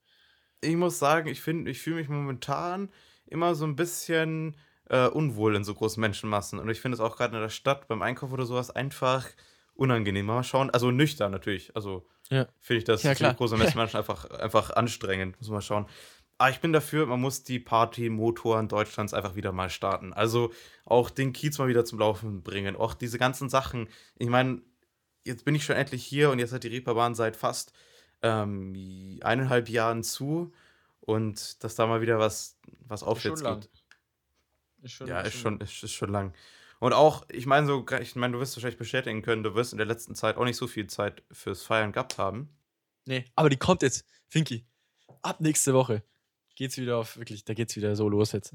Ich 0.61 0.77
muss 0.77 0.99
sagen, 0.99 1.29
ich 1.29 1.41
finde, 1.43 1.71
ich 1.71 1.81
fühle 1.81 1.97
mich 1.97 2.09
momentan 2.09 2.91
immer 3.27 3.55
so 3.55 3.65
ein 3.67 3.77
bisschen 3.77 4.57
äh, 4.89 5.07
unwohl 5.09 5.57
in 5.57 5.65
so 5.65 5.75
großen 5.75 6.01
Menschenmassen. 6.01 6.59
Und 6.59 6.69
ich 6.71 6.81
finde 6.81 6.95
es 6.95 7.01
auch 7.01 7.17
gerade 7.17 7.35
in 7.37 7.43
der 7.43 7.49
Stadt 7.49 7.89
beim 7.89 8.03
Einkauf 8.03 8.33
oder 8.33 8.47
sowas 8.47 8.71
einfach 8.71 9.27
unangenehm. 9.75 10.27
Mal 10.27 10.43
schauen, 10.45 10.71
also 10.71 10.91
nüchtern 10.91 11.33
natürlich. 11.33 11.75
Also 11.75 12.07
Ja. 12.31 12.47
finde 12.61 12.79
ich 12.79 12.85
das 12.85 13.03
Ja, 13.03 13.13
große 13.33 13.57
Menschenmassen 13.79 13.99
einfach, 13.99 14.31
einfach 14.31 14.71
anstrengend. 14.71 15.37
Muss 15.41 15.51
man 15.51 15.61
schauen. 15.61 15.87
Aber 16.39 16.51
ich 16.51 16.61
bin 16.61 16.73
dafür, 16.73 17.07
man 17.07 17.21
muss 17.21 17.45
die 17.45 17.59
Partymotoren 17.59 18.69
Deutschlands 18.69 19.15
einfach 19.15 19.37
wieder 19.37 19.53
mal 19.53 19.71
starten. 19.71 20.13
Also 20.13 20.53
auch 20.85 21.09
den 21.09 21.33
Kiez 21.33 21.59
mal 21.59 21.69
wieder 21.69 21.85
zum 21.85 21.99
Laufen 21.99 22.43
bringen. 22.43 22.77
Auch 22.77 22.95
diese 22.95 23.19
ganzen 23.19 23.49
Sachen. 23.49 23.89
Ich 24.19 24.29
meine, 24.29 24.61
jetzt 25.25 25.45
bin 25.45 25.55
ich 25.55 25.65
schon 25.65 25.77
endlich 25.77 26.05
hier 26.05 26.31
und 26.31 26.39
jetzt 26.39 26.53
hat 26.53 26.65
die 26.65 26.69
Reeperbahn 26.69 27.15
seit 27.15 27.37
fast 27.37 27.73
ähm, 28.23 29.19
eineinhalb 29.23 29.71
Jahren 29.71 30.03
zu. 30.03 30.53
Und 31.01 31.63
dass 31.65 31.75
da 31.75 31.87
mal 31.87 32.03
wieder 32.03 32.19
was, 32.19 32.59
was 32.81 33.03
aufwärts 33.03 33.43
geht. 33.43 33.71
Ist 34.83 34.93
schon, 34.93 35.07
Ja, 35.07 35.21
ist 35.21 35.39
schon, 35.39 35.61
ist, 35.61 35.83
ist 35.83 35.93
schon 35.93 36.11
lang. 36.11 36.35
Und 36.81 36.93
auch, 36.93 37.25
ich 37.31 37.47
meine, 37.47 37.67
so, 37.67 37.87
ich 37.99 38.15
meine, 38.15 38.35
du 38.35 38.41
wirst 38.41 38.57
wahrscheinlich 38.57 38.79
bestätigen 38.79 39.23
können, 39.23 39.43
du 39.43 39.55
wirst 39.55 39.73
in 39.73 39.79
der 39.79 39.87
letzten 39.87 40.15
Zeit 40.15 40.37
auch 40.37 40.45
nicht 40.45 40.57
so 40.57 40.67
viel 40.67 40.87
Zeit 40.87 41.23
fürs 41.31 41.63
Feiern 41.63 41.93
gehabt 41.93 42.19
haben. 42.19 42.51
Nee, 43.07 43.25
aber 43.37 43.49
die 43.49 43.57
kommt 43.57 43.81
jetzt. 43.81 44.05
Finky. 44.29 44.67
Ab 45.23 45.41
nächste 45.41 45.73
Woche 45.73 46.03
geht's 46.57 46.77
wieder 46.79 46.99
auf, 46.99 47.17
wirklich, 47.17 47.45
da 47.45 47.55
geht's 47.55 47.77
wieder 47.77 47.95
so 47.95 48.09
los 48.09 48.33
jetzt. 48.33 48.55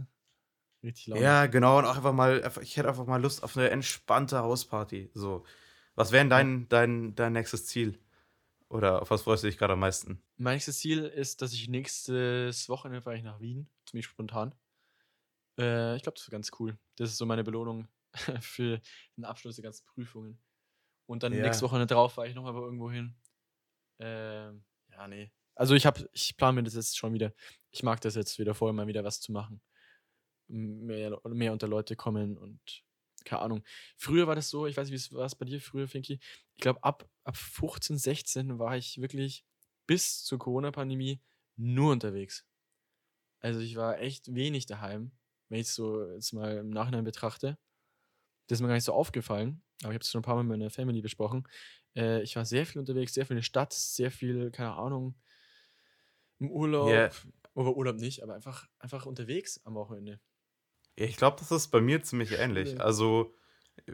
Richtig 0.84 1.08
laut. 1.08 1.22
Ja, 1.22 1.46
genau. 1.46 1.78
Und 1.78 1.86
auch 1.86 1.96
einfach 1.96 2.14
mal, 2.14 2.44
ich 2.62 2.76
hätte 2.76 2.90
einfach 2.90 3.06
mal 3.06 3.22
Lust 3.22 3.44
auf 3.44 3.56
eine 3.56 3.70
entspannte 3.70 4.40
Hausparty. 4.40 5.12
So. 5.14 5.46
Was 5.96 6.12
wäre 6.12 6.24
denn 6.24 6.30
dein, 6.30 6.70
dein, 6.70 7.16
dein 7.16 7.34
nächstes 7.34 7.68
Ziel? 7.68 8.00
Oder 8.70 9.02
auf 9.02 9.12
was 9.12 9.22
freust 9.24 9.44
du 9.44 9.48
dich 9.48 9.58
gerade 9.58 9.74
am 9.74 9.80
meisten? 9.80 10.22
Mein 10.38 10.56
nächstes 10.56 10.80
Ziel 10.80 11.04
ist, 11.04 11.42
dass 11.42 11.54
ich 11.54 11.68
nächstes 11.68 12.70
Wochenende 12.70 13.02
fahre 13.02 13.18
ich 13.18 13.24
nach 13.24 13.40
Wien, 13.40 13.70
ziemlich 13.86 14.06
spontan. 14.06 14.56
Äh, 15.60 15.98
ich 15.98 16.04
glaube, 16.04 16.16
das 16.16 16.24
ist 16.24 16.32
ganz 16.32 16.52
cool. 16.60 16.78
Das 16.96 17.10
ist 17.10 17.18
so 17.18 17.26
meine 17.26 17.44
Belohnung 17.44 17.88
für 18.42 18.82
den 19.18 19.26
Abschluss 19.26 19.56
der 19.56 19.64
ganzen 19.64 19.86
Prüfungen. 19.86 20.40
Und 21.06 21.24
dann 21.24 21.34
Ja. 21.34 21.44
nächste 21.44 21.66
Woche 21.66 21.86
drauf 21.86 22.14
fahre 22.14 22.30
ich 22.30 22.36
nochmal 22.36 22.54
irgendwo 22.56 22.90
hin. 22.90 23.14
Ähm, 24.00 24.64
ja, 24.90 25.08
nee. 25.08 25.32
Also 25.56 25.76
ich 25.76 25.86
habe, 25.86 26.10
ich 26.14 26.38
plane 26.38 26.56
mir 26.56 26.64
das 26.64 26.76
jetzt 26.76 26.98
schon 26.98 27.14
wieder. 27.14 27.34
Ich 27.72 27.84
mag 27.84 28.02
das 28.02 28.16
jetzt 28.16 28.40
wieder 28.40 28.56
vorher 28.56 28.74
mal 28.74 28.88
wieder 28.88 29.04
was 29.04 29.22
zu 29.22 29.32
machen. 29.32 29.62
Mehr, 30.48 31.20
mehr 31.30 31.54
unter 31.54 31.68
Leute 31.68 31.96
kommen 31.96 32.38
und 32.38 32.84
keine 33.24 33.42
Ahnung. 33.42 33.64
Früher 33.98 34.28
war 34.28 34.36
das 34.36 34.50
so, 34.50 34.66
ich 34.66 34.78
weiß 34.78 34.90
nicht, 34.90 35.12
wie 35.12 35.16
war 35.16 35.26
es 35.26 35.36
bei 35.36 35.46
dir 35.46 35.62
früher, 35.62 35.88
Finky? 35.88 36.20
Ich 36.56 36.62
glaube, 36.62 36.84
ab, 36.84 37.08
ab 37.24 37.38
15, 37.38 37.98
16 37.98 38.60
war 38.60 38.78
ich 38.78 39.00
wirklich 39.00 39.46
bis 39.88 40.24
zur 40.24 40.40
Corona-Pandemie 40.40 41.22
nur 41.56 41.92
unterwegs. 41.92 42.46
Also 43.40 43.60
ich 43.60 43.76
war 43.76 44.00
echt 44.00 44.34
wenig 44.34 44.66
daheim, 44.66 45.12
wenn 45.50 45.60
ich 45.60 45.68
es 45.68 45.76
so 45.76 46.06
jetzt 46.12 46.34
mal 46.34 46.58
im 46.58 46.70
Nachhinein 46.70 47.04
betrachte. 47.04 47.58
Das 48.48 48.58
ist 48.58 48.62
mir 48.62 48.68
gar 48.68 48.76
nicht 48.76 48.84
so 48.84 48.94
aufgefallen, 48.94 49.64
aber 49.82 49.92
ich 49.92 49.96
habe 49.96 50.04
es 50.04 50.12
schon 50.12 50.20
ein 50.20 50.24
paar 50.24 50.36
Mal 50.36 50.44
mit 50.44 50.60
meiner 50.60 50.70
Family 50.70 51.02
besprochen. 51.02 51.48
Äh, 51.96 52.22
ich 52.22 52.36
war 52.36 52.46
sehr 52.46 52.66
viel 52.66 52.80
unterwegs, 52.80 53.14
sehr 53.14 53.26
viel 53.26 53.36
in 53.36 53.40
der 53.40 53.44
Stadt, 53.44 53.74
sehr 53.74 54.12
viel, 54.12 54.52
keine 54.52 54.74
Ahnung, 54.74 55.16
im 56.42 56.52
Urlaub. 56.52 56.90
Ja. 56.90 57.10
Oder 57.54 57.76
Urlaub 57.76 57.98
nicht, 57.98 58.24
aber 58.24 58.34
einfach, 58.34 58.68
einfach 58.80 59.06
unterwegs 59.06 59.62
am 59.64 59.76
Wochenende. 59.76 60.20
Ja, 60.98 61.06
ich 61.06 61.18
glaube, 61.18 61.38
das 61.40 61.52
ist 61.52 61.68
bei 61.68 61.82
mir 61.82 62.02
ziemlich 62.04 62.34
ähnlich. 62.34 62.74
Ja. 62.74 62.80
Also, 62.80 63.34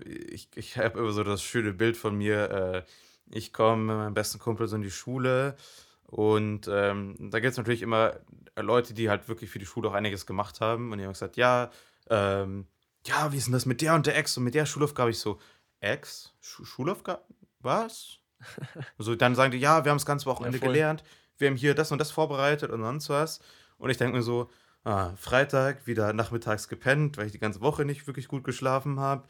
ich, 0.04 0.50
ich 0.56 0.78
habe 0.78 1.00
immer 1.00 1.12
so 1.12 1.24
das 1.24 1.44
schöne 1.44 1.74
Bild 1.74 1.98
von 1.98 2.16
mir. 2.18 2.52
Äh, 2.52 2.84
ich 3.30 3.54
komme 3.54 3.84
mit 3.84 3.96
meinem 3.98 4.14
besten 4.14 4.40
Kumpel 4.40 4.68
so 4.68 4.76
in 4.76 4.82
die 4.82 4.92
Schule 4.92 5.58
und 6.04 6.70
ähm, 6.72 7.16
da 7.20 7.40
gibt 7.40 7.52
es 7.52 7.58
natürlich 7.58 7.82
immer 7.82 8.20
Leute, 8.56 8.94
die 8.94 9.10
halt 9.10 9.28
wirklich 9.28 9.50
für 9.50 9.60
die 9.60 9.66
Schule 9.66 9.90
auch 9.90 9.94
einiges 9.94 10.26
gemacht 10.26 10.62
haben 10.62 10.92
und 10.92 10.98
die 10.98 11.04
haben 11.04 11.12
gesagt, 11.12 11.36
ja, 11.36 11.70
ähm, 12.10 12.68
ja, 13.06 13.32
wie 13.32 13.38
ist 13.38 13.48
denn 13.48 13.54
das 13.54 13.66
mit 13.66 13.82
der 13.82 13.94
und 13.96 14.06
der 14.06 14.18
Ex 14.18 14.38
und 14.38 14.44
mit 14.44 14.56
der 14.56 14.66
Schulaufgabe? 14.66 15.10
Ich 15.10 15.20
so, 15.20 15.40
Ex? 15.82 16.34
Schu 16.40 16.64
Schulaufgabe? 16.64 17.24
Was? 17.60 18.20
so, 18.98 19.16
dann 19.16 19.36
sagen 19.36 19.52
die, 19.52 19.58
ja, 19.58 19.84
wir 19.84 19.92
haben 19.92 19.98
das 19.98 20.06
ganze 20.06 20.26
Wochenende 20.26 20.60
voll. 20.60 20.70
gelernt, 20.70 21.04
wir 21.38 21.48
haben 21.50 21.56
hier 21.56 21.76
das 21.76 21.92
und 21.92 22.00
das 22.00 22.12
vorbereitet 22.12 22.72
und 22.72 22.82
sonst 22.82 23.10
was. 23.10 23.40
Und 23.78 23.90
ich 23.90 23.98
denke 23.98 24.18
mir 24.18 24.24
so, 24.24 24.50
ah, 24.84 25.12
Freitag 25.18 25.86
wieder 25.88 26.14
nachmittags 26.14 26.68
gepennt, 26.68 27.18
weil 27.18 27.28
ich 27.28 27.32
die 27.32 27.40
ganze 27.40 27.62
Woche 27.62 27.86
nicht 27.86 28.08
wirklich 28.08 28.28
gut 28.28 28.44
geschlafen 28.44 29.00
habe. 29.00 29.28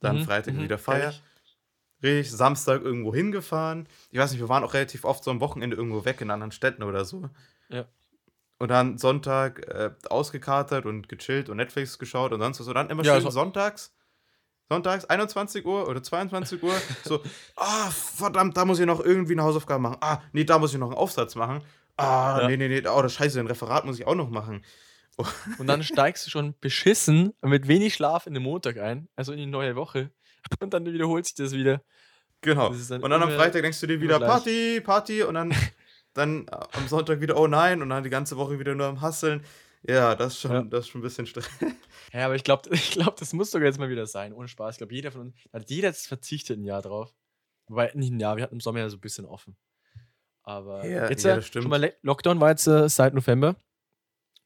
Dann 0.00 0.16
Mhm, 0.18 0.24
Freitag 0.24 0.54
mhm, 0.54 0.62
wieder 0.62 0.78
Feier. 0.78 1.10
ich. 1.10 1.22
Richtig, 2.02 2.32
Samstag 2.32 2.82
irgendwo 2.82 3.14
hingefahren. 3.14 3.86
Ich 4.10 4.18
weiß 4.18 4.30
nicht, 4.30 4.40
wir 4.40 4.48
waren 4.48 4.64
auch 4.64 4.72
relativ 4.72 5.04
oft 5.04 5.22
so 5.22 5.30
am 5.30 5.40
Wochenende 5.40 5.76
irgendwo 5.76 6.04
weg 6.06 6.20
in 6.22 6.30
anderen 6.30 6.52
Städten 6.52 6.82
oder 6.82 7.04
so. 7.04 7.28
Ja. 7.68 7.84
Und 8.58 8.68
dann 8.68 8.96
Sonntag 8.98 9.66
äh, 9.68 9.90
ausgekatert 10.08 10.86
und 10.86 11.08
gechillt 11.08 11.48
und 11.50 11.56
Netflix 11.58 11.98
geschaut 11.98 12.32
und 12.32 12.40
sonst 12.40 12.60
was. 12.60 12.68
Und 12.68 12.74
dann 12.74 12.88
immer 12.90 13.02
Ja, 13.04 13.14
schön 13.14 13.22
so- 13.24 13.30
sonntags. 13.30 13.94
Sonntags, 14.70 15.04
21 15.04 15.66
Uhr 15.66 15.88
oder 15.88 16.00
22 16.00 16.62
Uhr. 16.62 16.72
so, 17.02 17.20
ah, 17.56 17.90
verdammt, 17.90 18.56
da 18.56 18.64
muss 18.64 18.78
ich 18.78 18.86
noch 18.86 19.00
irgendwie 19.00 19.32
eine 19.32 19.42
Hausaufgabe 19.42 19.82
machen. 19.82 19.96
Ah, 20.00 20.22
nee, 20.32 20.44
da 20.44 20.60
muss 20.60 20.72
ich 20.72 20.78
noch 20.78 20.86
einen 20.90 20.96
Aufsatz 20.96 21.34
machen. 21.34 21.62
Ah, 21.96 22.38
Ja. 22.42 22.46
nee, 22.48 22.56
nee, 22.56 22.68
nee, 22.68 22.88
oh, 22.88 23.02
das 23.02 23.14
Scheiße, 23.14 23.40
ein 23.40 23.48
Referat 23.48 23.84
muss 23.84 23.98
ich 23.98 24.06
auch 24.06 24.14
noch 24.14 24.30
machen. 24.30 24.64
Und 25.58 25.66
dann 25.66 25.82
steigst 25.82 26.24
du 26.24 26.30
schon 26.30 26.54
beschissen 26.60 27.34
mit 27.42 27.66
wenig 27.66 27.94
Schlaf 27.94 28.28
in 28.28 28.32
den 28.34 28.44
Montag 28.44 28.78
ein, 28.78 29.08
also 29.16 29.32
in 29.32 29.38
die 29.38 29.46
neue 29.46 29.74
Woche. 29.74 30.10
Und 30.60 30.72
dann 30.72 30.86
wiederholt 30.86 31.26
sich 31.26 31.34
das 31.34 31.52
wieder. 31.52 31.82
Genau. 32.40 32.68
Das 32.68 32.86
dann 32.86 33.02
Und 33.02 33.10
dann 33.10 33.22
am 33.24 33.30
Freitag 33.30 33.62
denkst 33.62 33.80
du 33.80 33.88
dir 33.88 34.00
wieder. 34.00 34.20
Party, 34.20 34.80
Party 34.80 35.24
und 35.24 35.34
dann, 35.34 35.52
dann 36.14 36.46
am 36.48 36.86
Sonntag 36.88 37.20
wieder, 37.20 37.36
oh 37.36 37.48
nein, 37.48 37.82
und 37.82 37.90
dann 37.90 38.04
die 38.04 38.08
ganze 38.08 38.36
Woche 38.36 38.58
wieder 38.60 38.74
nur 38.76 38.86
am 38.86 39.00
Hasseln. 39.00 39.44
Ja, 39.82 40.14
das 40.14 40.34
ist 40.34 40.40
schon, 40.40 40.50
Ja. 40.52 40.62
das 40.62 40.80
ist 40.80 40.88
schon 40.90 41.00
ein 41.00 41.04
bisschen 41.04 41.26
Stress. 41.26 41.48
Ja, 42.12 42.26
aber 42.26 42.34
ich 42.34 42.44
glaube, 42.44 42.68
ich 42.74 42.90
glaub, 42.92 43.16
das 43.16 43.32
muss 43.32 43.50
sogar 43.50 43.66
jetzt 43.66 43.78
mal 43.78 43.88
wieder 43.88 44.06
sein, 44.06 44.32
ohne 44.32 44.48
Spaß. 44.48 44.74
Ich 44.74 44.78
glaube, 44.78 44.94
jeder 44.94 45.12
von 45.12 45.20
uns, 45.22 45.34
hat 45.52 45.70
jeder 45.70 45.88
jetzt 45.88 46.06
verzichtet 46.08 46.58
ein 46.58 46.64
Jahr 46.64 46.82
drauf. 46.82 47.14
Wobei, 47.68 47.92
nicht 47.94 48.12
ein 48.12 48.18
Jahr, 48.20 48.36
wir 48.36 48.42
hatten 48.42 48.56
im 48.56 48.60
Sommer 48.60 48.80
ja 48.80 48.88
so 48.90 48.96
ein 48.96 49.00
bisschen 49.00 49.24
offen. 49.26 49.56
Aber 50.42 50.84
Ja, 50.86 51.08
jetzt, 51.08 51.24
ja, 51.24 51.32
äh, 51.32 51.36
das 51.36 51.46
stimmt. 51.46 51.64
schon 51.64 51.70
mal 51.70 51.92
Lockdown 52.02 52.40
war 52.40 52.50
jetzt 52.50 52.66
äh, 52.66 52.88
seit 52.88 53.14
November. 53.14 53.54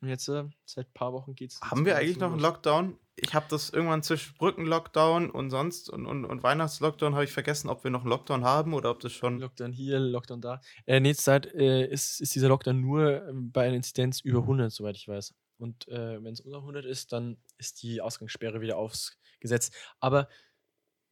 Und 0.00 0.08
jetzt 0.08 0.28
äh, 0.28 0.44
seit 0.66 0.88
ein 0.88 0.92
paar 0.92 1.12
Wochen 1.14 1.34
geht's. 1.34 1.60
Haben 1.62 1.84
geht's 1.84 1.86
wir 1.86 1.96
eigentlich 1.96 2.18
noch 2.18 2.32
einen. 2.32 2.40
Lockdown? 2.40 2.98
Ich 3.16 3.33
habe 3.33 3.46
das 3.48 3.70
irgendwann 3.70 4.03
zwischen 4.03 4.35
Brücken-Lockdown 4.35 5.31
und 5.31 5.50
sonst 5.50 5.88
und, 5.88 6.05
und, 6.07 6.24
und 6.24 6.42
Weihnachtslockdown 6.42 7.14
habe 7.14 7.24
ich 7.24 7.33
vergessen, 7.33 7.68
ob 7.68 7.85
wir 7.85 7.90
noch 7.90 8.00
einen 8.00 8.11
Lockdown 8.11 8.44
haben 8.44 8.74
oder 8.74 8.90
ob 8.90 9.00
das 9.00 9.12
schon. 9.12 9.38
Lockdown 9.38 9.72
hier, 9.72 10.00
Lockdown 10.00 10.40
da. 10.40 10.61
Äh, 10.87 10.98
nee, 10.98 11.14
Zeit 11.14 11.46
äh, 11.55 11.87
ist, 11.87 12.20
ist 12.20 12.35
dieser 12.35 12.48
Lockdown 12.48 12.81
nur 12.81 13.29
ähm, 13.29 13.53
bei 13.53 13.66
einer 13.66 13.77
Inzidenz 13.77 14.20
über 14.20 14.40
100, 14.40 14.72
soweit 14.72 14.96
ich 14.96 15.07
weiß. 15.07 15.33
Und 15.59 15.87
äh, 15.88 16.22
wenn 16.22 16.33
es 16.33 16.40
unter 16.40 16.59
100 16.59 16.85
ist, 16.85 17.12
dann 17.12 17.37
ist 17.59 17.83
die 17.83 18.00
Ausgangssperre 18.00 18.61
wieder 18.61 18.77
aufgesetzt. 18.77 19.74
Aber 20.00 20.29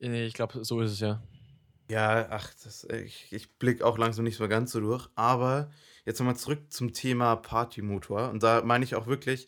äh, 0.01 0.27
ich 0.27 0.35
glaube, 0.35 0.65
so 0.65 0.81
ist 0.81 0.93
es 0.93 1.01
ja. 1.01 1.23
Ja, 1.89 2.29
ach, 2.31 2.53
das, 2.63 2.85
ich, 2.85 3.33
ich 3.33 3.59
blicke 3.59 3.85
auch 3.85 3.99
langsam 3.99 4.25
nicht 4.25 4.37
so 4.37 4.49
ganz 4.49 4.73
so 4.73 4.81
durch. 4.81 5.09
Aber 5.15 5.71
jetzt 6.05 6.19
nochmal 6.19 6.37
zurück 6.37 6.73
zum 6.73 6.93
Thema 6.93 7.37
Partymotor. 7.37 8.31
Und 8.31 8.43
da 8.43 8.63
meine 8.63 8.85
ich 8.85 8.95
auch 8.95 9.07
wirklich, 9.07 9.47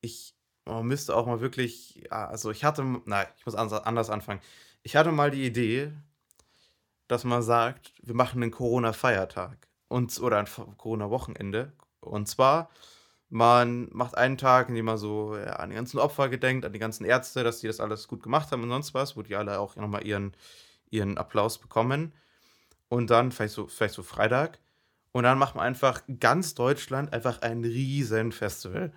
ich 0.00 0.31
man 0.64 0.86
müsste 0.86 1.16
auch 1.16 1.26
mal 1.26 1.40
wirklich, 1.40 2.04
also 2.10 2.50
ich 2.50 2.64
hatte, 2.64 2.84
nein, 3.04 3.26
ich 3.36 3.46
muss 3.46 3.54
anders, 3.54 4.10
anfangen. 4.10 4.40
Ich 4.82 4.96
hatte 4.96 5.12
mal 5.12 5.30
die 5.30 5.44
Idee, 5.44 5.92
dass 7.08 7.24
man 7.24 7.42
sagt, 7.42 7.92
wir 8.02 8.14
machen 8.14 8.42
einen 8.42 8.52
Corona-Feiertag 8.52 9.68
oder 9.88 10.38
ein 10.38 10.46
Corona-Wochenende. 10.78 11.72
Und 12.00 12.28
zwar, 12.28 12.70
man 13.28 13.88
macht 13.92 14.16
einen 14.16 14.38
Tag, 14.38 14.68
in 14.68 14.74
dem 14.74 14.86
man 14.86 14.98
so 14.98 15.36
ja, 15.36 15.54
an 15.56 15.70
die 15.70 15.76
ganzen 15.76 15.98
Opfer 15.98 16.28
gedenkt, 16.28 16.64
an 16.64 16.72
die 16.72 16.78
ganzen 16.78 17.04
Ärzte, 17.04 17.44
dass 17.44 17.60
die 17.60 17.66
das 17.66 17.80
alles 17.80 18.08
gut 18.08 18.22
gemacht 18.22 18.50
haben 18.52 18.62
und 18.62 18.70
sonst 18.70 18.94
was, 18.94 19.16
wo 19.16 19.22
die 19.22 19.36
alle 19.36 19.58
auch 19.58 19.76
nochmal 19.76 20.06
ihren, 20.06 20.32
ihren 20.90 21.18
Applaus 21.18 21.58
bekommen. 21.58 22.12
Und 22.88 23.10
dann 23.10 23.32
vielleicht 23.32 23.54
so, 23.54 23.66
vielleicht 23.66 23.94
so 23.94 24.02
Freitag. 24.02 24.58
Und 25.12 25.24
dann 25.24 25.38
macht 25.38 25.54
man 25.54 25.64
einfach 25.64 26.02
ganz 26.20 26.54
Deutschland 26.54 27.12
einfach 27.12 27.42
ein 27.42 27.64
riesen 27.64 28.32
Festival. 28.32 28.92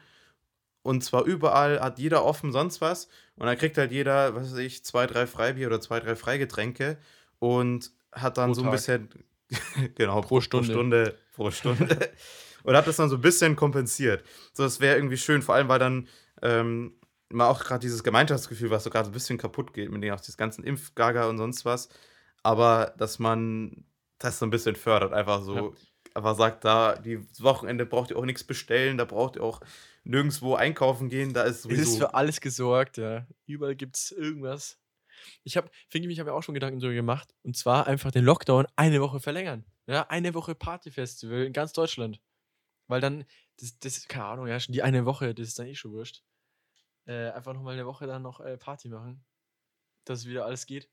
Und 0.85 1.03
zwar 1.03 1.23
überall 1.23 1.79
hat 1.81 1.97
jeder 1.97 2.23
offen 2.23 2.51
sonst 2.51 2.79
was. 2.79 3.07
Und 3.37 3.47
dann 3.47 3.57
kriegt 3.57 3.75
halt 3.75 3.91
jeder, 3.91 4.35
was 4.35 4.51
weiß 4.51 4.59
ich, 4.59 4.85
zwei, 4.85 5.07
drei 5.07 5.25
Freibier 5.25 5.65
oder 5.65 5.81
zwei, 5.81 5.99
drei 5.99 6.15
Freigetränke. 6.15 6.99
Und 7.39 7.91
hat 8.11 8.37
dann 8.37 8.49
Pro 8.49 8.53
so 8.53 8.61
ein 8.61 8.65
Tag. 8.65 8.73
bisschen, 8.73 9.09
genau, 9.95 10.21
Pro 10.21 10.41
Stunde. 10.41 10.67
Pro 10.67 10.73
Stunde, 10.73 11.17
pro 11.33 11.51
Stunde. 11.89 12.11
und 12.61 12.75
hat 12.75 12.85
das 12.85 12.97
dann 12.97 13.09
so 13.09 13.15
ein 13.15 13.21
bisschen 13.21 13.55
kompensiert. 13.55 14.23
So, 14.53 14.61
das 14.61 14.79
wäre 14.79 14.95
irgendwie 14.95 15.17
schön, 15.17 15.41
vor 15.41 15.55
allem, 15.55 15.69
weil 15.69 15.79
dann 15.79 16.07
ähm, 16.43 16.93
mal 17.29 17.49
auch 17.49 17.63
gerade 17.63 17.79
dieses 17.79 18.03
Gemeinschaftsgefühl, 18.03 18.69
was 18.69 18.83
so 18.83 18.91
gerade 18.91 19.05
so 19.05 19.09
ein 19.09 19.13
bisschen 19.13 19.39
kaputt 19.39 19.73
geht, 19.73 19.89
mit 19.89 20.03
denen 20.03 20.13
auch 20.13 20.21
dieses 20.21 20.37
ganzen 20.37 20.63
Impfgaga 20.63 21.27
und 21.27 21.39
sonst 21.39 21.65
was. 21.65 21.89
Aber 22.43 22.93
dass 22.99 23.17
man 23.17 23.85
das 24.19 24.37
so 24.37 24.45
ein 24.45 24.51
bisschen 24.51 24.75
fördert, 24.75 25.13
einfach 25.13 25.41
so, 25.41 25.73
aber 26.15 26.33
sagt, 26.33 26.63
da, 26.65 26.95
die 26.95 27.19
Wochenende 27.41 27.85
braucht 27.85 28.09
ihr 28.09 28.17
auch 28.17 28.25
nichts 28.25 28.43
bestellen, 28.43 28.97
da 28.97 29.05
braucht 29.05 29.35
ihr 29.35 29.43
auch 29.43 29.59
nirgendwo 30.05 30.55
einkaufen 30.55 31.09
gehen, 31.09 31.33
da 31.33 31.43
ist 31.43 31.57
Es 31.57 31.61
sowieso. 31.63 31.81
ist 31.81 31.97
für 31.97 32.13
alles 32.13 32.39
gesorgt, 32.41 32.97
ja. 32.97 33.27
Überall 33.45 33.75
gibt 33.75 33.97
es 33.97 34.11
irgendwas. 34.11 34.79
Ich 35.43 35.57
habe, 35.57 35.69
finde 35.89 36.09
ich, 36.09 36.19
habe 36.19 36.29
ja 36.29 36.35
auch 36.35 36.41
schon 36.43 36.53
Gedanken 36.53 36.79
darüber 36.79 36.95
gemacht. 36.95 37.35
Und 37.43 37.57
zwar 37.57 37.87
einfach 37.87 38.11
den 38.11 38.23
Lockdown 38.23 38.65
eine 38.75 39.01
Woche 39.01 39.19
verlängern. 39.19 39.65
Ja, 39.87 40.07
eine 40.07 40.33
Woche 40.33 40.55
Partyfestival 40.55 41.43
in 41.43 41.53
ganz 41.53 41.73
Deutschland. 41.73 42.21
Weil 42.87 43.01
dann, 43.01 43.25
das, 43.59 43.77
das 43.79 44.07
keine 44.07 44.25
Ahnung, 44.25 44.47
ja, 44.47 44.59
schon 44.59 44.73
die 44.73 44.83
eine 44.83 45.05
Woche, 45.05 45.33
das 45.33 45.49
ist 45.49 45.59
dann 45.59 45.67
eh 45.67 45.75
schon 45.75 45.91
wurscht. 45.91 46.23
Äh, 47.07 47.31
einfach 47.31 47.53
nochmal 47.53 47.73
eine 47.73 47.85
Woche 47.85 48.07
dann 48.07 48.21
noch 48.21 48.39
äh, 48.39 48.57
Party 48.57 48.89
machen. 48.89 49.25
Dass 50.05 50.25
wieder 50.25 50.45
alles 50.45 50.65
geht. 50.65 50.89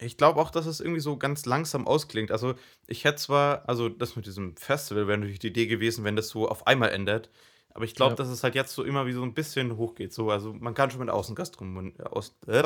Ich 0.00 0.16
glaube 0.16 0.40
auch, 0.40 0.50
dass 0.50 0.66
es 0.66 0.80
irgendwie 0.80 1.00
so 1.00 1.16
ganz 1.16 1.44
langsam 1.46 1.86
ausklingt. 1.86 2.30
Also, 2.30 2.54
ich 2.86 3.04
hätte 3.04 3.16
zwar, 3.16 3.68
also 3.68 3.88
das 3.88 4.14
mit 4.16 4.26
diesem 4.26 4.56
Festival 4.56 5.08
wäre 5.08 5.18
natürlich 5.18 5.40
die 5.40 5.48
Idee 5.48 5.66
gewesen, 5.66 6.04
wenn 6.04 6.14
das 6.16 6.28
so 6.28 6.48
auf 6.48 6.66
einmal 6.66 6.90
endet. 6.90 7.30
Aber 7.74 7.84
ich 7.84 7.94
glaube, 7.94 8.12
Ja. 8.12 8.16
dass 8.16 8.28
es 8.28 8.42
halt 8.42 8.54
jetzt 8.54 8.74
so 8.74 8.82
immer 8.84 9.06
wie 9.06 9.12
so 9.12 9.22
ein 9.22 9.34
bisschen 9.34 9.76
hochgeht. 9.76 10.12
So, 10.12 10.30
also 10.30 10.52
man 10.52 10.74
kann 10.74 10.90
schon 10.90 11.00
mit 11.00 11.08
der 11.08 11.14
Außengastronomie, 11.14 11.94
aus, 12.00 12.36
äh, 12.46 12.62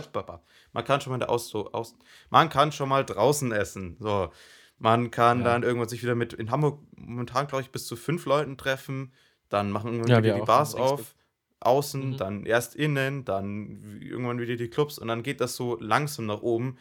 man 0.72 0.84
kann 0.84 1.00
schon 1.00 1.10
mal 1.12 1.18
der 1.18 1.30
aus, 1.30 1.48
so, 1.48 1.72
aus, 1.72 1.94
man 2.30 2.48
kann 2.48 2.72
schon 2.72 2.88
mal 2.88 3.04
draußen 3.04 3.52
essen. 3.52 3.96
So, 3.98 4.30
man 4.78 5.10
kann 5.10 5.38
Ja. 5.38 5.44
dann 5.44 5.62
irgendwann 5.62 5.88
sich 5.88 6.02
wieder 6.02 6.14
mit 6.14 6.32
in 6.34 6.50
Hamburg 6.50 6.80
momentan 6.96 7.46
glaube 7.46 7.62
ich 7.62 7.70
bis 7.70 7.86
zu 7.86 7.96
fünf 7.96 8.24
Leuten 8.26 8.56
treffen. 8.56 9.12
Dann 9.48 9.70
machen 9.70 9.88
irgendwann 9.92 10.10
Ja, 10.12 10.18
wieder 10.22 10.34
wir 10.34 10.40
die 10.40 10.46
Bars 10.46 10.74
in 10.74 10.80
auf, 10.80 11.14
außen, 11.60 12.10
Mhm. 12.12 12.16
dann 12.16 12.46
erst 12.46 12.74
innen, 12.74 13.24
dann 13.24 14.00
irgendwann 14.00 14.38
wieder 14.40 14.56
die 14.56 14.68
Clubs 14.70 14.98
und 14.98 15.08
dann 15.08 15.22
geht 15.22 15.40
das 15.40 15.56
so 15.56 15.76
langsam 15.80 16.26
nach 16.26 16.42
oben. 16.42 16.78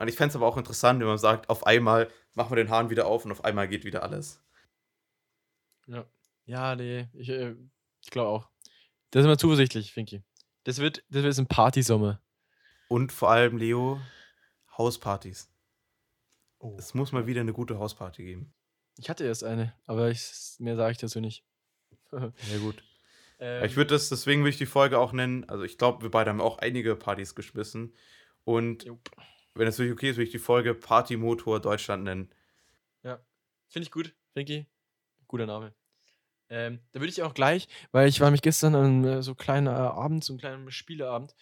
Und 0.00 0.08
ich 0.08 0.16
fände 0.16 0.30
es 0.30 0.36
aber 0.36 0.46
auch 0.46 0.56
interessant, 0.56 0.98
wenn 1.00 1.06
man 1.06 1.18
sagt, 1.18 1.50
auf 1.50 1.66
einmal 1.66 2.10
machen 2.32 2.50
wir 2.50 2.56
den 2.56 2.70
Hahn 2.70 2.88
wieder 2.88 3.06
auf 3.06 3.24
und 3.26 3.32
auf 3.32 3.44
einmal 3.44 3.68
geht 3.68 3.84
wieder 3.84 4.02
alles. 4.02 4.42
Ja. 5.86 6.06
Ja, 6.46 6.74
nee, 6.74 7.08
ich, 7.12 7.28
äh, 7.28 7.54
ich 8.02 8.10
glaube 8.10 8.30
auch. 8.30 8.48
Da 9.10 9.20
sind 9.20 9.28
wir 9.30 9.36
zuversichtlich, 9.36 9.92
Finki. 9.92 10.22
Das 10.64 10.78
wird, 10.78 11.04
das 11.10 11.22
wird 11.22 11.38
ein 11.38 11.46
Partysommer. 11.46 12.20
Und 12.88 13.12
vor 13.12 13.30
allem, 13.30 13.58
Leo, 13.58 14.00
Hauspartys. 14.78 15.52
Oh. 16.58 16.76
Es 16.78 16.94
muss 16.94 17.12
mal 17.12 17.26
wieder 17.26 17.42
eine 17.42 17.52
gute 17.52 17.78
Hausparty 17.78 18.24
geben. 18.24 18.54
Ich 18.96 19.10
hatte 19.10 19.24
erst 19.24 19.44
eine, 19.44 19.74
aber 19.86 20.10
ich, 20.10 20.32
mehr 20.58 20.76
sage 20.76 20.92
ich 20.92 20.98
dazu 20.98 21.20
nicht. 21.20 21.44
Ja, 22.12 22.58
gut. 22.60 22.82
ähm, 23.38 23.64
Ich 23.64 23.76
würde 23.76 23.94
das, 23.94 24.08
deswegen 24.08 24.40
würde 24.40 24.50
ich 24.50 24.58
die 24.58 24.66
Folge 24.66 24.98
auch 24.98 25.12
nennen. 25.12 25.48
Also, 25.48 25.62
ich 25.62 25.78
glaube, 25.78 26.02
wir 26.02 26.10
beide 26.10 26.30
haben 26.30 26.40
auch 26.40 26.58
einige 26.58 26.96
Partys 26.96 27.34
geschmissen. 27.34 27.94
Und 28.44 28.84
Jupp. 28.84 29.10
Wenn 29.60 29.68
es 29.68 29.78
wirklich 29.78 29.92
okay 29.92 30.10
ist, 30.10 30.16
würde 30.16 30.24
ich 30.24 30.32
die 30.32 30.38
Folge 30.38 30.74
Partymotor 30.74 31.60
Deutschland 31.60 32.02
nennen. 32.02 32.30
Finde 33.70 33.84
ich 33.84 33.92
gut, 33.92 34.12
Finki. 34.34 34.66
Guter 35.28 35.46
Name. 35.46 35.72
Ähm, 36.48 36.80
da 36.90 36.98
würde 36.98 37.10
ich 37.10 37.22
auch 37.22 37.34
gleich, 37.34 37.68
weil 37.92 38.08
ich 38.08 38.20
war 38.20 38.32
mich 38.32 38.42
gestern 38.42 38.74
an 38.74 39.04
äh, 39.04 39.22
so 39.22 39.36
kleinen 39.36 39.68
äh, 39.68 39.70
Abend, 39.70 40.24
so 40.24 40.32
einem 40.32 40.40
kleinen 40.40 40.70
Spieleabend, 40.72 41.36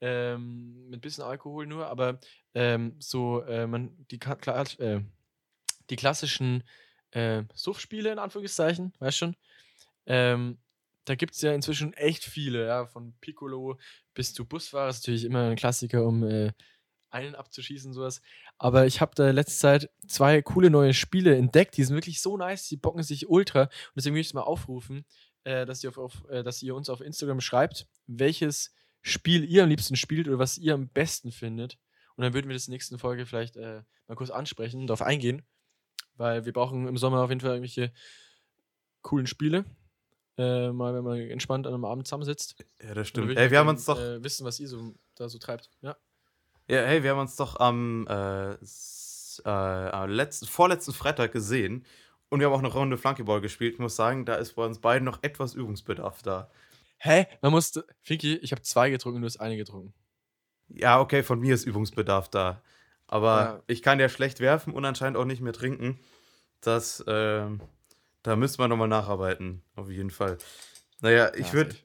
ähm, 0.00 0.88
mit 0.88 1.00
bisschen 1.00 1.24
Alkohol 1.24 1.66
nur, 1.66 1.88
aber 1.88 2.20
ähm, 2.54 2.94
so 3.00 3.42
äh, 3.42 3.66
man, 3.66 4.06
die, 4.12 4.20
äh, 4.78 5.00
die 5.90 5.96
klassischen 5.96 6.62
äh, 7.10 7.42
Suff-Spiele 7.52 8.12
in 8.12 8.20
Anführungszeichen, 8.20 8.94
weißt 9.00 9.18
schon, 9.18 9.36
ähm, 10.06 10.58
da 11.04 11.16
gibt 11.16 11.34
es 11.34 11.42
ja 11.42 11.52
inzwischen 11.52 11.94
echt 11.94 12.22
viele, 12.22 12.68
ja, 12.68 12.86
von 12.86 13.12
Piccolo 13.20 13.80
bis 14.14 14.32
zu 14.32 14.46
Busfahrer, 14.46 14.90
ist 14.90 15.02
natürlich 15.02 15.24
immer 15.24 15.50
ein 15.50 15.56
Klassiker, 15.56 16.06
um 16.06 16.22
äh, 16.22 16.52
einen 17.12 17.34
abzuschießen, 17.34 17.92
sowas. 17.92 18.20
Aber 18.58 18.86
ich 18.86 19.00
habe 19.00 19.12
da 19.14 19.30
letzte 19.30 19.58
Zeit 19.58 19.90
zwei 20.06 20.42
coole 20.42 20.70
neue 20.70 20.94
Spiele 20.94 21.36
entdeckt, 21.36 21.76
die 21.76 21.84
sind 21.84 21.94
wirklich 21.94 22.20
so 22.20 22.36
nice, 22.36 22.68
die 22.68 22.76
bocken 22.76 23.02
sich 23.02 23.28
ultra. 23.28 23.62
Und 23.62 23.70
deswegen 23.96 24.14
will 24.14 24.20
ich 24.20 24.28
es 24.28 24.34
mal 24.34 24.42
aufrufen, 24.42 25.04
äh, 25.44 25.66
dass, 25.66 25.82
ihr 25.82 25.90
auf, 25.90 25.98
auf, 25.98 26.24
äh, 26.28 26.42
dass 26.42 26.62
ihr 26.62 26.74
uns 26.74 26.88
auf 26.88 27.00
Instagram 27.00 27.40
schreibt, 27.40 27.86
welches 28.06 28.74
Spiel 29.00 29.44
ihr 29.44 29.64
am 29.64 29.68
liebsten 29.68 29.96
spielt 29.96 30.28
oder 30.28 30.38
was 30.38 30.58
ihr 30.58 30.74
am 30.74 30.88
besten 30.88 31.32
findet. 31.32 31.78
Und 32.16 32.22
dann 32.22 32.34
würden 32.34 32.48
wir 32.48 32.54
das 32.54 32.66
in 32.66 32.70
der 32.70 32.76
nächsten 32.76 32.98
Folge 32.98 33.26
vielleicht 33.26 33.56
äh, 33.56 33.82
mal 34.06 34.14
kurz 34.14 34.30
ansprechen 34.30 34.80
und 34.80 34.86
darauf 34.86 35.02
eingehen. 35.02 35.42
Weil 36.14 36.44
wir 36.44 36.52
brauchen 36.52 36.86
im 36.86 36.96
Sommer 36.96 37.22
auf 37.22 37.30
jeden 37.30 37.40
Fall 37.40 37.52
irgendwelche 37.52 37.92
coolen 39.00 39.26
Spiele. 39.26 39.64
Äh, 40.38 40.70
mal, 40.72 40.94
wenn 40.94 41.04
man 41.04 41.18
entspannt 41.18 41.66
an 41.66 41.74
einem 41.74 41.84
Abend 41.84 42.06
zusammensitzt. 42.06 42.56
Ja, 42.82 42.94
das 42.94 43.08
stimmt. 43.08 43.36
Ey, 43.36 43.50
wir 43.50 43.58
haben 43.58 43.68
uns 43.68 43.84
doch, 43.84 43.98
Äh, 43.98 44.22
wissen, 44.22 44.46
was 44.46 44.60
ihr 44.60 44.68
so, 44.68 44.94
da 45.14 45.28
so 45.28 45.38
treibt. 45.38 45.70
Ja. 45.80 45.96
Ja, 46.72 46.82
hey, 46.82 47.02
wir 47.02 47.10
haben 47.10 47.20
uns 47.20 47.36
doch 47.36 47.60
am 47.60 48.06
äh, 48.08 48.52
äh, 48.54 50.06
letzten, 50.06 50.46
vorletzten 50.46 50.92
Freitag 50.92 51.32
gesehen 51.32 51.84
und 52.28 52.40
wir 52.40 52.46
haben 52.46 52.54
auch 52.54 52.58
eine 52.60 52.68
Runde 52.72 52.96
Flunkyball 52.98 53.40
gespielt. 53.40 53.74
Ich 53.74 53.78
muss 53.78 53.96
sagen, 53.96 54.24
da 54.24 54.34
ist 54.36 54.54
bei 54.54 54.64
uns 54.64 54.78
beiden 54.80 55.04
noch 55.04 55.22
etwas 55.22 55.54
Übungsbedarf 55.54 56.22
da. 56.22 56.50
Hä? 56.98 57.26
Man 57.40 57.52
musste. 57.52 57.84
Finki, 58.00 58.36
ich 58.36 58.52
habe 58.52 58.62
zwei 58.62 58.90
getrunken, 58.90 59.20
du 59.20 59.26
hast 59.26 59.38
eine 59.40 59.56
getrunken. 59.56 59.92
Ja, 60.68 61.00
okay, 61.00 61.22
von 61.22 61.40
mir 61.40 61.54
ist 61.54 61.64
Übungsbedarf 61.64 62.28
da. 62.30 62.62
Aber 63.06 63.40
Ja. 63.42 63.62
ich 63.66 63.82
kann 63.82 64.00
ja 64.00 64.08
schlecht 64.08 64.40
werfen 64.40 64.72
und 64.72 64.84
anscheinend 64.84 65.18
auch 65.18 65.24
nicht 65.26 65.42
mehr 65.42 65.52
trinken. 65.52 65.98
Das, 66.62 67.04
ähm, 67.06 67.60
da 68.22 68.36
müsste 68.36 68.62
man 68.62 68.70
nochmal 68.70 68.88
nacharbeiten, 68.88 69.62
auf 69.74 69.90
jeden 69.90 70.10
Fall. 70.10 70.38
Naja, 71.00 71.32
ich 71.34 71.48
Ja, 71.48 71.52
würde 71.54 71.76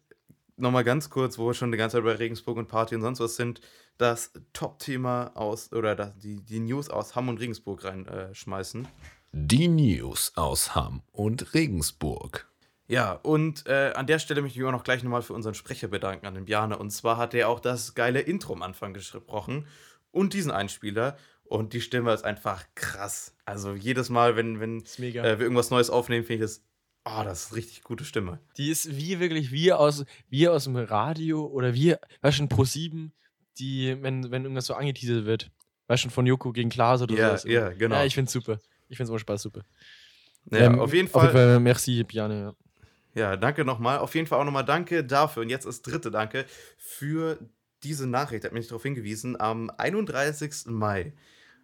nochmal 0.55 0.83
ganz 0.83 1.09
kurz, 1.09 1.38
wo 1.38 1.47
wir 1.47 1.53
schon 1.53 1.71
die 1.71 1.77
ganze 1.77 1.97
Zeit 1.97 2.05
bei 2.05 2.13
Regensburg 2.13 2.57
und 2.57 2.67
Party 2.67 2.95
und 2.95 3.01
sonst 3.01 3.19
was 3.19 3.35
sind, 3.35 3.59
das 3.97 4.31
Top-Thema 4.53 5.31
aus, 5.35 5.71
oder 5.73 5.95
das, 5.95 6.17
die, 6.17 6.41
die 6.41 6.59
News 6.59 6.89
aus 6.89 7.15
Hamm 7.15 7.29
und 7.29 7.39
Regensburg 7.39 7.83
reinschmeißen. 7.83 8.35
Schmeißen. 8.35 8.87
Die 9.33 9.67
News 9.67 10.31
aus 10.35 10.73
Hamm 10.73 11.03
und 11.11 11.53
Regensburg. 11.53 12.49
Ja, 12.87 13.11
und 13.11 13.67
äh, 13.67 13.91
an 13.95 14.07
der 14.07 14.19
Stelle 14.19 14.41
möchte 14.41 14.57
ich 14.57 14.61
mich 14.61 14.67
auch 14.67 14.71
noch 14.71 14.85
gleich 14.85 15.03
nochmal 15.03 15.21
für 15.21 15.33
unseren 15.33 15.53
Sprecher 15.53 15.89
bedanken, 15.89 16.25
an 16.25 16.35
den 16.35 16.45
Bjarne. 16.45 16.77
Und 16.77 16.91
zwar 16.91 17.17
hat 17.17 17.33
er 17.33 17.49
auch 17.49 17.59
das 17.59 17.93
geile 17.95 18.21
Intro 18.21 18.53
am 18.53 18.63
Anfang 18.63 18.93
gesprochen 18.93 19.67
und 20.11 20.33
diesen 20.33 20.51
Einspieler. 20.51 21.17
Und 21.43 21.73
die 21.73 21.81
Stimme 21.81 22.13
ist 22.13 22.23
einfach 22.23 22.65
krass. 22.75 23.35
Also 23.45 23.73
jedes 23.73 24.09
Mal, 24.09 24.35
wenn, 24.35 24.59
wenn 24.59 24.79
äh, 24.79 25.13
wir 25.13 25.41
irgendwas 25.41 25.69
Neues 25.69 25.89
aufnehmen, 25.89 26.25
finde 26.25 26.45
ich 26.45 26.51
das, 26.51 26.63
oh, 27.05 27.23
das 27.23 27.45
ist 27.45 27.55
richtig 27.55 27.83
gute 27.83 28.05
Stimme. 28.05 28.39
Die 28.57 28.69
ist 28.69 28.95
wie 28.95 29.19
wirklich 29.19 29.51
wie 29.51 29.73
aus, 29.73 30.05
wie 30.29 30.47
aus 30.47 30.63
dem 30.63 30.77
Radio 30.77 31.45
oder 31.45 31.73
wie, 31.73 31.95
weißt 32.21 32.39
du, 32.39 32.47
Pro 32.47 32.63
7, 32.63 33.11
die, 33.60 33.97
wenn, 34.01 34.32
wenn 34.32 34.43
irgendwas 34.43 34.66
so 34.66 34.74
angeteasert 34.74 35.26
wird. 35.26 35.51
Weißt 35.88 36.05
du, 36.05 36.10
von 36.10 36.26
Joko 36.26 36.51
gegen 36.51 36.70
Klaas 36.70 37.01
oder 37.01 37.16
Ja, 37.16 37.28
sowas. 37.30 37.43
ja, 37.45 37.70
genau. 37.70 37.95
Ja, 37.95 38.05
ich 38.05 38.14
find's 38.16 38.32
super. 38.34 38.60
Ich 38.89 38.97
find's 38.97 39.10
immer 39.10 39.20
Spaß 39.20 39.41
super. 39.41 39.62
Ja, 40.51 40.60
Ähm, 40.60 40.80
auf 40.80 40.93
jeden 40.93 41.08
Auf 41.08 41.14
Fall. 41.14 41.26
jeden 41.26 41.38
Fall 41.38 41.60
merci, 41.60 42.03
Bjane. 42.03 42.39
Ja. 42.41 42.53
Ja, 43.14 43.36
danke 43.36 43.66
nochmal. 43.66 43.97
Auf 43.97 44.14
jeden 44.16 44.28
Fall 44.28 44.39
auch 44.39 44.45
nochmal 44.45 44.66
danke 44.66 45.03
dafür. 45.03 45.41
Und 45.43 45.49
jetzt 45.49 45.66
das 45.66 45.82
dritte 45.82 46.12
Danke 46.12 46.45
für 46.78 47.39
diese 47.84 48.05
Nachricht. 48.05 48.43
Hat 48.43 48.51
mich 48.53 48.68
darauf 48.68 48.84
hingewiesen. 48.84 49.39
Am 49.39 49.72
31. 49.76 50.68
Mai 50.68 51.14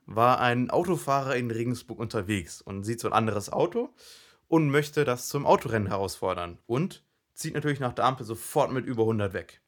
war 0.08 0.40
ein 0.40 0.70
Autofahrer 0.72 1.36
in 1.36 1.52
Regensburg 1.52 2.00
unterwegs 2.00 2.62
und 2.62 2.84
sieht 2.84 3.00
so 3.00 3.08
ein 3.08 3.14
anderes 3.14 3.52
Auto 3.52 3.90
und 4.48 4.70
möchte 4.70 5.06
das 5.06 5.28
zum 5.28 5.46
Autorennen 5.46 5.88
herausfordern. 5.90 6.58
Und 6.66 7.04
zieht 7.36 7.54
natürlich 7.54 7.80
nach 7.80 7.94
der 7.94 8.06
Ampel 8.06 8.26
sofort 8.26 8.72
mit 8.72 8.86
über 8.86 9.04
100 9.04 9.34
weg. 9.34 9.62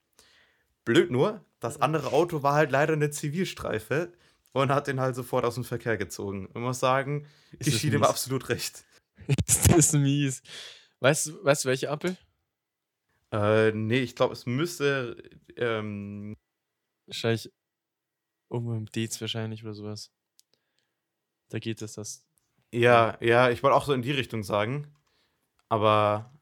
Blöd 0.86 1.12
nur, 1.12 1.44
das 1.66 1.82
andere 1.82 2.12
Auto 2.12 2.44
war 2.44 2.54
halt 2.54 2.72
leider 2.72 2.94
eine 2.94 3.10
Zivilstreife 3.10 4.14
und 4.54 4.72
hat 4.72 4.88
den 4.88 5.00
halt 5.00 5.16
sofort 5.16 5.46
aus 5.46 5.56
dem 5.56 5.64
Verkehr 5.64 5.98
gezogen. 5.98 6.48
Ich 6.50 6.56
muss 6.56 6.80
sagen, 6.80 7.28
Ist 7.60 7.68
ich 7.68 7.80
schien 7.80 7.94
ihm 7.94 8.04
absolut 8.04 8.50
recht. 8.50 8.86
ist 9.48 9.72
das 9.72 9.94
mies. 9.94 10.42
Weißt 11.00 11.28
du, 11.28 11.44
weißt 11.44 11.66
du, 11.66 11.70
welche 11.70 11.90
Ampel? 11.90 12.18
Äh, 13.32 13.72
nee, 13.72 14.00
ich 14.00 14.16
glaube, 14.16 14.34
es 14.34 14.46
müsste 14.46 15.18
ähm, 15.58 16.36
Wahrscheinlich 17.08 17.52
irgendwo 18.50 18.74
im 18.74 18.86
Dez 18.88 19.20
wahrscheinlich 19.22 19.64
oder 19.64 19.74
sowas. 19.74 20.12
Da 21.50 21.60
geht 21.60 21.82
es 21.82 21.94
das. 21.94 22.26
Ja, 22.74 23.18
ja, 23.22 23.50
ich 23.50 23.62
wollte 23.62 23.76
auch 23.76 23.86
so 23.86 23.94
in 23.94 24.02
die 24.02 24.12
Richtung 24.12 24.44
sagen. 24.44 24.94
Aber, 25.70 26.34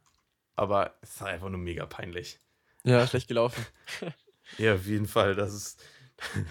aber 0.56 0.98
es 1.02 1.16
ist 1.16 1.22
einfach 1.22 1.50
nur 1.50 1.60
mega 1.60 1.86
peinlich. 1.86 2.40
Ja, 2.84 3.08
schlecht 3.08 3.28
gelaufen. 3.28 3.66
Ja, 4.58 4.76
auf 4.76 4.86
jeden 4.86 5.08
Fall. 5.08 5.36
Das 5.36 5.54
ist. 5.54 5.84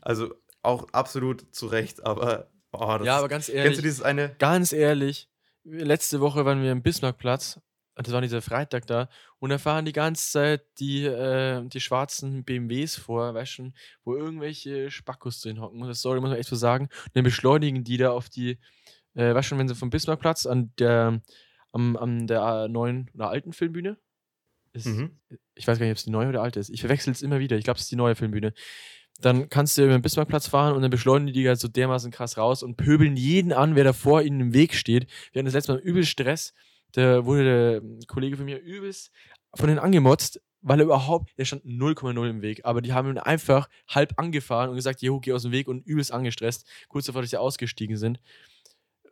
Also 0.00 0.32
auch 0.62 0.88
absolut 0.92 1.54
zu 1.54 1.66
Recht, 1.66 2.04
aber. 2.06 2.50
Oh, 2.72 2.98
ja, 3.02 3.18
aber 3.18 3.28
ganz 3.28 3.48
ehrlich. 3.48 3.64
Kennst 3.64 3.78
du 3.78 3.82
dieses 3.82 4.00
eine? 4.00 4.34
Ganz 4.38 4.72
ehrlich, 4.72 5.28
letzte 5.64 6.20
Woche 6.20 6.44
waren 6.44 6.62
wir 6.62 6.72
am 6.72 6.82
Bismarckplatz, 6.82 7.60
das 7.94 8.12
war 8.12 8.20
dieser 8.20 8.42
Freitag 8.42 8.86
da, 8.86 9.08
und 9.38 9.50
da 9.50 9.58
fahren 9.58 9.84
die 9.84 9.92
ganze 9.92 10.30
Zeit 10.30 10.62
die, 10.78 11.04
äh, 11.04 11.66
die 11.66 11.80
schwarzen 11.80 12.44
BMWs 12.44 12.96
vor, 12.96 13.34
weißt 13.34 13.52
schon, 13.52 13.74
wo 14.04 14.14
irgendwelche 14.14 14.90
Spackos 14.90 15.40
drin 15.40 15.60
hocken, 15.60 15.80
das 15.80 16.02
sorry, 16.02 16.20
muss 16.20 16.30
man 16.30 16.38
echt 16.38 16.48
so 16.48 16.56
sagen, 16.56 16.84
und 17.06 17.16
dann 17.16 17.24
beschleunigen 17.24 17.84
die 17.84 17.96
da 17.96 18.10
auf 18.10 18.28
die, 18.28 18.58
äh, 19.14 19.34
weißt 19.34 19.48
schon, 19.48 19.58
wenn 19.58 19.68
sie 19.68 19.74
vom 19.74 19.90
Bismarckplatz 19.90 20.46
an 20.46 20.72
der, 20.78 21.20
am, 21.72 21.96
an 21.96 22.26
der 22.26 22.68
neuen 22.68 23.10
oder 23.14 23.30
alten 23.30 23.52
Filmbühne, 23.52 23.98
ist, 24.72 24.86
Mhm. 24.86 25.18
ich 25.54 25.66
weiß 25.66 25.78
gar 25.78 25.86
nicht, 25.86 25.92
ob 25.92 25.98
es 25.98 26.04
die 26.04 26.10
neue 26.10 26.28
oder 26.28 26.42
alte 26.42 26.60
ist, 26.60 26.70
ich 26.70 26.80
verwechsel 26.80 27.12
es 27.12 27.22
immer 27.22 27.38
wieder, 27.38 27.56
ich 27.56 27.64
glaube, 27.64 27.76
es 27.76 27.84
ist 27.84 27.90
die 27.90 27.96
neue 27.96 28.14
Filmbühne, 28.14 28.52
dann 29.20 29.48
kannst 29.48 29.76
du 29.76 29.82
über 29.84 29.92
den 29.92 30.02
Bismarckplatz 30.02 30.46
fahren 30.46 30.74
und 30.74 30.82
dann 30.82 30.90
beschleunigen 30.90 31.34
die 31.34 31.48
halt 31.48 31.58
so 31.58 31.68
dermaßen 31.68 32.10
krass 32.12 32.36
raus 32.38 32.62
und 32.62 32.76
pöbeln 32.76 33.16
jeden 33.16 33.52
an, 33.52 33.74
wer 33.74 33.84
da 33.84 33.92
vor 33.92 34.22
ihnen 34.22 34.40
im 34.40 34.54
Weg 34.54 34.74
steht. 34.74 35.08
Wir 35.32 35.40
hatten 35.40 35.46
das 35.46 35.54
letzte 35.54 35.72
Mal 35.72 35.80
übel 35.80 36.04
Stress. 36.04 36.54
Da 36.92 37.26
wurde 37.26 37.44
der 37.80 38.06
Kollege 38.06 38.36
von 38.36 38.46
mir 38.46 38.58
übelst 38.60 39.10
von 39.54 39.66
denen 39.68 39.78
angemotzt, 39.80 40.40
weil 40.60 40.80
er 40.80 40.84
überhaupt, 40.84 41.36
der 41.38 41.44
stand 41.46 41.64
0,0 41.64 42.28
im 42.30 42.42
Weg, 42.42 42.64
aber 42.64 42.80
die 42.80 42.92
haben 42.92 43.08
ihn 43.10 43.18
einfach 43.18 43.68
halb 43.88 44.12
angefahren 44.18 44.70
und 44.70 44.76
gesagt, 44.76 45.02
jo, 45.02 45.20
geh 45.20 45.32
aus 45.32 45.42
dem 45.42 45.52
Weg 45.52 45.68
und 45.68 45.84
übelst 45.86 46.12
angestresst, 46.12 46.66
kurz 46.88 47.06
bevor 47.06 47.24
sie 47.26 47.36
ausgestiegen 47.36 47.96
sind. 47.96 48.20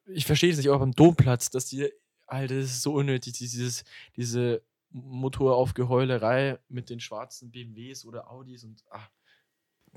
Ich 0.07 0.27
verstehe 0.27 0.51
es 0.51 0.57
nicht, 0.57 0.69
auch 0.71 0.79
beim 0.79 0.93
Domplatz, 0.93 1.51
dass 1.51 1.67
die, 1.67 1.89
Alter, 2.27 2.55
das 2.57 2.67
ist 2.67 2.83
so 2.83 2.93
unnötig, 2.95 3.33
dieses, 3.35 3.85
diese 4.15 4.63
Motoraufgeheulerei 4.91 6.59
mit 6.69 6.91
den 6.91 7.01
schwarzen 7.01 7.51
BMWs 7.51 8.05
oder 8.05 8.31
Audis 8.31 8.65
und, 8.65 8.85
ach, 8.91 9.11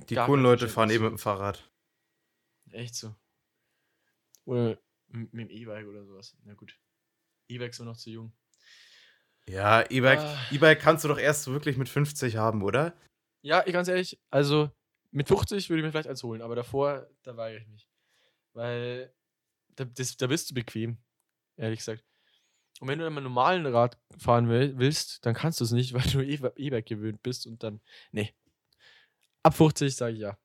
Die 0.09 0.15
coolen 0.15 0.43
Leute 0.43 0.67
fahren 0.67 0.89
eben 0.89 1.03
mit 1.05 1.11
dem 1.13 1.17
Fahrrad. 1.17 1.69
Echt 2.71 2.95
so. 2.95 3.15
Oder 4.45 4.79
mit 5.07 5.33
dem 5.33 5.49
E-Bike 5.49 5.87
oder 5.87 6.05
sowas. 6.05 6.37
Na 6.43 6.53
gut. 6.53 6.79
E-Bike 7.47 7.71
ist 7.71 7.79
nur 7.79 7.87
noch 7.87 7.97
zu 7.97 8.09
jung. 8.11 8.31
Ja, 9.47 9.83
E-Bike 9.89 10.19
Ah. 10.19 10.37
E-Bike 10.51 10.79
kannst 10.79 11.03
du 11.03 11.07
doch 11.07 11.17
erst 11.17 11.47
wirklich 11.47 11.77
mit 11.77 11.89
50 11.89 12.35
haben, 12.37 12.61
oder? 12.61 12.95
Ja, 13.41 13.65
ich- 13.65 13.73
ganz 13.73 13.87
ehrlich, 13.87 14.21
also 14.29 14.69
mit 15.11 15.27
50 15.27 15.69
würde 15.69 15.79
ich 15.81 15.85
mir 15.85 15.91
vielleicht 15.91 16.07
eins 16.09 16.23
holen, 16.23 16.41
aber 16.41 16.55
davor, 16.55 17.09
da 17.23 17.35
weigere 17.35 17.61
ich 17.61 17.67
mich. 17.67 17.89
Weil 18.53 19.13
da, 19.75 19.85
das, 19.85 20.17
da 20.17 20.27
bist 20.27 20.49
du 20.51 20.53
bequem, 20.53 20.97
ehrlich 21.55 21.79
gesagt. 21.79 22.03
Und 22.79 22.87
wenn 22.87 22.97
du 22.97 23.05
dann 23.05 23.13
mal 23.13 23.21
normalen 23.21 23.65
Rad 23.65 23.97
fahren 24.17 24.49
will, 24.49 24.73
willst, 24.77 25.25
dann 25.25 25.33
kannst 25.33 25.59
du 25.59 25.65
es 25.65 25.71
nicht, 25.71 25.93
weil 25.93 26.03
du 26.11 26.21
E-Bike 26.21 26.85
gewöhnt 26.85 27.21
bist 27.23 27.45
und 27.45 27.63
dann, 27.63 27.81
nee. 28.11 28.33
Ab 29.43 29.55
50 29.55 29.95
sage 29.95 30.13
ich 30.13 30.19
ja. 30.19 30.37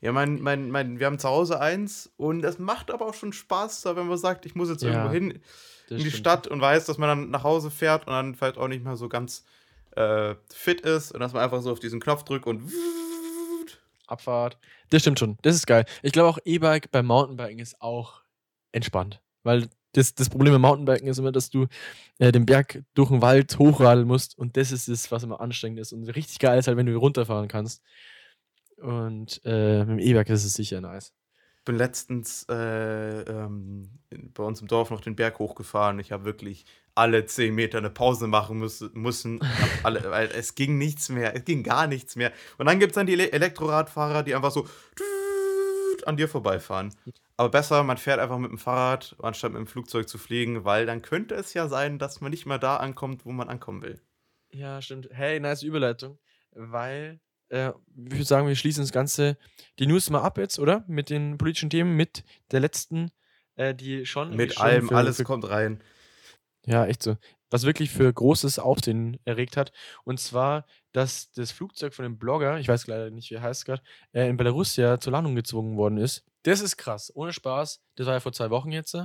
Ja, 0.00 0.10
mein, 0.10 0.40
mein, 0.40 0.70
mein, 0.70 0.98
wir 0.98 1.06
haben 1.06 1.18
zu 1.18 1.28
Hause 1.28 1.60
eins 1.60 2.12
und 2.16 2.44
es 2.44 2.58
macht 2.58 2.90
aber 2.90 3.06
auch 3.06 3.14
schon 3.14 3.32
Spaß, 3.32 3.84
wenn 3.84 4.08
man 4.08 4.18
sagt, 4.18 4.46
ich 4.46 4.54
muss 4.56 4.68
jetzt 4.68 4.82
Ja, 4.82 4.90
irgendwo 4.90 5.12
hin 5.12 5.30
in 5.90 5.98
die 5.98 6.06
stimmt. 6.06 6.16
Stadt 6.16 6.46
und 6.48 6.60
weiß, 6.60 6.86
dass 6.86 6.98
man 6.98 7.08
dann 7.08 7.30
nach 7.30 7.44
Hause 7.44 7.70
fährt 7.70 8.06
und 8.06 8.12
dann 8.12 8.34
vielleicht 8.34 8.58
auch 8.58 8.66
nicht 8.66 8.82
mehr 8.82 8.96
so 8.96 9.08
ganz 9.08 9.44
äh, 9.92 10.34
fit 10.52 10.80
ist 10.80 11.12
und 11.12 11.20
dass 11.20 11.34
man 11.34 11.42
einfach 11.42 11.62
so 11.62 11.70
auf 11.70 11.78
diesen 11.78 12.00
Knopf 12.00 12.24
drückt 12.24 12.46
und 12.46 12.72
Abfahrt. 14.06 14.58
Das 14.90 15.02
stimmt 15.02 15.18
schon. 15.18 15.38
Das 15.42 15.54
ist 15.54 15.66
geil. 15.66 15.84
Ich 16.02 16.12
glaube 16.12 16.28
auch 16.28 16.38
E-Bike 16.44 16.90
beim 16.90 17.06
Mountainbiken 17.06 17.60
ist 17.60 17.80
auch 17.80 18.22
entspannt. 18.72 19.22
Weil 19.42 19.68
das, 19.92 20.14
das 20.14 20.30
Problem 20.30 20.52
beim 20.52 20.62
Mountainbiken 20.62 21.08
ist 21.08 21.18
immer, 21.18 21.32
dass 21.32 21.50
du 21.50 21.66
äh, 22.18 22.32
den 22.32 22.46
Berg 22.46 22.82
durch 22.94 23.10
den 23.10 23.22
Wald 23.22 23.58
hochradeln 23.58 24.06
musst 24.06 24.36
und 24.38 24.56
das 24.56 24.72
ist 24.72 24.88
es, 24.88 25.10
was 25.10 25.22
immer 25.22 25.40
anstrengend 25.40 25.80
ist. 25.80 25.92
Und 25.92 26.04
richtig 26.04 26.38
geil 26.38 26.58
ist 26.58 26.66
halt, 26.66 26.76
wenn 26.76 26.86
du 26.86 26.96
runterfahren 26.96 27.48
kannst. 27.48 27.82
Und 28.78 29.40
äh, 29.44 29.80
mit 29.84 29.88
dem 29.88 29.98
E-Bike 29.98 30.30
ist 30.30 30.44
es 30.44 30.54
sicher 30.54 30.80
nice. 30.80 31.12
bin 31.64 31.76
letztens 31.76 32.46
äh, 32.48 33.22
ähm, 33.22 33.90
bei 34.34 34.42
uns 34.42 34.60
im 34.60 34.66
Dorf 34.66 34.90
noch 34.90 35.00
den 35.00 35.14
Berg 35.14 35.38
hochgefahren. 35.38 36.00
Ich 36.00 36.10
habe 36.10 36.24
wirklich 36.24 36.64
alle 36.94 37.24
zehn 37.24 37.54
Meter 37.54 37.78
eine 37.78 37.90
Pause 37.90 38.26
machen 38.26 38.58
müssen, 38.58 38.90
müssen 38.94 39.40
alle, 39.82 40.10
weil 40.10 40.30
es 40.34 40.54
ging 40.54 40.78
nichts 40.78 41.08
mehr, 41.08 41.34
es 41.34 41.44
ging 41.44 41.62
gar 41.62 41.86
nichts 41.86 42.16
mehr. 42.16 42.32
Und 42.58 42.66
dann 42.66 42.78
gibt 42.78 42.92
es 42.92 42.94
dann 42.96 43.06
die 43.06 43.18
Elektroradfahrer, 43.18 44.22
die 44.22 44.34
einfach 44.34 44.50
so 44.50 44.66
an 46.06 46.16
dir 46.16 46.28
vorbeifahren. 46.28 46.94
Aber 47.36 47.48
besser, 47.48 47.82
man 47.82 47.96
fährt 47.96 48.20
einfach 48.20 48.38
mit 48.38 48.50
dem 48.50 48.58
Fahrrad, 48.58 49.16
anstatt 49.20 49.52
mit 49.52 49.60
dem 49.60 49.66
Flugzeug 49.66 50.08
zu 50.08 50.18
fliegen, 50.18 50.64
weil 50.64 50.86
dann 50.86 51.02
könnte 51.02 51.34
es 51.34 51.54
ja 51.54 51.68
sein, 51.68 51.98
dass 51.98 52.20
man 52.20 52.30
nicht 52.30 52.46
mehr 52.46 52.58
da 52.58 52.76
ankommt, 52.76 53.24
wo 53.24 53.32
man 53.32 53.48
ankommen 53.48 53.82
will. 53.82 54.00
Ja, 54.50 54.82
stimmt. 54.82 55.08
Hey, 55.10 55.40
nice 55.40 55.62
Überleitung, 55.62 56.18
weil 56.52 57.20
äh, 57.48 57.68
ich 57.68 58.12
würde 58.12 58.24
sagen, 58.24 58.48
wir 58.48 58.56
schließen 58.56 58.82
das 58.82 58.92
Ganze, 58.92 59.36
die 59.78 59.86
News 59.86 60.10
mal 60.10 60.22
ab 60.22 60.38
jetzt, 60.38 60.58
oder? 60.58 60.84
Mit 60.88 61.10
den 61.10 61.38
politischen 61.38 61.70
Themen, 61.70 61.96
mit 61.96 62.24
der 62.50 62.60
letzten, 62.60 63.10
äh, 63.56 63.74
die 63.74 64.06
schon. 64.06 64.34
Mit 64.36 64.54
schon 64.54 64.62
allem, 64.66 64.88
für, 64.88 64.96
alles 64.96 65.18
für, 65.18 65.24
kommt 65.24 65.48
rein. 65.48 65.82
Ja, 66.64 66.86
echt 66.86 67.02
so. 67.02 67.16
Was 67.52 67.64
wirklich 67.64 67.90
für 67.90 68.10
großes 68.10 68.58
Aufsehen 68.58 69.18
erregt 69.26 69.58
hat. 69.58 69.72
Und 70.04 70.18
zwar, 70.18 70.64
dass 70.92 71.30
das 71.32 71.52
Flugzeug 71.52 71.92
von 71.92 72.04
dem 72.04 72.18
Blogger, 72.18 72.58
ich 72.58 72.66
weiß 72.66 72.86
leider 72.86 73.10
nicht, 73.10 73.30
wie 73.30 73.34
er 73.34 73.42
heißt 73.42 73.66
gerade, 73.66 73.82
äh, 74.12 74.26
in 74.26 74.38
Belarus 74.38 74.74
ja 74.76 74.98
zur 74.98 75.12
Landung 75.12 75.34
gezwungen 75.34 75.76
worden 75.76 75.98
ist. 75.98 76.24
Das 76.44 76.62
ist 76.62 76.78
krass, 76.78 77.12
ohne 77.14 77.34
Spaß. 77.34 77.82
Das 77.96 78.06
war 78.06 78.14
ja 78.14 78.20
vor 78.20 78.32
zwei 78.32 78.48
Wochen 78.48 78.72
jetzt. 78.72 78.96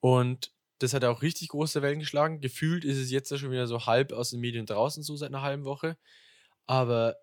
Und 0.00 0.50
das 0.78 0.94
hat 0.94 1.04
auch 1.04 1.20
richtig 1.20 1.48
große 1.48 1.82
Wellen 1.82 2.00
geschlagen. 2.00 2.40
Gefühlt 2.40 2.86
ist 2.86 2.96
es 2.96 3.10
jetzt 3.10 3.28
schon 3.38 3.50
wieder 3.50 3.66
so 3.66 3.84
halb 3.84 4.12
aus 4.12 4.30
den 4.30 4.40
Medien 4.40 4.64
draußen, 4.64 5.02
so 5.02 5.14
seit 5.14 5.28
einer 5.28 5.42
halben 5.42 5.64
Woche. 5.64 5.98
Aber 6.66 7.16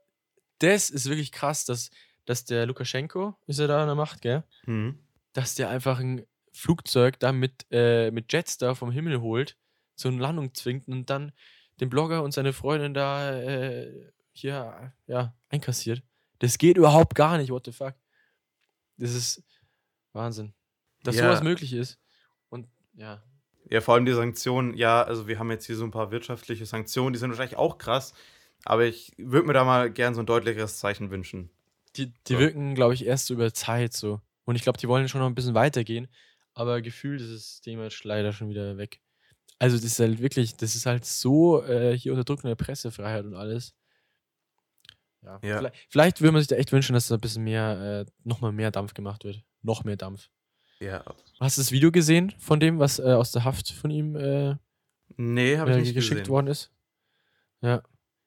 das 0.59 0.91
ist 0.91 1.09
wirklich 1.09 1.31
krass, 1.31 1.65
dass, 1.65 1.89
dass 2.25 2.45
der 2.45 2.67
Lukaschenko, 2.67 3.35
ist 3.47 3.57
er 3.57 3.67
da 3.67 3.81
an 3.81 3.87
der 3.87 3.95
Macht, 3.95 4.21
gell? 4.21 4.43
Mhm. 4.67 4.99
Dass 5.33 5.55
der 5.55 5.69
einfach 5.69 5.99
ein 5.99 6.25
Flugzeug 6.53 7.19
da 7.19 7.31
mit, 7.31 7.65
äh, 7.71 8.11
mit 8.11 8.31
Jets 8.31 8.59
da 8.59 8.75
vom 8.75 8.91
Himmel 8.91 9.21
holt, 9.21 9.57
zur 9.99 10.11
Landung 10.13 10.53
zwingt 10.53 10.87
und 10.87 11.09
dann 11.09 11.31
den 11.79 11.89
Blogger 11.89 12.23
und 12.23 12.33
seine 12.33 12.53
Freundin 12.53 12.93
da 12.93 13.39
äh, 13.39 14.11
hier 14.31 14.93
ja, 15.07 15.33
einkassiert. 15.49 16.03
Das 16.39 16.57
geht 16.57 16.77
überhaupt 16.77 17.15
gar 17.15 17.37
nicht, 17.37 17.51
what 17.51 17.65
the 17.65 17.71
fuck. 17.71 17.95
Das 18.97 19.13
ist 19.13 19.43
Wahnsinn. 20.13 20.53
Dass 21.03 21.15
Ja. 21.15 21.23
sowas 21.23 21.43
möglich 21.43 21.73
ist. 21.73 21.99
Und 22.49 22.67
ja, 22.93 23.23
Ja, 23.69 23.81
vor 23.81 23.93
allem 23.93 24.05
die 24.05 24.13
Sanktionen, 24.13 24.73
ja, 24.75 25.03
also 25.03 25.27
wir 25.27 25.37
haben 25.39 25.51
jetzt 25.51 25.65
hier 25.65 25.75
so 25.75 25.83
ein 25.85 25.91
paar 25.91 26.11
wirtschaftliche 26.11 26.65
Sanktionen, 26.65 27.13
die 27.13 27.19
sind 27.19 27.29
wahrscheinlich 27.29 27.57
auch 27.57 27.77
krass, 27.77 28.13
aber 28.65 28.85
ich 28.85 29.11
würde 29.17 29.47
mir 29.47 29.53
da 29.53 29.63
mal 29.63 29.91
gern 29.91 30.15
so 30.15 30.21
ein 30.21 30.25
deutlicheres 30.25 30.79
Zeichen 30.79 31.11
wünschen. 31.11 31.49
die, 31.95 32.13
die 32.27 32.33
Ja. 32.33 32.39
wirken, 32.39 32.75
glaube 32.75 32.93
ich, 32.93 33.05
erst 33.05 33.27
so 33.27 33.33
über 33.33 33.53
Zeit 33.53 33.93
so. 33.93 34.21
Und 34.45 34.55
ich 34.55 34.63
glaube, 34.63 34.77
die 34.77 34.87
wollen 34.87 35.07
schon 35.09 35.21
noch 35.21 35.27
ein 35.27 35.35
bisschen 35.35 35.53
weitergehen. 35.55 36.07
Aber 36.53 36.81
gefühlt 36.81 37.19
ist 37.21 37.33
das 37.33 37.61
Thema 37.61 37.83
jetzt 37.83 38.03
leider 38.03 38.31
schon 38.33 38.49
wieder 38.49 38.77
weg. 38.77 39.01
Also, 39.59 39.75
das 39.77 39.85
ist 39.85 39.99
halt 39.99 40.21
wirklich, 40.21 40.55
das 40.55 40.75
ist 40.75 40.85
halt 40.85 41.05
so 41.05 41.63
äh, 41.63 41.97
hier 41.97 42.13
unterdrückende 42.13 42.55
Pressefreiheit 42.55 43.25
und 43.25 43.35
alles. 43.35 43.75
Ja. 45.21 45.39
Ja. 45.43 45.57
Vielleicht, 45.57 45.75
vielleicht 45.89 46.21
würde 46.21 46.31
man 46.31 46.41
sich 46.41 46.47
da 46.47 46.55
echt 46.55 46.71
wünschen, 46.71 46.93
dass 46.93 47.07
da 47.07 47.15
ein 47.15 47.21
bisschen 47.21 47.43
mehr, 47.43 48.05
äh, 48.07 48.11
nochmal 48.23 48.51
mehr 48.53 48.71
Dampf 48.71 48.93
gemacht 48.93 49.23
wird. 49.25 49.43
Noch 49.61 49.83
mehr 49.83 49.97
Dampf. 49.97 50.29
Ja. 50.79 51.03
Hast 51.41 51.57
du 51.57 51.61
das 51.61 51.71
Video 51.73 51.91
gesehen 51.91 52.33
von 52.39 52.59
dem, 52.61 52.79
was 52.79 52.99
äh, 52.99 53.03
aus 53.03 53.31
der 53.33 53.43
Haft 53.43 53.69
von 53.71 53.91
ihm 53.91 54.15
äh, 54.15 54.55
Nee, 55.17 55.57
habe 55.57 55.71
ich 55.71 55.77
äh, 55.77 55.81
nicht 55.81 55.93
geschickt 55.93 56.21
gesehen. 56.21 56.31
worden 56.31 56.47
ist? 56.47 56.71
Ja. 57.61 57.81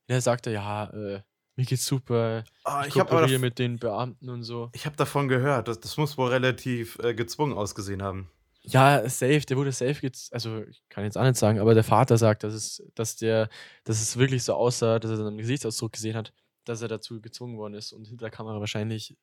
Der 0.09 0.21
sagte, 0.21 0.51
ja, 0.51 0.91
äh, 0.91 1.23
mir 1.57 1.65
geht's 1.65 1.87
super. 1.87 2.45
Ah, 2.65 2.83
Ich, 2.83 2.89
ich 2.89 3.01
habe 3.01 3.09
kooperiere 3.09 3.39
mit 3.39 3.59
den 3.59 3.79
Beamten 3.79 4.29
und 4.29 4.43
so. 4.43 4.69
ich 4.75 4.85
hab 4.85 4.97
davon 4.99 5.29
gehört, 5.29 5.69
das, 5.69 5.81
das 5.81 5.97
muss 5.97 6.19
wohl 6.19 6.29
relativ 6.29 6.99
äh, 6.99 7.15
gezwungen 7.15 7.55
ausgesehen 7.57 8.03
haben. 8.03 8.29
Ja, 8.65 9.09
safe, 9.09 9.41
der 9.41 9.57
wurde 9.57 9.73
safe 9.73 10.09
also 10.31 10.63
ich 10.65 10.83
kann 10.89 11.05
jetzt 11.05 11.19
auch 11.19 11.25
nicht 11.25 11.37
sagen, 11.37 11.59
aber 11.59 11.75
der 11.75 11.83
Vater 11.83 12.17
sagt, 12.17 12.45
dass 12.45 12.55
es, 12.55 12.83
dass 12.95 13.17
der, 13.17 13.49
dass 13.85 14.01
es 14.01 14.17
wirklich 14.17 14.45
so 14.45 14.55
aussah, 14.55 15.01
dass 15.01 15.11
er 15.11 15.17
dann 15.17 15.27
einen 15.29 15.39
Gesichtsausdruck 15.39 15.93
gesehen 15.93 16.17
hat, 16.17 16.33
dass 16.65 16.81
er 16.81 16.89
dazu 16.89 17.21
gezwungen 17.21 17.59
worden 17.59 17.75
ist 17.75 17.93
und 17.93 18.07
hinter 18.07 18.27
der 18.27 18.31
Kamera 18.31 18.61
wahrscheinlich 18.61 19.17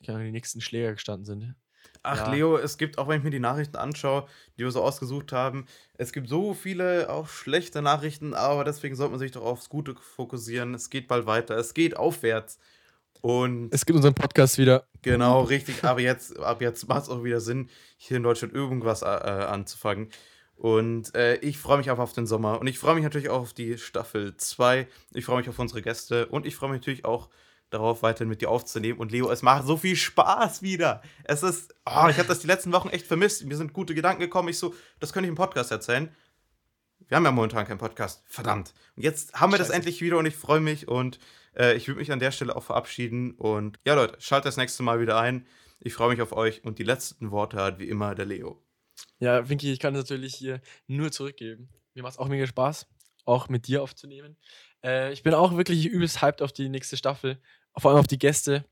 die 0.00 0.12
nächsten 0.30 0.60
Schläger 0.60 0.92
gestanden 0.92 1.24
sind. 1.24 1.54
Ach, 2.02 2.26
Ja. 2.26 2.32
Leo, 2.32 2.56
es 2.56 2.78
gibt, 2.78 2.98
auch 2.98 3.08
wenn 3.08 3.18
ich 3.18 3.24
mir 3.24 3.30
die 3.30 3.38
Nachrichten 3.40 3.76
anschaue, 3.76 4.26
die 4.56 4.64
wir 4.64 4.70
so 4.70 4.82
ausgesucht 4.82 5.32
haben, 5.32 5.66
es 5.94 6.12
gibt 6.12 6.28
so 6.28 6.54
viele 6.54 7.10
auch 7.10 7.28
schlechte 7.28 7.82
Nachrichten, 7.82 8.34
aber 8.34 8.64
deswegen 8.64 8.94
sollte 8.96 9.10
man 9.12 9.18
sich 9.20 9.32
doch 9.32 9.42
aufs 9.44 9.68
Gute 9.68 9.94
fokussieren. 9.96 10.74
Es 10.74 10.90
geht 10.90 11.08
bald 11.08 11.26
weiter, 11.26 11.56
es 11.56 11.74
geht 11.74 11.96
aufwärts. 11.96 12.58
Und 13.22 13.72
Es 13.72 13.86
gibt 13.86 13.96
unseren 13.96 14.14
Podcast 14.14 14.58
wieder. 14.58 14.86
genau, 15.00 15.42
richtig, 15.42 15.84
aber 15.84 16.00
jetzt, 16.00 16.38
ab 16.38 16.60
jetzt 16.60 16.88
macht 16.88 17.04
es 17.04 17.08
auch 17.08 17.22
wieder 17.24 17.40
Sinn, 17.40 17.70
hier 17.96 18.16
in 18.18 18.24
Deutschland 18.24 18.52
irgendwas 18.52 19.02
äh, 19.02 19.06
anzufangen. 19.06 20.08
Und 20.56 21.14
äh, 21.14 21.36
ich 21.36 21.56
freue 21.58 21.78
mich 21.78 21.88
einfach 21.88 22.02
auf 22.02 22.12
den 22.12 22.26
Sommer. 22.26 22.60
Und 22.60 22.66
ich 22.66 22.78
freue 22.78 22.94
mich 22.94 23.04
natürlich 23.04 23.30
auch 23.30 23.40
auf 23.42 23.52
die 23.52 23.78
Staffel 23.78 24.36
2. 24.36 24.86
Ich 25.12 25.24
freue 25.24 25.38
mich 25.38 25.48
auf 25.48 25.58
unsere 25.58 25.82
Gäste. 25.82 26.26
Und 26.26 26.46
ich 26.46 26.56
freue 26.56 26.70
mich 26.70 26.80
natürlich 26.80 27.04
auch 27.04 27.30
darauf, 27.70 28.02
weiterhin 28.02 28.28
mit 28.28 28.42
dir 28.42 28.50
aufzunehmen. 28.50 28.98
Und 28.98 29.12
Leo, 29.12 29.30
es 29.30 29.42
macht 29.42 29.66
so 29.66 29.76
viel 29.76 29.96
Spaß 29.96 30.62
wieder. 30.62 31.00
Es 31.24 31.42
ist, 31.42 31.74
oh, 31.86 32.08
ich 32.08 32.18
habe 32.18 32.28
das 32.28 32.40
die 32.40 32.46
letzten 32.46 32.72
Wochen 32.72 32.90
echt 32.90 33.06
vermisst. 33.06 33.44
Mir 33.44 33.56
sind 33.56 33.72
gute 33.72 33.94
Gedanken 33.94 34.20
gekommen. 34.20 34.48
Ich 34.48 34.58
so, 34.58 34.74
das 35.00 35.12
könnte 35.12 35.26
ich 35.26 35.30
im 35.30 35.36
Podcast 35.36 35.70
erzählen. 35.70 36.14
Wir 37.08 37.16
haben 37.16 37.24
ja 37.24 37.32
momentan 37.32 37.66
keinen 37.66 37.78
Podcast. 37.78 38.22
Verdammt. 38.26 38.74
Und 38.96 39.02
jetzt 39.02 39.34
haben 39.34 39.52
wir 39.52 39.58
das 39.58 39.68
Scheiße. 39.68 39.76
endlich 39.76 40.00
wieder 40.00 40.18
und 40.18 40.26
ich 40.26 40.36
freue 40.36 40.60
mich. 40.60 40.86
Und 40.88 41.18
äh, 41.56 41.76
ich 41.76 41.88
würde 41.88 42.00
mich 42.00 42.12
an 42.12 42.18
der 42.18 42.30
Stelle 42.30 42.56
auch 42.56 42.62
verabschieden. 42.62 43.32
Und 43.32 43.78
ja, 43.86 43.94
Leute, 43.94 44.20
schaltet 44.20 44.46
das 44.46 44.56
nächste 44.56 44.82
Mal 44.82 45.00
wieder 45.00 45.18
ein. 45.18 45.46
Ich 45.80 45.94
freue 45.94 46.10
mich 46.10 46.22
auf 46.22 46.32
euch. 46.32 46.64
Und 46.64 46.78
die 46.78 46.84
letzten 46.84 47.30
Worte 47.30 47.56
hat 47.56 47.78
wie 47.78 47.88
immer 47.88 48.14
der 48.14 48.26
Leo. 48.26 48.62
Ja, 49.18 49.48
Winky, 49.48 49.72
ich 49.72 49.80
kann 49.80 49.94
das 49.94 50.04
natürlich 50.04 50.34
hier 50.34 50.60
nur 50.86 51.10
zurückgeben. 51.10 51.68
Mir 51.94 52.02
macht 52.02 52.14
es 52.14 52.18
auch 52.18 52.28
mega 52.28 52.46
Spaß, 52.46 52.86
auch 53.24 53.48
mit 53.48 53.66
dir 53.66 53.82
aufzunehmen. 53.82 54.36
Äh, 54.84 55.12
ich 55.12 55.22
bin 55.22 55.34
auch 55.34 55.56
wirklich 55.56 55.86
übelst 55.86 56.22
hyped 56.22 56.42
auf 56.42 56.52
die 56.52 56.68
nächste 56.68 56.96
Staffel, 56.96 57.40
vor 57.76 57.90
allem 57.90 58.00
auf 58.00 58.06
die 58.06 58.18
Gäste. 58.18 58.64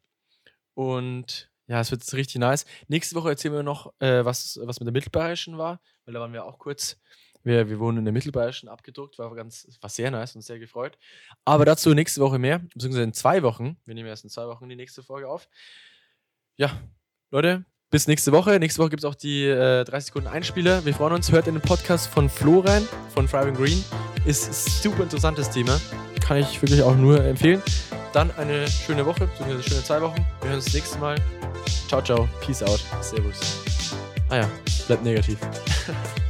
Und 0.74 1.50
ja, 1.66 1.80
es 1.80 1.90
wird 1.90 2.12
richtig 2.14 2.36
nice. 2.36 2.64
Nächste 2.88 3.14
Woche 3.14 3.30
erzählen 3.30 3.54
wir 3.54 3.62
noch, 3.62 3.92
äh, 4.00 4.24
was, 4.24 4.58
was 4.62 4.80
mit 4.80 4.86
der 4.86 4.92
Mittelbayerischen 4.92 5.56
war, 5.56 5.80
weil 6.04 6.14
da 6.14 6.20
waren 6.20 6.32
wir 6.32 6.44
auch 6.44 6.58
kurz. 6.58 7.00
Wir, 7.42 7.68
wir 7.68 7.78
wurden 7.78 7.98
in 7.98 8.04
der 8.04 8.12
Mittelbayerischen 8.12 8.68
abgedruckt, 8.68 9.18
war 9.18 9.34
ganz, 9.34 9.66
war 9.80 9.90
sehr 9.90 10.10
nice 10.10 10.36
und 10.36 10.42
sehr 10.42 10.58
gefreut. 10.58 10.98
Aber 11.44 11.64
dazu 11.64 11.94
nächste 11.94 12.20
Woche 12.20 12.38
mehr, 12.38 12.58
beziehungsweise 12.58 13.04
in 13.04 13.14
zwei 13.14 13.42
Wochen. 13.42 13.76
Wir 13.86 13.94
nehmen 13.94 14.08
erst 14.08 14.24
in 14.24 14.30
zwei 14.30 14.46
Wochen 14.46 14.68
die 14.68 14.76
nächste 14.76 15.02
Folge 15.02 15.28
auf. 15.28 15.48
Ja, 16.56 16.80
Leute, 17.30 17.64
bis 17.90 18.06
nächste 18.06 18.32
Woche. 18.32 18.58
Nächste 18.58 18.80
Woche 18.80 18.90
gibt 18.90 19.02
es 19.02 19.08
auch 19.08 19.14
die 19.14 19.46
äh, 19.46 19.84
30 19.84 20.06
Sekunden 20.06 20.28
Einspieler. 20.28 20.84
Wir 20.84 20.94
freuen 20.94 21.14
uns. 21.14 21.32
Hört 21.32 21.48
in 21.48 21.54
den 21.54 21.62
Podcast 21.62 22.08
von 22.08 22.28
Flo 22.28 22.60
rein, 22.60 22.86
von 23.14 23.26
Thriving 23.26 23.54
Green. 23.54 23.84
Ist 24.26 24.82
super 24.82 25.02
interessantes 25.02 25.50
Thema. 25.50 25.80
Kann 26.20 26.36
ich 26.36 26.60
wirklich 26.62 26.82
auch 26.82 26.94
nur 26.94 27.24
empfehlen. 27.24 27.62
Dann 28.12 28.30
eine 28.32 28.68
schöne 28.68 29.06
Woche, 29.06 29.26
beziehungsweise 29.26 29.62
schöne 29.62 29.84
zwei 29.84 30.00
Wochen. 30.02 30.24
Wir 30.40 30.48
hören 30.48 30.56
uns 30.56 30.66
das 30.66 30.74
nächste 30.74 30.98
Mal. 30.98 31.16
Ciao, 31.88 32.02
ciao. 32.02 32.28
Peace 32.40 32.62
out. 32.62 32.84
Servus. 33.00 33.62
Ah 34.28 34.36
ja, 34.36 34.50
bleibt 34.86 35.02
negativ. 35.02 35.38